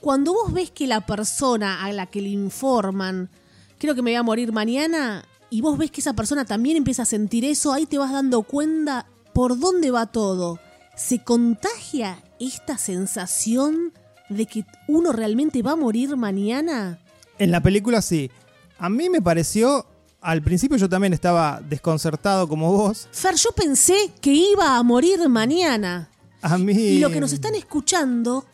Cuando 0.00 0.32
vos 0.32 0.52
ves 0.52 0.70
que 0.70 0.86
la 0.86 1.06
persona 1.06 1.84
a 1.84 1.92
la 1.92 2.06
que 2.06 2.20
le 2.20 2.28
informan, 2.28 3.30
creo 3.78 3.94
que 3.94 4.02
me 4.02 4.10
voy 4.10 4.16
a 4.16 4.22
morir 4.22 4.52
mañana, 4.52 5.24
y 5.48 5.60
vos 5.60 5.78
ves 5.78 5.90
que 5.90 6.00
esa 6.00 6.12
persona 6.12 6.44
también 6.44 6.76
empieza 6.76 7.02
a 7.02 7.06
sentir 7.06 7.44
eso, 7.44 7.72
ahí 7.72 7.86
te 7.86 7.98
vas 7.98 8.12
dando 8.12 8.42
cuenta 8.42 9.06
por 9.32 9.58
dónde 9.58 9.90
va 9.90 10.06
todo. 10.06 10.58
¿Se 10.96 11.18
contagia 11.22 12.22
esta 12.40 12.78
sensación 12.78 13.92
de 14.30 14.46
que 14.46 14.64
uno 14.88 15.12
realmente 15.12 15.62
va 15.62 15.72
a 15.72 15.76
morir 15.76 16.16
mañana? 16.16 16.98
En 17.38 17.50
la 17.50 17.60
película 17.60 18.00
sí. 18.00 18.30
A 18.78 18.88
mí 18.88 19.10
me 19.10 19.20
pareció, 19.20 19.84
al 20.22 20.40
principio 20.40 20.78
yo 20.78 20.88
también 20.88 21.12
estaba 21.12 21.60
desconcertado 21.60 22.48
como 22.48 22.72
vos. 22.72 23.08
Fer, 23.12 23.34
yo 23.34 23.50
pensé 23.52 24.10
que 24.22 24.32
iba 24.32 24.78
a 24.78 24.82
morir 24.82 25.28
mañana. 25.28 26.08
A 26.40 26.56
mí... 26.56 26.72
Y 26.72 26.98
lo 26.98 27.10
que 27.10 27.20
nos 27.20 27.34
están 27.34 27.54
escuchando, 27.54 28.46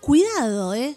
cuidado, 0.00 0.72
¿eh? 0.72 0.96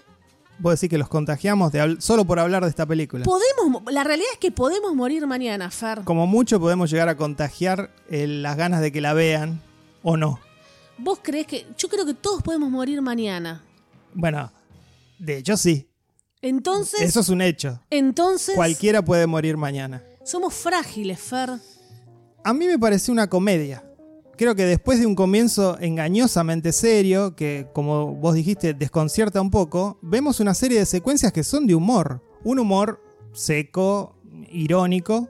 Vos 0.60 0.80
decís 0.80 0.90
que 0.90 0.98
los 0.98 1.10
contagiamos 1.10 1.74
de 1.74 1.98
solo 2.00 2.24
por 2.24 2.40
hablar 2.40 2.64
de 2.64 2.70
esta 2.70 2.86
película. 2.86 3.26
Podemos, 3.26 3.84
la 3.92 4.06
realidad 4.06 4.30
es 4.32 4.40
que 4.40 4.52
podemos 4.52 4.96
morir 4.96 5.28
mañana, 5.28 5.70
Fer. 5.70 6.04
Como 6.06 6.28
mucho 6.28 6.62
podemos 6.62 6.90
llegar 6.90 7.10
a 7.10 7.18
contagiar 7.18 7.94
eh, 8.10 8.26
las 8.26 8.56
ganas 8.56 8.80
de 8.80 8.94
que 8.94 9.02
la 9.02 9.14
vean 9.14 9.62
o 10.02 10.16
no. 10.16 10.40
¿Vos 11.04 11.20
crees 11.22 11.46
que.? 11.48 11.66
Yo 11.78 11.90
creo 11.90 12.06
que 12.06 12.14
todos 12.14 12.42
podemos 12.42 12.70
morir 12.70 13.02
mañana. 13.02 13.62
Bueno, 14.14 14.52
de 15.20 15.38
hecho 15.38 15.58
sí. 15.58 15.90
Entonces. 16.42 17.02
Eso 17.02 17.20
es 17.20 17.30
un 17.30 17.42
hecho. 17.42 17.82
Entonces. 17.90 18.56
Cualquiera 18.56 19.04
puede 19.04 19.28
morir 19.28 19.58
mañana. 19.58 20.02
Somos 20.24 20.54
frágiles, 20.54 21.20
Fer. 21.20 21.52
A 22.44 22.54
mí 22.54 22.68
me 22.68 22.80
pareció 22.80 23.12
una 23.12 23.30
comedia. 23.30 23.84
creo 24.38 24.56
que 24.56 24.66
después 24.66 25.00
de 25.00 25.06
un 25.06 25.16
comienzo 25.16 25.78
engañosamente 25.80 26.72
serio, 26.72 27.36
que 27.36 27.68
como 27.74 28.16
vos 28.16 28.34
dijiste 28.34 28.74
desconcierta 28.74 29.42
un 29.42 29.52
poco, 29.52 30.00
vemos 30.02 30.40
una 30.40 30.54
serie 30.54 30.80
de 30.80 30.86
secuencias 30.86 31.34
que 31.34 31.44
son 31.44 31.68
de 31.68 31.76
humor. 31.76 32.22
Un 32.44 32.60
humor 32.60 33.02
seco, 33.34 34.16
irónico, 34.50 35.28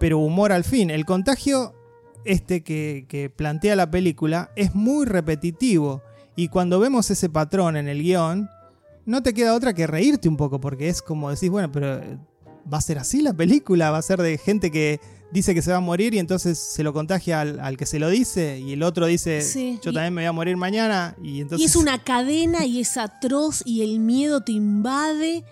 pero 0.00 0.18
humor 0.18 0.50
al 0.52 0.64
fin. 0.64 0.90
El 0.90 1.04
contagio 1.04 1.75
este 2.26 2.62
que, 2.62 3.06
que 3.08 3.30
plantea 3.30 3.76
la 3.76 3.90
película 3.90 4.50
es 4.56 4.74
muy 4.74 5.06
repetitivo 5.06 6.02
y 6.36 6.48
cuando 6.48 6.78
vemos 6.78 7.10
ese 7.10 7.30
patrón 7.30 7.76
en 7.76 7.88
el 7.88 8.02
guion, 8.02 8.50
no 9.06 9.22
te 9.22 9.32
queda 9.32 9.54
otra 9.54 9.72
que 9.72 9.86
reírte 9.86 10.28
un 10.28 10.36
poco, 10.36 10.60
porque 10.60 10.88
es 10.88 11.00
como 11.00 11.30
decís, 11.30 11.48
bueno, 11.48 11.72
pero 11.72 12.00
¿va 12.72 12.78
a 12.78 12.82
ser 12.82 12.98
así 12.98 13.22
la 13.22 13.32
película? 13.32 13.90
¿Va 13.90 13.98
a 13.98 14.02
ser 14.02 14.20
de 14.20 14.36
gente 14.36 14.70
que 14.70 15.00
dice 15.32 15.54
que 15.54 15.62
se 15.62 15.70
va 15.70 15.78
a 15.78 15.80
morir 15.80 16.14
y 16.14 16.18
entonces 16.18 16.58
se 16.58 16.82
lo 16.82 16.92
contagia 16.92 17.40
al, 17.40 17.76
que 17.76 17.86
se 17.86 17.98
lo 17.98 18.08
dice 18.10 18.60
y 18.60 18.74
el 18.74 18.82
otro 18.82 19.06
dice 19.06 19.42
yo 19.82 19.92
también 19.92 20.14
me 20.14 20.22
voy 20.22 20.26
a 20.26 20.32
morir 20.32 20.56
mañana 20.56 21.16
y 21.22 21.40
entonces... 21.40 21.66
Y 21.66 21.68
es 21.68 21.76
una 21.76 22.02
cadena 22.04 22.64
y 22.64 22.80
es 22.80 22.96
atroz 22.96 23.62
y 23.64 23.82
el 23.82 23.98
miedo 23.98 24.42
te 24.42 24.52
invade 24.52 25.44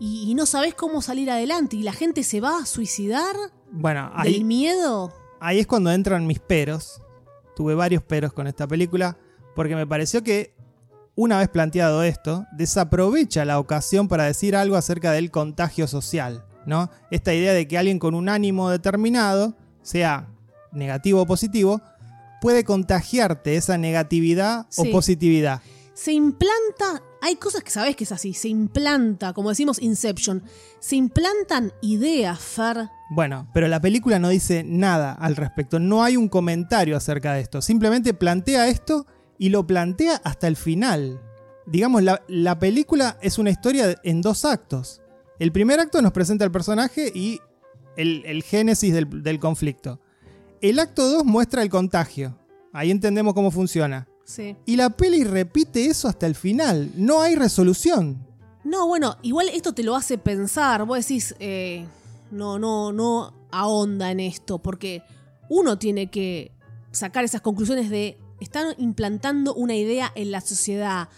y, 0.00 0.34
no 0.34 0.46
sabes 0.46 0.74
cómo 0.74 1.00
salir 1.00 1.30
adelante 1.30 1.76
y 1.76 1.82
la 1.82 1.92
gente 1.92 2.22
se 2.22 2.40
va 2.40 2.58
a 2.58 2.66
suicidar. 2.66 3.34
Bueno, 3.70 4.10
ahí... 4.14 4.34
¿Del 4.34 4.44
miedo? 4.44 5.12
Ahí 5.40 5.58
es 5.60 5.66
cuando 5.66 5.90
entran 5.92 6.26
mis 6.26 6.40
peros. 6.40 7.02
Tuve 7.54 7.74
varios 7.74 8.02
peros 8.02 8.32
con 8.32 8.46
esta 8.46 8.66
película 8.66 9.16
porque 9.54 9.76
me 9.76 9.86
pareció 9.86 10.22
que 10.22 10.54
una 11.14 11.38
vez 11.38 11.48
planteado 11.48 12.04
esto, 12.04 12.46
desaprovecha 12.52 13.44
la 13.44 13.58
ocasión 13.58 14.06
para 14.06 14.24
decir 14.24 14.54
algo 14.54 14.76
acerca 14.76 15.10
del 15.10 15.32
contagio 15.32 15.88
social. 15.88 16.44
¿no? 16.64 16.90
Esta 17.10 17.34
idea 17.34 17.52
de 17.52 17.66
que 17.66 17.78
alguien 17.78 17.98
con 17.98 18.14
un 18.14 18.28
ánimo 18.28 18.70
determinado, 18.70 19.56
sea 19.82 20.28
negativo 20.70 21.22
o 21.22 21.26
positivo, 21.26 21.80
puede 22.40 22.62
contagiarte 22.62 23.56
esa 23.56 23.78
negatividad 23.78 24.66
o 24.76 24.84
positividad. 24.92 25.62
Se 25.94 26.12
implanta, 26.12 27.02
hay 27.20 27.36
cosas 27.36 27.64
que 27.64 27.70
sabes 27.70 27.96
que 27.96 28.04
es 28.04 28.12
así, 28.12 28.34
se 28.34 28.48
implanta, 28.48 29.32
como 29.32 29.48
decimos 29.48 29.80
Inception, 29.82 30.44
se 30.78 30.96
implantan 30.96 31.72
ideas, 31.80 32.38
Fer. 32.38 32.90
Bueno, 33.10 33.48
pero 33.54 33.68
la 33.68 33.80
película 33.80 34.18
no 34.18 34.28
dice 34.28 34.64
nada 34.64 35.12
al 35.12 35.36
respecto, 35.36 35.78
no 35.78 36.04
hay 36.04 36.16
un 36.16 36.28
comentario 36.28 36.96
acerca 36.96 37.32
de 37.32 37.40
esto, 37.40 37.62
simplemente 37.62 38.12
plantea 38.12 38.68
esto 38.68 39.06
y 39.38 39.48
lo 39.48 39.66
plantea 39.66 40.20
hasta 40.24 40.46
el 40.46 40.56
final. 40.56 41.20
Digamos, 41.66 42.02
la, 42.02 42.22
la 42.28 42.58
película 42.58 43.18
es 43.22 43.38
una 43.38 43.50
historia 43.50 43.94
en 44.02 44.20
dos 44.20 44.44
actos. 44.44 45.00
El 45.38 45.52
primer 45.52 45.78
acto 45.80 46.02
nos 46.02 46.12
presenta 46.12 46.44
el 46.44 46.50
personaje 46.50 47.12
y 47.14 47.40
el, 47.98 48.42
génesis 48.42 48.94
del, 48.94 49.40
conflicto. 49.40 50.00
El 50.60 50.78
acto 50.78 51.08
2 51.08 51.24
muestra 51.24 51.62
el 51.62 51.68
contagio. 51.68 52.38
Ahí 52.72 52.90
entendemos 52.90 53.34
cómo 53.34 53.50
funciona. 53.50 54.08
Sí. 54.24 54.56
Y 54.66 54.76
la 54.76 54.90
peli 54.90 55.24
repite 55.24 55.86
eso 55.86 56.08
hasta 56.08 56.26
el 56.26 56.34
final. 56.34 56.92
No 56.94 57.22
hay 57.22 57.34
resolución. 57.34 58.24
No, 58.64 58.86
bueno, 58.86 59.16
igual 59.22 59.48
esto 59.48 59.72
te 59.72 59.82
lo 59.82 59.96
hace 59.96 60.18
pensar. 60.18 60.84
Vos 60.84 60.98
decís, 60.98 61.34
eh, 61.40 61.86
no, 62.30 62.58
no, 62.58 62.92
no 62.92 63.34
ahonda 63.50 64.10
en 64.10 64.20
esto, 64.20 64.58
porque 64.58 65.02
uno 65.48 65.78
tiene 65.78 66.10
que 66.10 66.52
sacar 66.90 67.24
esas 67.24 67.40
conclusiones 67.40 67.90
de 67.90 68.18
están 68.40 68.74
implantando 68.78 69.54
una 69.54 69.74
idea 69.74 70.12
en 70.14 70.30
la 70.30 70.40
sociedad 70.40 71.08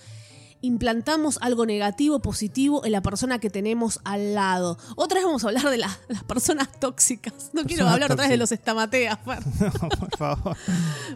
implantamos 0.63 1.39
algo 1.41 1.67
negativo, 1.67 2.21
positivo 2.21 2.85
en 2.85 2.93
la 2.93 3.03
persona 3.03 3.39
que 3.39 3.51
tenemos 3.51 4.01
al 4.05 4.35
lado. 4.35 4.79
Otra 4.97 5.17
vez 5.17 5.25
vamos 5.25 5.45
a 5.45 5.49
hablar 5.49 5.71
de 5.71 5.79
las 5.79 5.99
personas 6.27 6.69
tóxicas. 6.79 7.51
No 7.53 7.65
quiero 7.65 7.89
hablar 7.89 8.13
otra 8.13 8.25
vez 8.25 8.31
de 8.31 8.37
los 8.37 8.53
estamateas, 8.53 9.19
No, 9.27 9.89
por 9.89 10.17
favor. 10.17 10.57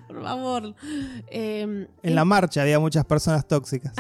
por 0.07 0.23
favor. 0.23 0.75
Em, 1.29 1.87
en 2.03 2.15
la 2.15 2.25
marcha 2.25 2.63
había 2.63 2.79
muchas 2.79 3.05
personas 3.05 3.47
tóxicas. 3.47 3.93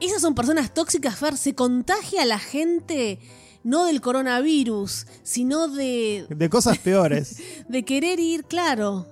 Esas 0.00 0.22
son 0.22 0.34
personas 0.34 0.72
tóxicas, 0.72 1.16
Fer. 1.16 1.36
Se 1.36 1.54
contagia 1.54 2.22
a 2.22 2.26
la 2.26 2.38
gente 2.38 3.18
no 3.64 3.86
del 3.86 4.00
coronavirus, 4.00 5.06
sino 5.22 5.68
de... 5.68 6.26
De 6.28 6.48
cosas 6.48 6.78
peores. 6.78 7.36
de 7.68 7.84
querer 7.84 8.20
ir, 8.20 8.44
claro. 8.44 9.06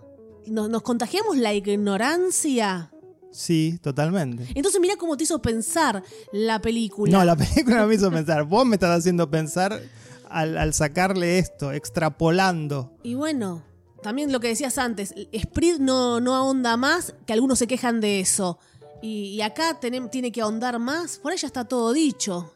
nos 0.47 0.83
contagiamos 0.83 1.37
la 1.37 1.55
ignorancia 1.55 2.91
Sí, 3.31 3.79
totalmente. 3.81 4.47
Entonces 4.55 4.81
mira 4.81 4.97
cómo 4.97 5.17
te 5.17 5.25
hizo 5.25 5.41
pensar 5.41 6.03
la 6.33 6.61
película. 6.61 7.19
No, 7.19 7.25
la 7.25 7.37
película 7.37 7.81
no 7.81 7.87
me 7.87 7.95
hizo 7.95 8.11
pensar. 8.11 8.45
Vos 8.45 8.67
me 8.67 8.77
estás 8.77 8.99
haciendo 8.99 9.31
pensar 9.31 9.81
al, 10.29 10.75
sacarle 10.75 11.39
esto, 11.39 11.73
extrapolando. 11.73 12.93
Y 13.03 13.15
bueno, 13.15 13.63
también 14.03 14.33
lo 14.33 14.41
que 14.41 14.49
decías 14.49 14.79
antes, 14.79 15.15
Sprit 15.37 15.79
no, 15.79 16.21
no 16.21 16.35
ahonda 16.35 16.77
más, 16.77 17.15
que 17.27 17.33
algunos 17.33 17.59
se 17.59 17.67
quejan 17.67 18.01
de 18.01 18.21
eso. 18.21 18.59
Y, 19.03 19.41
acá 19.41 19.79
tiene 19.81 20.31
que 20.31 20.43
ahondar 20.43 20.79
más, 20.79 21.19
por 21.19 21.33
ahí 21.33 21.39
ya 21.39 21.47
está 21.47 21.65
todo 21.65 21.93
dicho. 21.93 22.53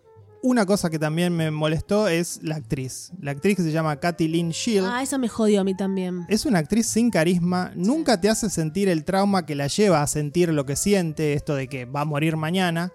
Una 0.46 0.66
cosa 0.66 0.90
que 0.90 0.98
también 0.98 1.34
me 1.34 1.50
molestó 1.50 2.06
es 2.06 2.38
la 2.42 2.56
actriz. 2.56 3.12
La 3.18 3.30
actriz 3.30 3.56
que 3.56 3.62
se 3.62 3.72
llama 3.72 3.98
Katy 3.98 4.28
Lynn 4.28 4.50
Shield. 4.50 4.86
Ah, 4.86 5.02
esa 5.02 5.16
me 5.16 5.26
jodió 5.26 5.62
a 5.62 5.64
mí 5.64 5.74
también. 5.74 6.26
Es 6.28 6.44
una 6.44 6.58
actriz 6.58 6.86
sin 6.86 7.10
carisma, 7.10 7.72
nunca 7.74 8.20
te 8.20 8.28
hace 8.28 8.50
sentir 8.50 8.90
el 8.90 9.06
trauma 9.06 9.46
que 9.46 9.54
la 9.54 9.68
lleva 9.68 10.02
a 10.02 10.06
sentir 10.06 10.52
lo 10.52 10.66
que 10.66 10.76
siente, 10.76 11.32
esto 11.32 11.54
de 11.54 11.66
que 11.66 11.86
va 11.86 12.02
a 12.02 12.04
morir 12.04 12.36
mañana. 12.36 12.92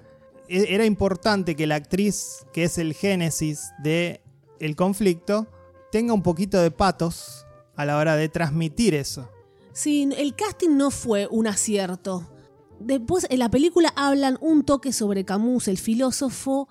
E-, 0.48 0.76
era 0.76 0.86
importante 0.86 1.56
que 1.56 1.66
la 1.66 1.74
actriz, 1.74 2.46
que 2.54 2.66
es 2.66 2.78
el 2.78 2.94
génesis 2.94 3.72
de 3.82 4.22
el 4.60 4.76
conflicto, 4.76 5.48
tenga 5.92 6.14
un 6.14 6.22
poquito 6.22 6.62
de 6.62 6.70
patos 6.70 7.48
a 7.76 7.84
la 7.84 7.98
hora 7.98 8.16
de 8.16 8.30
transmitir 8.30 8.94
eso. 8.94 9.28
Sí, 9.74 10.08
el 10.16 10.36
casting 10.36 10.78
no 10.78 10.92
fue 10.92 11.28
un 11.32 11.48
acierto. 11.48 12.30
Después 12.80 13.26
en 13.32 13.40
la 13.40 13.50
película 13.50 13.92
hablan 13.96 14.38
un 14.40 14.64
toque 14.64 14.94
sobre 14.94 15.26
Camus, 15.26 15.68
el 15.68 15.80
filósofo, 15.80 16.70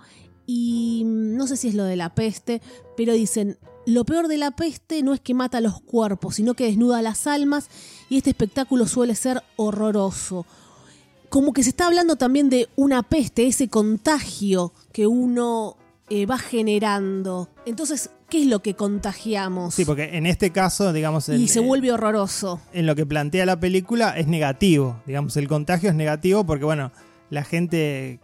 y 0.51 1.03
no 1.05 1.46
sé 1.46 1.59
si 1.59 1.68
es 1.68 1.74
lo 1.74 1.84
de 1.84 1.94
la 1.94 2.14
peste, 2.14 2.62
pero 2.96 3.12
dicen, 3.12 3.59
lo 3.84 4.07
peor 4.07 4.28
de 4.28 4.38
la 4.38 4.51
peste 4.53 5.03
no 5.03 5.12
es 5.12 5.20
que 5.20 5.34
mata 5.34 5.61
los 5.61 5.78
cuerpos, 5.82 6.36
sino 6.36 6.55
que 6.55 6.64
desnuda 6.64 7.03
las 7.03 7.26
almas 7.26 7.68
y 8.09 8.16
este 8.16 8.30
espectáculo 8.30 8.86
suele 8.86 9.14
ser 9.14 9.42
horroroso. 9.57 10.46
Como 11.28 11.53
que 11.53 11.62
se 11.62 11.68
está 11.68 11.86
hablando 11.86 12.16
también 12.16 12.49
de 12.49 12.66
una 12.76 13.03
peste, 13.03 13.46
ese 13.46 13.68
contagio 13.68 14.72
que 14.90 15.07
uno 15.07 15.76
eh, 16.09 16.24
va 16.24 16.38
generando. 16.38 17.51
Entonces, 17.66 18.09
¿qué 18.30 18.40
es 18.40 18.46
lo 18.46 18.62
que 18.62 18.72
contagiamos? 18.72 19.74
Sí, 19.74 19.84
porque 19.84 20.16
en 20.16 20.24
este 20.24 20.51
caso, 20.51 20.94
digamos... 20.94 21.28
y 21.28 21.49
se 21.49 21.61
vuelve 21.61 21.92
horroroso. 21.92 22.59
En 22.72 22.86
lo 22.86 22.96
que 22.96 23.05
plantea 23.05 23.44
la 23.44 23.61
película 23.61 24.18
es 24.18 24.26
negativo, 24.26 25.03
digamos, 25.07 25.36
el 25.36 25.46
contagio 25.46 25.90
es 25.90 25.94
negativo 25.94 26.46
porque, 26.46 26.64
bueno, 26.64 26.90
la 27.28 27.44
gente 27.44 28.18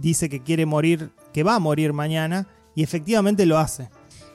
dice 0.00 0.30
que 0.30 0.42
quiere 0.42 0.64
morir 0.64 1.10
que 1.36 1.42
va 1.42 1.56
a 1.56 1.58
morir 1.58 1.92
mañana 1.92 2.46
y 2.74 2.82
efectivamente 2.82 3.44
lo 3.44 3.58
hace. 3.58 3.90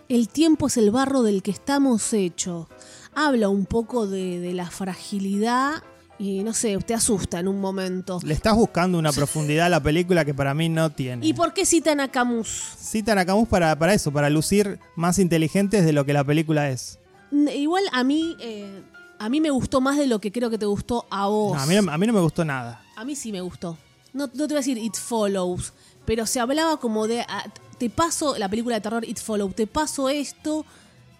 El 0.08 0.30
tiempo 0.30 0.68
es 0.68 0.78
el 0.78 0.92
barro 0.92 1.24
del 1.24 1.42
que 1.42 1.50
estamos 1.50 2.14
hechos. 2.14 2.68
Habla 3.16 3.50
un 3.50 3.66
poco 3.66 4.06
de, 4.06 4.54
la 4.54 4.70
fragilidad 4.70 5.82
y 6.20 6.44
no 6.44 6.54
sé, 6.54 6.78
te 6.86 6.94
asusta 6.94 7.40
en 7.40 7.48
un 7.48 7.60
momento. 7.60 8.20
Le 8.24 8.36
estás 8.36 8.56
buscando 8.56 9.00
una 9.00 9.12
profundidad 9.12 9.66
a 9.66 9.70
la 9.70 9.82
película 9.82 10.26
que 10.26 10.36
para 10.36 10.54
mí 10.54 10.70
no 10.70 10.92
tiene. 10.92 11.26
¿Y 11.26 11.34
por 11.34 11.56
qué 11.56 11.66
citan 11.66 12.00
a 12.02 12.12
Camus? 12.12 12.76
Citan 12.78 13.18
a 13.18 13.26
Camus 13.26 13.50
para, 13.50 13.76
para 13.80 13.96
eso, 13.96 14.14
para 14.14 14.30
lucir 14.30 14.80
más 14.96 15.18
inteligentes 15.18 15.84
de 15.84 15.94
lo 15.94 16.06
que 16.06 16.14
la 16.14 16.24
película 16.24 16.70
es. 16.70 17.00
Igual 17.32 17.86
a 17.94 18.04
mí, 18.04 18.38
eh, 18.40 18.84
a 19.18 19.28
mí 19.28 19.42
me 19.42 19.50
gustó 19.50 19.82
más 19.82 19.98
de 19.98 20.06
lo 20.06 20.22
que 20.22 20.32
creo 20.32 20.52
que 20.52 20.60
te 20.60 20.68
gustó 20.68 21.08
a 21.10 21.26
vos. 21.26 21.58
a, 21.60 21.66
mí, 21.66 21.78
a 21.78 21.98
mí 21.98 22.06
no 22.06 22.14
me 22.14 22.22
gustó 22.22 22.46
nada. 22.46 22.86
A 22.96 23.04
mí 23.04 23.16
sí 23.16 23.32
me 23.32 23.42
gustó. 23.42 23.76
No, 24.14 24.28
no 24.28 24.48
te 24.48 24.54
voy 24.54 24.56
a 24.56 24.58
decir 24.58 24.78
It 24.78 24.96
Follows, 24.96 25.74
pero 26.12 26.26
se 26.26 26.42
hablaba 26.42 26.76
como 26.76 27.08
de, 27.08 27.22
ah, 27.22 27.46
te 27.78 27.90
paso 27.90 28.38
la 28.38 28.50
película 28.50 28.76
de 28.76 28.82
terror 28.82 29.06
It 29.08 29.18
Follow, 29.18 29.54
te 29.54 29.66
paso 29.66 30.10
esto. 30.10 30.66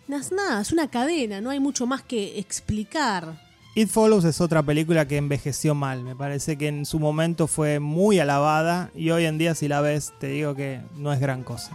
Nada, 0.06 0.60
es 0.60 0.74
una 0.74 0.90
cadena, 0.90 1.40
no 1.40 1.50
hay 1.50 1.62
mucho 1.62 1.88
más 1.88 2.02
que 2.02 2.38
explicar. 2.38 3.42
It 3.74 3.88
Follows 3.88 4.26
es 4.26 4.42
otra 4.42 4.62
película 4.62 5.08
que 5.08 5.16
envejeció 5.16 5.76
mal. 5.76 6.04
Me 6.04 6.14
parece 6.14 6.58
que 6.58 6.68
en 6.68 6.86
su 6.86 7.00
momento 7.00 7.48
fue 7.48 7.80
muy 7.80 8.20
alabada 8.20 8.92
y 8.94 9.12
hoy 9.12 9.24
en 9.24 9.38
día 9.38 9.56
si 9.56 9.70
la 9.70 9.80
ves 9.80 10.12
te 10.20 10.28
digo 10.28 10.56
que 10.56 10.82
no 10.98 11.14
es 11.14 11.22
gran 11.22 11.44
cosa. 11.44 11.72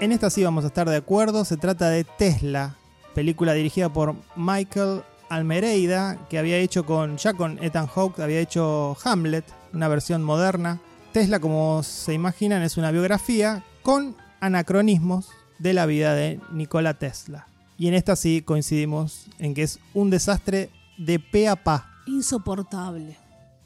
En 0.00 0.12
esta 0.12 0.30
sí 0.30 0.44
vamos 0.44 0.62
a 0.62 0.68
estar 0.68 0.88
de 0.88 0.96
acuerdo. 0.96 1.44
Se 1.44 1.56
trata 1.56 1.90
de 1.90 2.04
Tesla, 2.04 2.76
película 3.14 3.52
dirigida 3.52 3.92
por 3.92 4.14
Michael 4.36 5.02
Almereida, 5.28 6.18
que 6.28 6.38
había 6.38 6.56
hecho 6.56 6.84
con, 6.84 7.16
ya 7.16 7.34
con 7.34 7.62
Ethan 7.62 7.86
Hawke, 7.86 8.20
había 8.20 8.40
hecho 8.40 8.96
Hamlet, 9.04 9.44
una 9.72 9.88
versión 9.88 10.22
moderna. 10.22 10.80
Tesla, 11.12 11.40
como 11.40 11.82
se 11.82 12.14
imaginan, 12.14 12.62
es 12.62 12.76
una 12.76 12.90
biografía 12.90 13.64
con 13.82 14.16
anacronismos 14.40 15.28
de 15.58 15.72
la 15.72 15.86
vida 15.86 16.14
de 16.14 16.40
Nikola 16.52 16.94
Tesla. 16.98 17.46
Y 17.78 17.88
en 17.88 17.94
esta 17.94 18.16
sí 18.16 18.42
coincidimos 18.42 19.26
en 19.38 19.54
que 19.54 19.62
es 19.62 19.78
un 19.94 20.10
desastre 20.10 20.70
de 20.98 21.18
pe 21.18 21.48
a 21.48 21.56
pa. 21.56 22.02
Insoportable. 22.06 23.16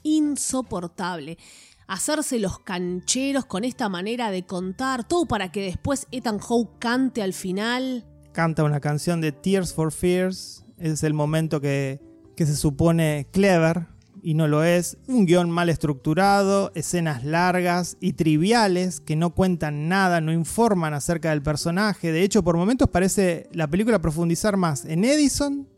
insoportable. 0.02 1.38
Hacerse 1.86 2.38
los 2.38 2.58
cancheros 2.58 3.44
con 3.44 3.64
esta 3.64 3.88
manera 3.88 4.30
de 4.30 4.44
contar, 4.44 5.04
todo 5.04 5.26
para 5.26 5.50
que 5.50 5.62
después 5.62 6.06
Ethan 6.10 6.38
Hawke 6.38 6.78
cante 6.78 7.22
al 7.22 7.32
final. 7.32 8.04
Canta 8.34 8.64
una 8.64 8.80
canción 8.80 9.20
de 9.20 9.30
Tears 9.30 9.72
for 9.72 9.92
Fears. 9.92 10.64
Es 10.76 11.04
el 11.04 11.14
momento 11.14 11.60
que, 11.60 12.00
que 12.36 12.46
se 12.46 12.56
supone 12.56 13.28
clever 13.30 13.86
y 14.24 14.34
no 14.34 14.48
lo 14.48 14.64
es. 14.64 14.96
Un 15.06 15.24
guion 15.24 15.50
mal 15.50 15.68
estructurado, 15.68 16.72
escenas 16.74 17.22
largas 17.22 17.96
y 18.00 18.14
triviales 18.14 18.98
que 18.98 19.14
no 19.14 19.30
cuentan 19.36 19.88
nada, 19.88 20.20
no 20.20 20.32
informan 20.32 20.94
acerca 20.94 21.30
del 21.30 21.42
personaje. 21.42 22.10
De 22.10 22.24
hecho, 22.24 22.42
por 22.42 22.56
momentos 22.56 22.90
parece 22.90 23.48
la 23.52 23.68
película 23.68 24.00
profundizar 24.00 24.56
más 24.56 24.84
en 24.84 25.04
Edison 25.04 25.68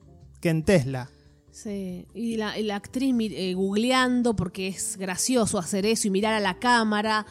que 0.40 0.48
en 0.48 0.62
Tesla. 0.62 1.10
Sí, 1.50 2.06
y 2.14 2.36
la, 2.36 2.54
actriz 2.74 3.14
eh, 3.18 3.52
googleando 3.52 4.34
porque 4.34 4.68
es 4.68 4.96
gracioso 4.96 5.58
hacer 5.58 5.84
eso 5.84 6.08
y 6.08 6.10
mirar 6.10 6.32
a 6.32 6.40
la 6.40 6.58
cámara. 6.58 7.26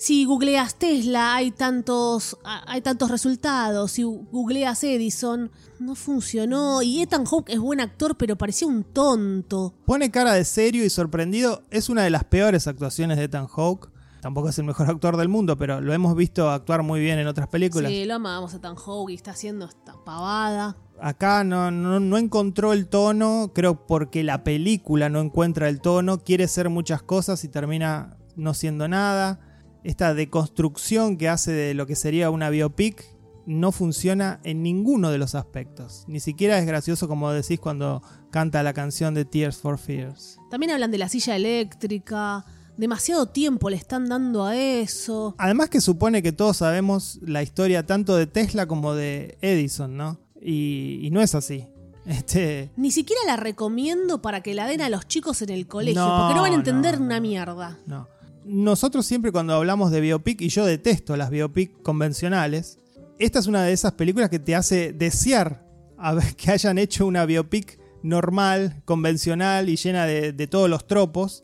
Si 0.00 0.24
googleas 0.24 0.76
Tesla 0.76 1.34
hay 1.34 1.50
tantos, 1.50 2.38
hay 2.42 2.80
tantos 2.80 3.10
resultados. 3.10 3.92
Si 3.92 4.02
googleas 4.02 4.82
Edison 4.82 5.50
no 5.78 5.94
funcionó. 5.94 6.80
Y 6.80 7.02
Ethan 7.02 7.26
Hawke 7.26 7.50
es 7.50 7.58
buen 7.58 7.80
actor 7.80 8.16
pero 8.16 8.34
parecía 8.36 8.66
un 8.66 8.82
tonto. 8.82 9.74
Pone 9.84 10.10
cara 10.10 10.32
de 10.32 10.46
serio 10.46 10.86
y 10.86 10.88
sorprendido. 10.88 11.64
Es 11.68 11.90
una 11.90 12.02
de 12.02 12.08
las 12.08 12.24
peores 12.24 12.66
actuaciones 12.66 13.18
de 13.18 13.24
Ethan 13.24 13.46
Hawke. 13.46 13.90
Tampoco 14.22 14.48
es 14.48 14.58
el 14.58 14.64
mejor 14.64 14.88
actor 14.88 15.18
del 15.18 15.28
mundo, 15.28 15.58
pero 15.58 15.82
lo 15.82 15.92
hemos 15.92 16.16
visto 16.16 16.48
actuar 16.48 16.82
muy 16.82 16.98
bien 16.98 17.18
en 17.18 17.26
otras 17.26 17.48
películas. 17.48 17.92
Sí, 17.92 18.06
lo 18.06 18.14
amamos 18.14 18.54
a 18.54 18.56
Ethan 18.56 18.76
Hawke 18.76 19.10
y 19.10 19.14
está 19.16 19.32
haciendo 19.32 19.66
esta 19.66 20.02
pavada. 20.02 20.78
Acá 20.98 21.44
no, 21.44 21.70
no, 21.70 22.00
no 22.00 22.16
encontró 22.16 22.72
el 22.72 22.88
tono, 22.88 23.52
creo 23.54 23.86
porque 23.86 24.24
la 24.24 24.44
película 24.44 25.10
no 25.10 25.20
encuentra 25.20 25.68
el 25.68 25.82
tono, 25.82 26.20
quiere 26.24 26.48
ser 26.48 26.70
muchas 26.70 27.02
cosas 27.02 27.44
y 27.44 27.48
termina 27.48 28.16
no 28.34 28.54
siendo 28.54 28.88
nada. 28.88 29.40
Esta 29.84 30.14
deconstrucción 30.14 31.16
que 31.16 31.28
hace 31.28 31.52
de 31.52 31.74
lo 31.74 31.86
que 31.86 31.96
sería 31.96 32.30
una 32.30 32.50
biopic 32.50 33.04
no 33.46 33.72
funciona 33.72 34.40
en 34.44 34.62
ninguno 34.62 35.10
de 35.10 35.18
los 35.18 35.34
aspectos. 35.34 36.04
Ni 36.06 36.20
siquiera 36.20 36.58
es 36.58 36.66
gracioso 36.66 37.08
como 37.08 37.30
decís 37.32 37.58
cuando 37.58 38.02
canta 38.30 38.62
la 38.62 38.72
canción 38.72 39.14
de 39.14 39.24
Tears 39.24 39.56
for 39.56 39.78
Fears. 39.78 40.38
También 40.50 40.72
hablan 40.72 40.90
de 40.90 40.98
la 40.98 41.08
silla 41.08 41.36
eléctrica. 41.36 42.44
Demasiado 42.76 43.26
tiempo 43.26 43.68
le 43.68 43.76
están 43.76 44.08
dando 44.08 44.44
a 44.44 44.56
eso. 44.56 45.34
Además 45.38 45.68
que 45.68 45.80
supone 45.80 46.22
que 46.22 46.32
todos 46.32 46.58
sabemos 46.58 47.18
la 47.22 47.42
historia 47.42 47.84
tanto 47.86 48.16
de 48.16 48.26
Tesla 48.26 48.66
como 48.66 48.94
de 48.94 49.36
Edison, 49.40 49.96
¿no? 49.96 50.20
Y, 50.40 51.00
y 51.02 51.10
no 51.10 51.20
es 51.20 51.34
así. 51.34 51.66
Este, 52.06 52.70
Ni 52.76 52.90
siquiera 52.90 53.20
la 53.26 53.36
recomiendo 53.36 54.22
para 54.22 54.42
que 54.42 54.54
la 54.54 54.66
den 54.66 54.80
a 54.80 54.88
los 54.88 55.06
chicos 55.06 55.42
en 55.42 55.50
el 55.50 55.66
colegio, 55.66 56.00
No, 56.00 56.18
porque 56.18 56.34
no 56.34 56.42
van 56.42 56.52
a 56.52 56.56
entender 56.56 56.98
no, 56.98 57.06
una 57.06 57.20
mierda. 57.20 57.78
No. 57.86 58.08
Nosotros 58.44 59.06
siempre 59.06 59.32
cuando 59.32 59.54
hablamos 59.54 59.90
de 59.90 60.00
biopic, 60.00 60.40
y 60.40 60.48
yo 60.48 60.64
detesto 60.64 61.16
las 61.16 61.30
biopic 61.30 61.82
convencionales, 61.82 62.78
esta 63.18 63.38
es 63.38 63.46
una 63.46 63.64
de 63.64 63.72
esas 63.72 63.92
películas 63.92 64.30
que 64.30 64.38
te 64.38 64.54
hace 64.54 64.92
desear 64.92 65.66
a 65.98 66.14
ver 66.14 66.34
que 66.36 66.50
hayan 66.50 66.78
hecho 66.78 67.06
una 67.06 67.26
biopic 67.26 67.78
normal, 68.02 68.82
convencional 68.84 69.68
y 69.68 69.76
llena 69.76 70.06
de, 70.06 70.32
de 70.32 70.46
todos 70.46 70.70
los 70.70 70.86
tropos. 70.86 71.42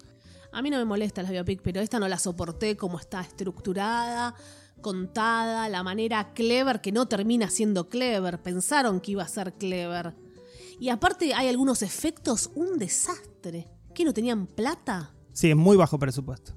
A 0.53 0.63
mí 0.63 0.71
no 0.71 0.79
me 0.79 0.87
molesta 0.87 1.23
la 1.23 1.31
biopic, 1.31 1.61
pero 1.63 1.81
esta 1.81 1.99
no 1.99 2.09
la 2.09 2.19
soporté 2.19 2.77
como 2.77 2.99
está 2.99 3.21
estructurada, 3.21 4.35
contada, 4.81 5.69
la 5.69 5.83
manera 5.83 6.33
clever 6.33 6.81
que 6.81 6.93
no 6.93 7.07
termina 7.09 7.51
siendo 7.51 7.91
clever. 7.91 8.41
Pensaron 8.41 9.01
que 9.01 9.13
iba 9.13 9.23
a 9.23 9.29
ser 9.29 9.53
clever. 9.55 10.15
Y 10.81 10.89
aparte 10.89 11.35
hay 11.35 11.49
algunos 11.49 11.83
efectos, 11.83 12.51
un 12.55 12.79
desastre. 12.79 13.69
¿Que 13.95 14.05
no 14.05 14.15
tenían 14.15 14.47
plata? 14.47 15.15
Sí, 15.33 15.51
es 15.51 15.57
muy 15.57 15.77
bajo 15.77 15.99
presupuesto. 15.99 16.55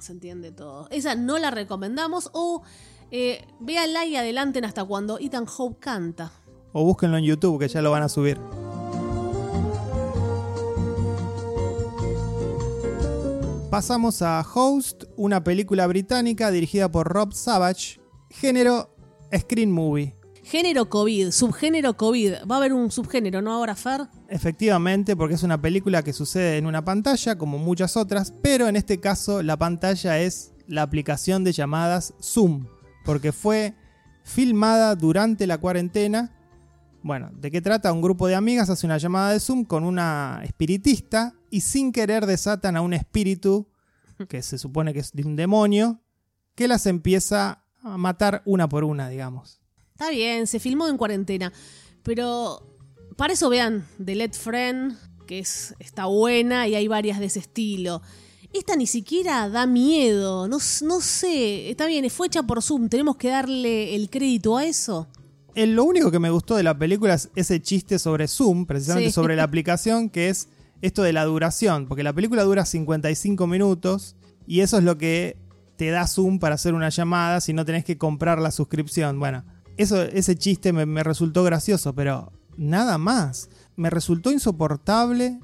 Se 0.00 0.12
entiende 0.12 0.50
todo. 0.50 0.88
Esa 0.90 1.14
no 1.14 1.38
la 1.38 1.50
recomendamos 1.50 2.30
o 2.32 2.62
eh, 3.10 3.46
véanla 3.60 4.06
y 4.06 4.16
adelanten 4.16 4.64
hasta 4.64 4.84
cuando 4.84 5.18
Ethan 5.18 5.46
Hope 5.56 5.78
canta. 5.78 6.32
O 6.72 6.84
búsquenlo 6.84 7.18
en 7.18 7.24
YouTube 7.24 7.58
que 7.58 7.68
ya 7.68 7.82
lo 7.82 7.90
van 7.90 8.02
a 8.02 8.08
subir. 8.08 8.38
Pasamos 13.70 14.20
a 14.22 14.44
Host, 14.52 15.04
una 15.16 15.44
película 15.44 15.86
británica 15.86 16.50
dirigida 16.50 16.90
por 16.90 17.06
Rob 17.06 17.32
Savage, 17.32 18.00
género 18.28 18.96
Screen 19.32 19.70
Movie. 19.70 20.16
Género 20.42 20.88
COVID, 20.88 21.30
subgénero 21.30 21.96
COVID. 21.96 22.48
Va 22.50 22.56
a 22.56 22.58
haber 22.58 22.72
un 22.72 22.90
subgénero, 22.90 23.42
¿no 23.42 23.52
ahora, 23.52 23.76
Fer? 23.76 24.08
Efectivamente, 24.30 25.16
porque 25.16 25.34
es 25.34 25.42
una 25.42 25.60
película 25.60 26.04
que 26.04 26.12
sucede 26.12 26.56
en 26.56 26.66
una 26.66 26.84
pantalla, 26.84 27.36
como 27.36 27.58
muchas 27.58 27.96
otras, 27.96 28.32
pero 28.42 28.68
en 28.68 28.76
este 28.76 29.00
caso 29.00 29.42
la 29.42 29.56
pantalla 29.56 30.20
es 30.20 30.52
la 30.68 30.82
aplicación 30.82 31.42
de 31.42 31.50
llamadas 31.50 32.14
Zoom, 32.22 32.68
porque 33.04 33.32
fue 33.32 33.74
filmada 34.22 34.94
durante 34.94 35.48
la 35.48 35.58
cuarentena. 35.58 36.32
Bueno, 37.02 37.30
¿de 37.32 37.50
qué 37.50 37.60
trata? 37.60 37.92
Un 37.92 38.02
grupo 38.02 38.28
de 38.28 38.36
amigas 38.36 38.70
hace 38.70 38.86
una 38.86 38.98
llamada 38.98 39.32
de 39.32 39.40
Zoom 39.40 39.64
con 39.64 39.82
una 39.82 40.42
espiritista 40.44 41.34
y 41.50 41.62
sin 41.62 41.90
querer 41.90 42.24
desatan 42.24 42.76
a 42.76 42.82
un 42.82 42.94
espíritu, 42.94 43.68
que 44.28 44.42
se 44.42 44.58
supone 44.58 44.92
que 44.92 45.00
es 45.00 45.10
de 45.10 45.24
un 45.24 45.34
demonio, 45.34 46.02
que 46.54 46.68
las 46.68 46.86
empieza 46.86 47.64
a 47.82 47.96
matar 47.96 48.42
una 48.44 48.68
por 48.68 48.84
una, 48.84 49.08
digamos. 49.08 49.60
Está 49.90 50.10
bien, 50.10 50.46
se 50.46 50.60
filmó 50.60 50.86
en 50.86 50.96
cuarentena. 50.96 51.52
Pero 52.04 52.69
para 53.20 53.34
eso 53.34 53.50
vean 53.50 53.86
The 54.02 54.14
Let 54.14 54.32
Friend, 54.32 54.96
que 55.26 55.40
es, 55.40 55.74
está 55.78 56.06
buena 56.06 56.66
y 56.66 56.74
hay 56.74 56.88
varias 56.88 57.18
de 57.18 57.26
ese 57.26 57.40
estilo. 57.40 58.00
Esta 58.54 58.76
ni 58.76 58.86
siquiera 58.86 59.50
da 59.50 59.66
miedo, 59.66 60.48
no, 60.48 60.56
no 60.56 61.00
sé, 61.02 61.68
está 61.68 61.84
bien, 61.86 62.08
fue 62.08 62.28
hecha 62.28 62.44
por 62.44 62.62
Zoom, 62.62 62.88
tenemos 62.88 63.16
que 63.16 63.28
darle 63.28 63.94
el 63.94 64.08
crédito 64.08 64.56
a 64.56 64.64
eso. 64.64 65.06
Eh, 65.54 65.66
lo 65.66 65.84
único 65.84 66.10
que 66.10 66.18
me 66.18 66.30
gustó 66.30 66.56
de 66.56 66.62
la 66.62 66.78
película 66.78 67.12
es 67.12 67.28
ese 67.34 67.60
chiste 67.60 67.98
sobre 67.98 68.26
Zoom, 68.26 68.64
precisamente 68.64 69.10
Sí. 69.10 69.14
sobre 69.14 69.36
la 69.36 69.42
aplicación, 69.50 70.08
que 70.08 70.30
es 70.30 70.48
esto 70.80 71.02
de 71.02 71.12
la 71.12 71.26
duración, 71.26 71.88
porque 71.88 72.02
la 72.02 72.14
película 72.14 72.42
dura 72.44 72.64
55 72.64 73.46
minutos 73.46 74.16
y 74.46 74.60
eso 74.60 74.78
es 74.78 74.84
lo 74.84 74.96
que 74.96 75.36
te 75.76 75.90
da 75.90 76.06
Zoom 76.06 76.38
para 76.38 76.54
hacer 76.54 76.72
una 76.72 76.88
llamada 76.88 77.42
si 77.42 77.52
no 77.52 77.66
tenés 77.66 77.84
que 77.84 77.98
comprar 77.98 78.40
la 78.40 78.50
suscripción. 78.50 79.20
Bueno, 79.20 79.44
eso, 79.76 80.00
ese 80.00 80.36
chiste 80.36 80.72
me, 80.72 80.86
me 80.86 81.04
resultó 81.04 81.44
gracioso, 81.44 81.94
pero 81.94 82.32
nada 82.60 82.98
más. 82.98 83.48
Me 83.74 83.90
resultó 83.90 84.30
insoportable. 84.30 85.40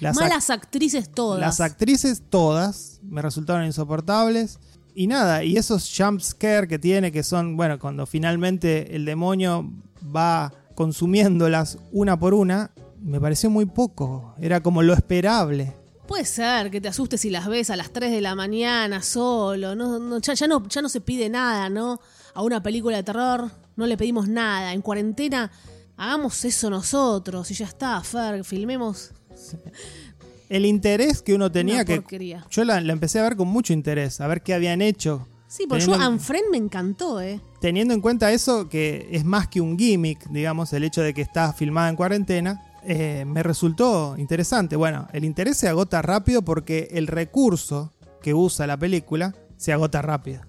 Las 0.00 0.16
Malas 0.16 0.48
actrices 0.48 1.10
todas. 1.10 1.40
las 1.40 1.60
actrices 1.60 2.22
todas 2.30 3.00
me 3.02 3.20
resultaron 3.20 3.66
insoportables. 3.66 4.58
Y 4.94 5.06
nada, 5.06 5.44
y 5.44 5.56
esos 5.56 5.92
jump 5.94 6.20
scare 6.20 6.66
que 6.66 6.78
tiene, 6.78 7.12
que 7.12 7.22
son, 7.22 7.56
bueno, 7.56 7.78
cuando 7.78 8.06
finalmente 8.06 8.96
el 8.96 9.04
demonio 9.04 9.70
va 10.14 10.52
consumiéndolas 10.74 11.78
una 11.92 12.18
por 12.18 12.34
una, 12.34 12.70
me 13.00 13.20
pareció 13.20 13.50
muy 13.50 13.66
poco. 13.66 14.34
Era 14.40 14.62
como 14.62 14.82
lo 14.82 14.94
esperable. 14.94 15.76
Puede 16.06 16.24
ser 16.24 16.70
que 16.70 16.80
te 16.80 16.88
asustes 16.88 17.20
si 17.20 17.30
las 17.30 17.46
ves 17.46 17.70
a 17.70 17.76
las 17.76 17.92
3 17.92 18.10
de 18.10 18.20
la 18.20 18.34
mañana 18.34 19.02
solo. 19.02 19.76
No, 19.76 19.98
no, 19.98 20.18
ya, 20.18 20.34
ya 20.34 20.46
no, 20.46 20.66
ya 20.68 20.82
no 20.82 20.88
se 20.88 21.00
pide 21.00 21.28
nada, 21.28 21.68
¿no? 21.68 22.00
A 22.34 22.42
una 22.42 22.62
película 22.62 22.96
de 22.96 23.02
terror 23.02 23.50
no 23.76 23.86
le 23.86 23.96
pedimos 23.96 24.28
nada. 24.28 24.72
En 24.72 24.82
cuarentena 24.82 25.50
hagamos 26.00 26.44
eso 26.44 26.70
nosotros 26.70 27.50
y 27.50 27.54
ya 27.54 27.66
está, 27.66 28.00
Fer, 28.02 28.42
filmemos 28.44 29.10
El 30.48 30.66
interés 30.66 31.22
que 31.22 31.32
uno 31.34 31.50
tenía 31.52 31.76
una 31.76 31.84
que... 31.84 31.96
porquería. 32.00 32.44
Yo 32.50 32.64
la, 32.64 32.80
la 32.80 32.92
empecé 32.92 33.20
a 33.20 33.22
ver 33.22 33.36
con 33.36 33.46
mucho 33.46 33.72
interés, 33.72 34.20
a 34.20 34.26
ver 34.26 34.42
qué 34.42 34.52
habían 34.54 34.82
hecho. 34.82 35.28
Sí, 35.46 35.66
porque 35.68 35.84
yo 35.84 35.92
Teniendo 35.92 36.06
en- 36.06 36.12
Unfriend 36.14 36.50
me 36.50 36.56
encantó, 36.56 37.20
¿eh? 37.20 37.40
teniendo 37.60 37.94
en 37.94 38.00
cuenta 38.00 38.32
eso, 38.32 38.68
que 38.68 39.08
es 39.12 39.24
más 39.24 39.46
que 39.48 39.60
un 39.60 39.78
gimmick, 39.78 40.28
digamos, 40.30 40.72
el 40.72 40.82
hecho 40.84 41.02
de 41.02 41.14
que 41.14 41.22
está 41.22 41.52
filmada 41.52 41.88
en 41.88 41.94
cuarentena, 41.96 42.64
eh, 42.84 43.24
me 43.26 43.42
resultó 43.44 44.16
interesante. 44.18 44.74
Bueno, 44.74 45.06
el 45.12 45.24
interés 45.24 45.56
se 45.58 45.68
agota 45.68 46.02
rápido 46.02 46.42
porque 46.42 46.88
el 46.92 47.06
recurso 47.06 47.92
que 48.22 48.32
usa 48.34 48.66
la 48.66 48.76
película 48.76 49.34
se 49.56 49.72
agota 49.72 50.02
rápido. 50.02 50.40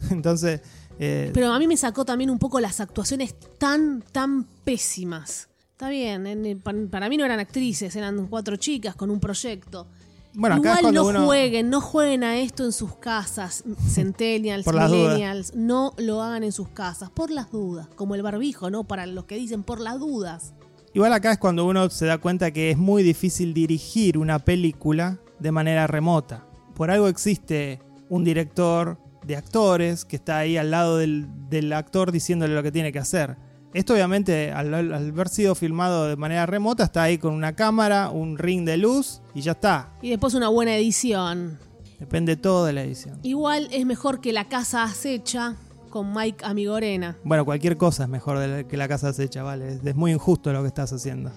Entonces, 0.10 0.60
eh, 0.98 1.30
Pero 1.34 1.52
a 1.52 1.58
mí 1.58 1.66
me 1.66 1.76
sacó 1.76 2.04
también 2.04 2.30
un 2.30 2.38
poco 2.38 2.60
las 2.60 2.80
actuaciones 2.80 3.34
tan, 3.58 4.02
tan 4.12 4.44
pésimas. 4.64 5.48
Está 5.72 5.88
bien, 5.90 6.26
en- 6.26 6.60
pa- 6.60 6.74
para 6.90 7.08
mí 7.08 7.16
no 7.16 7.24
eran 7.24 7.38
actrices, 7.40 7.94
eran 7.96 8.26
cuatro 8.26 8.56
chicas 8.56 8.94
con 8.96 9.10
un 9.10 9.20
proyecto. 9.20 9.86
bueno, 10.34 10.56
Igual 10.56 10.92
no 10.92 11.06
uno... 11.06 11.24
jueguen, 11.26 11.70
no 11.70 11.80
jueguen 11.80 12.24
a 12.24 12.36
esto 12.38 12.64
en 12.64 12.72
sus 12.72 12.96
casas, 12.96 13.62
centennials, 13.88 14.66
millennials, 14.66 15.54
no 15.54 15.94
lo 15.98 16.22
hagan 16.22 16.42
en 16.44 16.52
sus 16.52 16.68
casas, 16.68 17.10
por 17.10 17.30
las 17.30 17.50
dudas, 17.50 17.86
como 17.94 18.14
el 18.14 18.22
barbijo, 18.22 18.70
¿no? 18.70 18.84
Para 18.84 19.06
los 19.06 19.24
que 19.24 19.36
dicen 19.36 19.62
por 19.62 19.80
las 19.80 19.98
dudas. 20.00 20.52
Igual 20.94 21.12
acá 21.12 21.32
es 21.32 21.38
cuando 21.38 21.64
uno 21.66 21.88
se 21.90 22.06
da 22.06 22.18
cuenta 22.18 22.50
que 22.50 22.70
es 22.72 22.78
muy 22.78 23.02
difícil 23.02 23.54
dirigir 23.54 24.18
una 24.18 24.38
película 24.40 25.18
de 25.38 25.52
manera 25.52 25.86
remota. 25.86 26.44
Por 26.74 26.90
algo 26.90 27.08
existe 27.08 27.78
un 28.08 28.24
director 28.24 28.98
de 29.28 29.36
actores 29.36 30.06
que 30.06 30.16
está 30.16 30.38
ahí 30.38 30.56
al 30.56 30.70
lado 30.70 30.96
del, 30.96 31.26
del 31.50 31.72
actor 31.74 32.10
diciéndole 32.10 32.54
lo 32.54 32.62
que 32.62 32.72
tiene 32.72 32.90
que 32.92 32.98
hacer. 32.98 33.36
Esto 33.74 33.92
obviamente 33.92 34.50
al, 34.50 34.72
al 34.72 34.92
haber 34.94 35.28
sido 35.28 35.54
filmado 35.54 36.08
de 36.08 36.16
manera 36.16 36.46
remota 36.46 36.84
está 36.84 37.02
ahí 37.02 37.18
con 37.18 37.34
una 37.34 37.54
cámara, 37.54 38.08
un 38.08 38.38
ring 38.38 38.64
de 38.64 38.78
luz 38.78 39.20
y 39.34 39.42
ya 39.42 39.52
está. 39.52 39.90
Y 40.00 40.08
después 40.08 40.32
una 40.32 40.48
buena 40.48 40.74
edición. 40.74 41.58
Depende 42.00 42.36
todo 42.36 42.64
de 42.64 42.72
la 42.72 42.82
edición. 42.82 43.18
Igual 43.22 43.68
es 43.70 43.84
mejor 43.84 44.22
que 44.22 44.32
La 44.32 44.48
Casa 44.48 44.84
Acecha 44.84 45.56
con 45.90 46.14
Mike 46.14 46.44
Amigorena. 46.46 47.18
Bueno, 47.22 47.44
cualquier 47.44 47.76
cosa 47.76 48.04
es 48.04 48.08
mejor 48.08 48.64
que 48.66 48.76
la 48.78 48.88
casa 48.88 49.08
acecha, 49.08 49.42
vale. 49.42 49.68
Es, 49.68 49.84
es 49.84 49.96
muy 49.96 50.12
injusto 50.12 50.52
lo 50.52 50.62
que 50.62 50.68
estás 50.68 50.92
haciendo. 50.92 51.30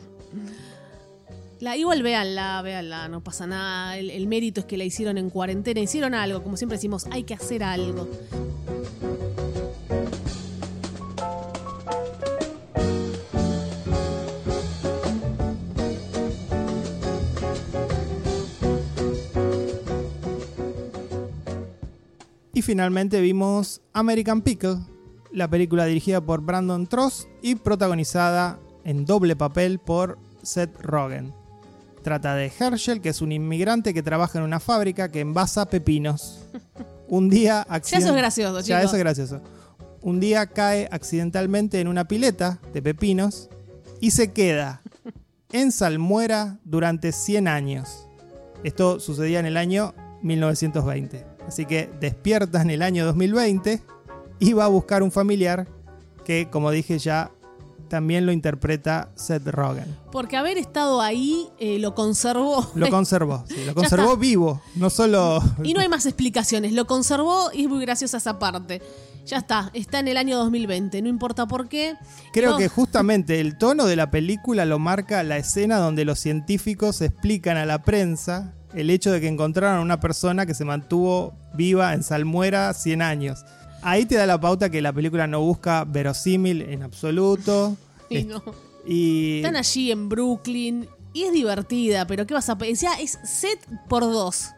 La, 1.61 1.77
igual 1.77 2.01
véanla, 2.01 2.59
véanla, 2.63 3.07
no 3.07 3.23
pasa 3.23 3.45
nada. 3.45 3.95
El, 3.95 4.09
el 4.09 4.25
mérito 4.25 4.61
es 4.61 4.65
que 4.65 4.77
la 4.77 4.83
hicieron 4.83 5.19
en 5.19 5.29
cuarentena, 5.29 5.79
hicieron 5.79 6.15
algo, 6.15 6.41
como 6.41 6.57
siempre 6.57 6.79
decimos, 6.79 7.05
hay 7.11 7.23
que 7.23 7.35
hacer 7.35 7.63
algo. 7.63 8.09
Y 22.55 22.63
finalmente 22.63 23.21
vimos 23.21 23.81
American 23.93 24.41
Pickle, 24.41 24.77
la 25.31 25.47
película 25.47 25.85
dirigida 25.85 26.21
por 26.21 26.41
Brandon 26.41 26.87
Trost 26.87 27.27
y 27.43 27.53
protagonizada 27.53 28.59
en 28.83 29.05
doble 29.05 29.35
papel 29.35 29.77
por 29.77 30.17
Seth 30.41 30.75
Rogen. 30.81 31.40
Trata 32.03 32.35
de 32.35 32.51
Herschel, 32.59 33.01
que 33.01 33.09
es 33.09 33.21
un 33.21 33.31
inmigrante 33.31 33.93
que 33.93 34.01
trabaja 34.03 34.39
en 34.39 34.45
una 34.45 34.59
fábrica 34.59 35.09
que 35.09 35.19
envasa 35.19 35.67
pepinos. 35.67 36.39
Un 37.07 37.29
día 37.29 37.65
Ya 37.69 37.97
eso 37.97 38.09
es 38.09 38.15
gracioso, 38.15 38.59
Ya 38.61 38.63
chicos. 38.79 38.83
eso 38.85 38.95
es 38.95 38.99
gracioso. 38.99 39.41
Un 40.01 40.19
día 40.19 40.47
cae 40.47 40.87
accidentalmente 40.91 41.79
en 41.79 41.87
una 41.87 42.07
pileta 42.07 42.59
de 42.73 42.81
pepinos 42.81 43.49
y 43.99 44.11
se 44.11 44.31
queda 44.31 44.81
en 45.51 45.71
salmuera 45.71 46.57
durante 46.63 47.11
100 47.11 47.47
años. 47.47 48.07
Esto 48.63 48.99
sucedía 48.99 49.39
en 49.39 49.45
el 49.45 49.57
año 49.57 49.93
1920. 50.23 51.25
Así 51.47 51.65
que 51.65 51.89
despierta 51.99 52.61
en 52.61 52.71
el 52.71 52.81
año 52.81 53.05
2020 53.05 53.81
y 54.39 54.53
va 54.53 54.65
a 54.65 54.69
buscar 54.69 55.03
un 55.03 55.11
familiar 55.11 55.67
que, 56.25 56.49
como 56.49 56.71
dije 56.71 56.97
ya, 56.97 57.31
también 57.91 58.25
lo 58.25 58.31
interpreta 58.31 59.09
Seth 59.15 59.45
Rogen. 59.47 59.85
Porque 60.13 60.37
haber 60.37 60.57
estado 60.57 61.01
ahí 61.01 61.49
eh, 61.59 61.77
lo 61.77 61.93
conservó. 61.93 62.71
Lo 62.73 62.89
conservó, 62.89 63.43
sí, 63.49 63.65
lo 63.65 63.75
conservó 63.75 64.15
vivo, 64.17 64.61
no 64.75 64.89
solo... 64.89 65.43
Y 65.63 65.73
no 65.73 65.81
hay 65.81 65.89
más 65.89 66.05
explicaciones, 66.05 66.71
lo 66.71 66.87
conservó 66.87 67.51
y 67.53 67.63
es 67.63 67.69
muy 67.69 67.81
graciosa 67.81 68.17
esa 68.17 68.39
parte. 68.39 68.81
Ya 69.27 69.37
está, 69.37 69.69
está 69.73 69.99
en 69.99 70.07
el 70.07 70.15
año 70.17 70.37
2020, 70.37 71.01
no 71.01 71.09
importa 71.09 71.45
por 71.47 71.67
qué. 71.67 71.95
Creo 72.33 72.51
No. 72.51 72.57
que 72.57 72.67
justamente 72.69 73.39
el 73.41 73.57
tono 73.57 73.85
de 73.85 73.97
la 73.97 74.09
película 74.09 74.65
lo 74.65 74.79
marca 74.79 75.21
la 75.23 75.37
escena 75.37 75.77
donde 75.77 76.05
los 76.05 76.17
científicos 76.17 77.01
explican 77.01 77.57
a 77.57 77.65
la 77.65 77.83
prensa 77.83 78.53
el 78.73 78.89
hecho 78.89 79.11
de 79.11 79.19
que 79.19 79.27
encontraron 79.27 79.79
a 79.79 79.81
una 79.81 79.99
persona 79.99 80.45
que 80.45 80.53
se 80.53 80.63
mantuvo 80.63 81.33
viva 81.53 81.93
en 81.93 82.03
salmuera 82.03 82.73
100 82.73 83.01
años. 83.01 83.43
Ahí 83.81 84.05
te 84.05 84.15
da 84.15 84.25
la 84.25 84.39
pauta 84.39 84.69
que 84.69 84.81
la 84.81 84.93
película 84.93 85.27
no 85.27 85.41
busca 85.41 85.83
verosímil 85.85 86.61
en 86.63 86.83
absoluto. 86.83 87.75
Y 88.09 88.23
no. 88.25 88.43
Y 88.85 89.37
Están 89.37 89.55
allí 89.55 89.89
en 89.91 90.09
Brooklyn 90.09 90.85
y 91.13 91.23
es 91.23 91.31
divertida, 91.31 92.05
pero 92.05 92.25
¿qué 92.27 92.33
vas 92.33 92.49
a 92.49 92.57
pensar? 92.57 92.99
Es 92.99 93.17
set 93.23 93.59
por 93.87 94.03
dos. 94.03 94.49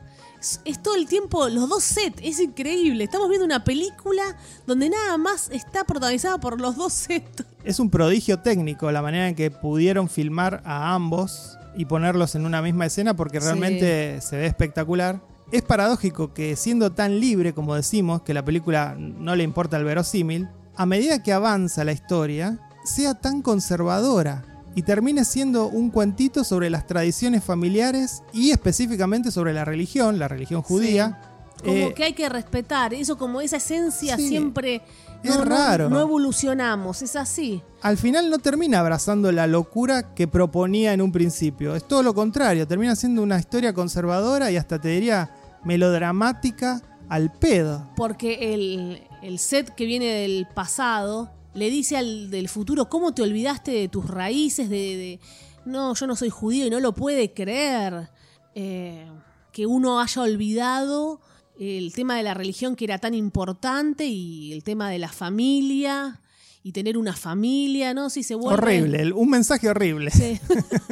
Es, 0.42 0.60
es 0.66 0.82
todo 0.82 0.96
el 0.96 1.08
tiempo 1.08 1.48
los 1.50 1.70
dos 1.70 1.84
sets, 1.84 2.20
es 2.24 2.40
increíble. 2.40 3.04
Estamos 3.04 3.30
viendo 3.30 3.46
una 3.46 3.64
película 3.64 4.24
donde 4.66 4.90
nada 4.90 5.18
más 5.20 5.50
está 5.52 5.84
protagonizada 5.84 6.40
por 6.40 6.60
los 6.60 6.76
dos 6.76 6.94
sets. 6.94 7.44
es 7.64 7.80
un 7.80 7.90
prodigio 7.92 8.40
técnico 8.40 8.92
la 8.92 9.02
manera 9.04 9.28
en 9.30 9.36
que 9.36 9.52
pudieron 9.52 10.10
filmar 10.10 10.62
a 10.66 10.94
ambos 10.96 11.58
y 11.76 11.86
ponerlos 11.86 12.34
en 12.36 12.46
una 12.48 12.62
misma 12.64 12.88
escena 12.88 13.16
porque 13.16 13.40
Sí. 13.40 13.46
realmente 13.46 14.20
se 14.22 14.36
ve 14.38 14.48
espectacular. 14.48 15.22
Es 15.54 15.62
paradójico 15.62 16.34
que 16.34 16.56
siendo 16.56 16.92
tan 16.92 17.20
libre 17.20 17.54
como 17.54 17.76
decimos, 17.76 18.24
que 18.24 18.34
la 18.34 18.44
película 18.44 18.96
no 18.98 19.36
le 19.36 19.44
importa 19.44 19.78
el 19.78 19.84
verosímil, 19.84 20.50
a 20.76 20.86
medida 20.88 21.22
que 21.22 21.32
avanza 21.32 21.84
la 21.84 21.92
historia, 21.92 22.58
sea 22.84 23.14
tan 23.14 23.42
conservadora 23.44 24.44
y 24.76 24.82
termine 24.82 25.24
siendo 25.26 25.68
un 25.68 25.92
cuentito 25.92 26.44
sobre 26.44 26.72
las 26.72 26.88
tradiciones 26.88 27.44
familiares 27.44 28.24
y 28.34 28.50
específicamente 28.50 29.30
sobre 29.30 29.54
la 29.54 29.64
religión, 29.64 30.18
la 30.18 30.28
religión 30.28 30.64
judía. 30.64 31.22
Como 31.64 31.76
Eh, 31.76 31.94
que 31.96 32.04
hay 32.04 32.14
que 32.14 32.28
respetar, 32.28 32.94
eso 32.96 33.16
como 33.18 33.40
esa 33.40 33.58
esencia 33.58 34.18
sí, 34.18 34.28
siempre... 34.30 34.82
es 35.24 35.30
no, 35.30 35.38
no- 35.38 35.46
raro. 35.46 35.88
No, 35.90 36.02
evolucionamos, 36.02 37.04
es 37.04 37.16
así. 37.16 37.62
al 37.84 37.98
final 37.98 38.32
no 38.32 38.40
termina 38.40 38.80
abrazando 38.80 39.32
la 39.32 39.46
locura 39.46 40.16
que 40.16 40.28
proponía 40.28 40.94
en 40.94 41.02
un 41.04 41.12
principio. 41.12 41.76
Es 41.76 41.88
todo 41.88 42.02
lo 42.02 42.16
contrario, 42.16 42.68
termina 42.68 42.96
siendo 42.96 43.22
una 43.22 43.38
historia 43.38 43.72
conservadora 43.74 44.50
y 44.50 44.58
hasta 44.58 44.82
te 44.82 44.88
diría 44.90 45.30
melodramática 45.66 46.82
al 47.10 47.32
pedo. 47.32 47.90
Porque 47.96 48.54
el, 48.54 49.04
el 49.22 49.40
set 49.40 49.74
que 49.76 49.86
viene 49.86 50.06
del 50.06 50.48
pasado 50.54 51.32
le 51.54 51.70
dice 51.70 51.98
al 51.98 52.30
del 52.32 52.50
futuro, 52.50 52.90
¿cómo 52.90 53.14
te 53.14 53.22
olvidaste 53.22 53.72
de 53.72 53.88
tus 53.88 54.08
raíces? 54.10 54.70
De, 54.70 54.76
de- 54.78 55.20
no, 55.66 55.94
yo 55.96 56.08
no 56.08 56.16
soy 56.16 56.30
judío 56.30 56.66
y 56.66 56.70
no 56.70 56.80
lo 56.80 56.94
puede 56.94 57.34
creer. 57.34 58.10
Eh, 58.56 59.06
que 59.52 59.66
uno 59.68 60.00
haya 60.02 60.22
olvidado 60.24 61.22
el 61.60 61.94
tema 61.94 62.18
de 62.18 62.24
la 62.24 62.34
religión 62.34 62.76
que 62.76 62.86
era 62.86 62.98
tan 62.98 63.14
importante 63.14 64.06
y 64.06 64.52
el 64.52 64.64
tema 64.64 64.90
de 64.90 64.98
la 64.98 65.10
familia 65.10 66.20
y 66.64 66.72
tener 66.72 66.98
una 66.98 67.14
familia, 67.14 67.94
¿no? 67.94 68.10
Si 68.10 68.24
se 68.24 68.34
vuelve... 68.36 68.54
Horrible, 68.82 69.12
un 69.14 69.30
mensaje 69.30 69.70
horrible. 69.70 70.10
Sí. 70.12 70.40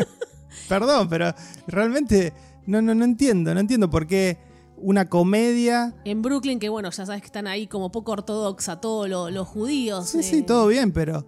Perdón, 0.70 1.08
pero 1.10 1.34
realmente 1.68 2.34
no, 2.68 2.82
no, 2.82 2.94
no 2.94 3.04
entiendo, 3.06 3.54
no 3.54 3.60
entiendo 3.60 3.90
por 3.90 4.06
qué 4.06 4.38
una 4.82 5.06
comedia... 5.10 5.96
En 6.06 6.22
Brooklyn, 6.22 6.60
que 6.60 6.70
bueno, 6.70 6.90
ya 6.90 7.06
sabes 7.06 7.22
que 7.22 7.28
están 7.28 7.48
ahí 7.48 7.68
como 7.68 7.92
poco 7.92 8.12
ortodoxa 8.14 8.82
todos 8.82 9.08
lo- 9.10 9.30
los 9.30 9.48
judíos. 9.48 10.10
Sí, 10.10 10.20
eh, 10.20 10.24
sí, 10.24 10.42
todo 10.44 10.68
bien, 10.68 10.92
pero 10.92 11.26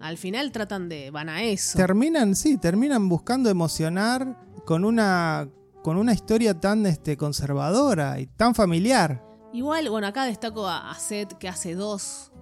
Al 0.00 0.18
final 0.18 0.52
tratan 0.52 0.88
de... 0.88 1.10
van 1.10 1.28
a 1.28 1.42
eso. 1.42 1.76
terminan, 1.78 2.34
sí, 2.36 2.58
terminan 2.58 3.08
buscando 3.08 3.48
emocionar 3.50 4.38
con 4.66 4.84
una 4.84 5.48
con 5.82 5.96
una 5.98 6.12
historia 6.12 6.58
tan 6.58 6.84
este, 6.84 7.16
conservadora 7.16 8.18
y 8.18 8.26
tan 8.26 8.56
familiar. 8.56 9.22
Igual, 9.52 9.88
bueno, 9.88 10.08
acá 10.08 10.24
destaco 10.24 10.66
a, 10.66 10.90
a 10.90 10.94
Seth 10.98 11.34
que 11.34 11.48
hace 11.48 11.76
dos, 11.76 12.32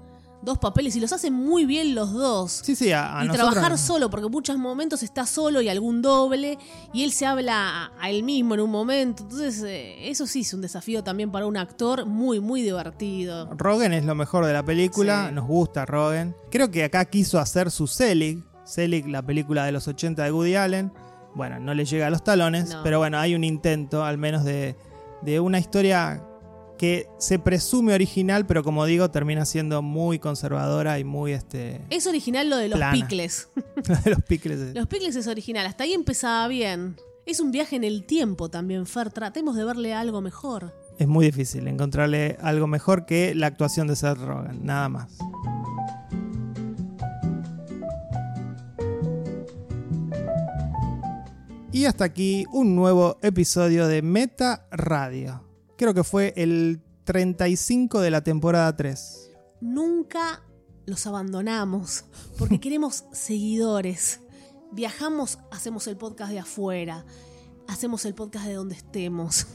dos 0.45 0.59
papeles 0.59 0.95
y 0.97 1.01
los 1.01 1.12
hace 1.12 1.30
muy 1.30 1.64
bien 1.66 1.95
los 1.95 2.12
dos. 2.12 2.61
Sí, 2.64 2.76
sí, 2.76 2.92
a, 2.92 3.18
a 3.18 3.24
y 3.24 3.28
nosotros- 3.28 3.53
trabajar 3.53 3.78
solo, 3.78 4.11
porque 4.11 4.26
en 4.26 4.32
muchos 4.32 4.57
momentos 4.59 5.03
está 5.03 5.26
solo 5.26 5.61
y 5.61 5.68
algún 5.68 6.03
doble, 6.03 6.59
y 6.92 7.05
él 7.05 7.12
se 7.12 7.26
habla 7.26 7.84
a, 7.86 7.92
a 8.01 8.11
él 8.11 8.22
mismo 8.22 8.55
en 8.55 8.61
un 8.61 8.70
momento. 8.70 9.22
Entonces, 9.24 9.62
eh, 9.64 10.09
eso 10.11 10.26
sí 10.26 10.40
es 10.40 10.53
un 10.55 10.61
desafío 10.61 11.03
también 11.03 11.30
para 11.30 11.47
un 11.47 11.57
actor 11.57 12.05
muy, 12.07 12.40
muy 12.40 12.62
divertido. 12.62 13.49
Rogen 13.57 13.92
es 13.92 14.05
lo 14.05 14.14
mejor 14.14 14.45
de 14.47 14.53
la 14.53 14.64
película, 14.64 15.26
Sí. 15.28 15.34
nos 15.34 15.47
gusta 15.47 15.86
Rogen. 15.86 16.34
Creo 16.51 16.70
que 16.70 16.84
acá 16.84 17.05
quiso 17.07 17.38
hacer 17.38 17.70
su 17.70 17.86
Selig, 17.86 18.45
Selig, 18.64 19.07
la 19.09 19.22
película 19.22 19.64
de 19.64 19.72
los 19.72 19.88
80 19.88 20.24
de 20.24 20.32
Woody 20.32 20.55
Allen. 20.57 20.92
Bueno, 21.34 21.59
no 21.59 21.74
le 21.74 21.84
llega 21.84 22.07
a 22.07 22.11
los 22.11 22.22
talones, 22.22 22.70
No. 22.70 22.82
pero 22.84 22.99
bueno, 22.99 23.18
hay 23.18 23.34
un 23.34 23.42
intento 23.45 24.05
al 24.05 24.18
menos 24.18 24.45
de, 24.45 24.76
de 25.22 25.40
una 25.40 25.59
historia 25.59 26.22
que 26.85 27.09
se 27.18 27.39
presume 27.39 27.95
original, 27.95 28.45
pero 28.45 28.62
como 28.62 28.85
digo, 28.85 29.11
termina 29.11 29.47
siendo 29.47 29.80
muy 29.80 30.18
conservadora 30.18 30.99
y 30.99 31.05
muy 31.05 31.32
este 31.32 31.80
Es 31.89 32.07
original 32.07 32.51
lo 32.51 32.59
de 32.59 32.68
los 32.68 32.76
Plana. 32.76 32.93
picles. 32.93 33.49
de 34.05 34.11
los 34.11 34.22
picles. 34.22 34.74
Los 34.74 34.87
picles 34.87 35.16
es 35.16 35.26
original, 35.26 35.66
hasta 35.66 35.85
ahí 35.85 35.95
empezaba 35.95 36.47
bien. 36.47 36.97
Es 37.24 37.41
un 37.41 37.53
viaje 37.53 37.76
en 37.76 37.85
el 37.85 38.05
tiempo 38.05 38.51
también, 38.51 38.85
Fer. 38.85 39.11
Tratemos 39.11 39.57
de 39.57 39.64
verle 39.64 39.95
algo 39.95 40.20
mejor. 40.20 40.74
Es 40.99 41.09
muy 41.09 41.24
difícil 41.24 41.66
encontrarle 41.68 42.37
algo 42.43 42.66
mejor 42.66 43.07
que 43.07 43.35
la 43.35 43.47
actuación 43.47 43.87
de 43.87 43.97
Seth 43.97 44.18
Rogen, 44.18 44.66
nada 44.66 44.91
más. 44.91 45.16
Y 51.72 51.87
hasta 51.87 52.05
aquí 52.05 52.45
un 52.53 52.76
nuevo 52.76 53.18
episodio 53.22 53.89
de 53.89 54.03
Meta 54.03 54.66
Radio. 54.70 55.43
Creo 55.77 55.95
que 55.95 56.05
fue 56.05 56.33
el 56.37 56.81
35 57.05 58.01
de 58.01 58.11
la 58.11 58.22
temporada 58.22 58.75
3. 58.77 59.31
Nunca 59.61 60.43
los 60.87 61.07
abandonamos 61.07 62.05
porque 62.39 62.61
queremos 62.61 63.05
seguidores. 63.12 64.20
Viajamos, 64.72 65.39
hacemos 65.51 65.87
el 65.87 65.97
podcast 65.97 66.33
de 66.33 66.41
afuera, 66.41 67.05
hacemos 67.68 68.05
el 68.05 68.14
podcast 68.14 68.47
de 68.47 68.55
donde 68.55 68.75
estemos. 68.75 69.47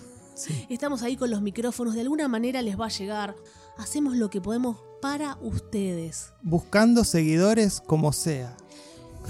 Estamos 0.69 1.01
ahí 1.03 1.17
con 1.17 1.29
los 1.29 1.41
micrófonos, 1.41 1.95
de 1.95 2.01
alguna 2.01 2.29
manera 2.29 2.61
les 2.61 2.79
va 2.79 2.85
a 2.85 2.89
llegar. 2.89 3.35
Hacemos 3.77 4.15
lo 4.15 4.29
que 4.29 4.39
podemos 4.39 4.77
para 5.01 5.37
ustedes. 5.41 6.31
Buscando 6.41 7.03
seguidores 7.03 7.81
como 7.81 8.13
sea. 8.13 8.55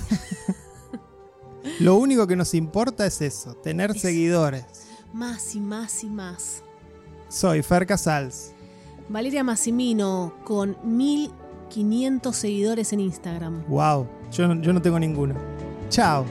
Lo 1.80 1.96
único 1.96 2.26
que 2.28 2.36
nos 2.36 2.54
importa 2.54 3.06
es 3.06 3.22
eso, 3.22 3.54
tener 3.56 3.92
Es- 3.92 4.02
seguidores. 4.02 4.66
Más 5.14 5.56
y 5.56 5.60
más 5.60 6.04
y 6.04 6.10
más. 6.10 6.64
Soy 7.30 7.62
Fer 7.62 7.86
Casals. 7.86 8.54
Valeria 9.08 9.44
Massimino 9.44 10.34
con 10.44 10.78
mil 10.84 11.32
500 11.70 12.36
seguidores 12.36 12.94
en 12.94 13.00
Instagram. 13.02 13.64
Wow, 13.68 14.08
yo, 14.32 14.48
no- 14.48 14.62
yo 14.62 14.74
no 14.74 14.82
tengo 14.82 15.00
ninguno. 15.00 15.36
Chao. 15.90 16.26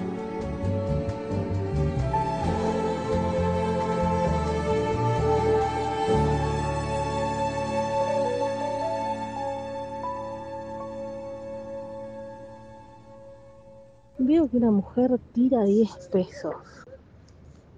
Veo 14.19 14.49
que 14.51 14.57
una 14.57 14.71
mujer 14.71 15.19
tira 15.33 15.63
10 15.65 16.09
pesos 16.13 16.55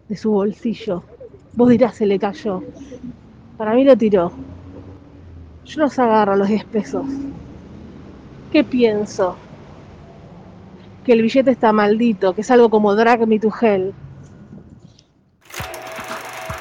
de 0.09 0.17
su 0.17 0.31
bolsillo. 0.31 1.03
Vos 1.55 1.69
dirás, 1.69 1.97
se 1.97 2.07
le 2.07 2.19
cayó. 2.19 2.63
Para 3.57 3.75
mí 3.75 3.85
lo 3.85 3.97
tiró. 3.97 4.33
Yo 5.65 5.81
los 5.81 5.99
agarro 5.99 6.37
los 6.37 6.49
10 6.49 6.65
pesos. 6.65 7.05
¿Qué 8.53 8.65
pienso? 8.65 9.37
Que 11.05 11.13
el 11.13 11.23
billete 11.23 11.51
está 11.51 11.73
maldito, 11.73 12.35
que 12.35 12.41
es 12.41 12.51
algo 12.51 12.71
como 12.71 12.95
Drag 12.95 13.27
Me 13.27 13.39
to 13.39 13.53
Hell. 13.61 13.93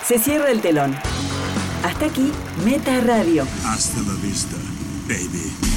Se 0.04 0.18
cierra 0.18 0.52
el 0.52 0.62
telón. 0.62 0.96
Hasta 1.84 2.06
aquí, 2.06 2.32
Meta 2.66 3.00
Radio. 3.02 3.44
Hasta 3.66 4.02
la 4.02 4.16
vista, 4.22 4.58
baby. 5.08 5.69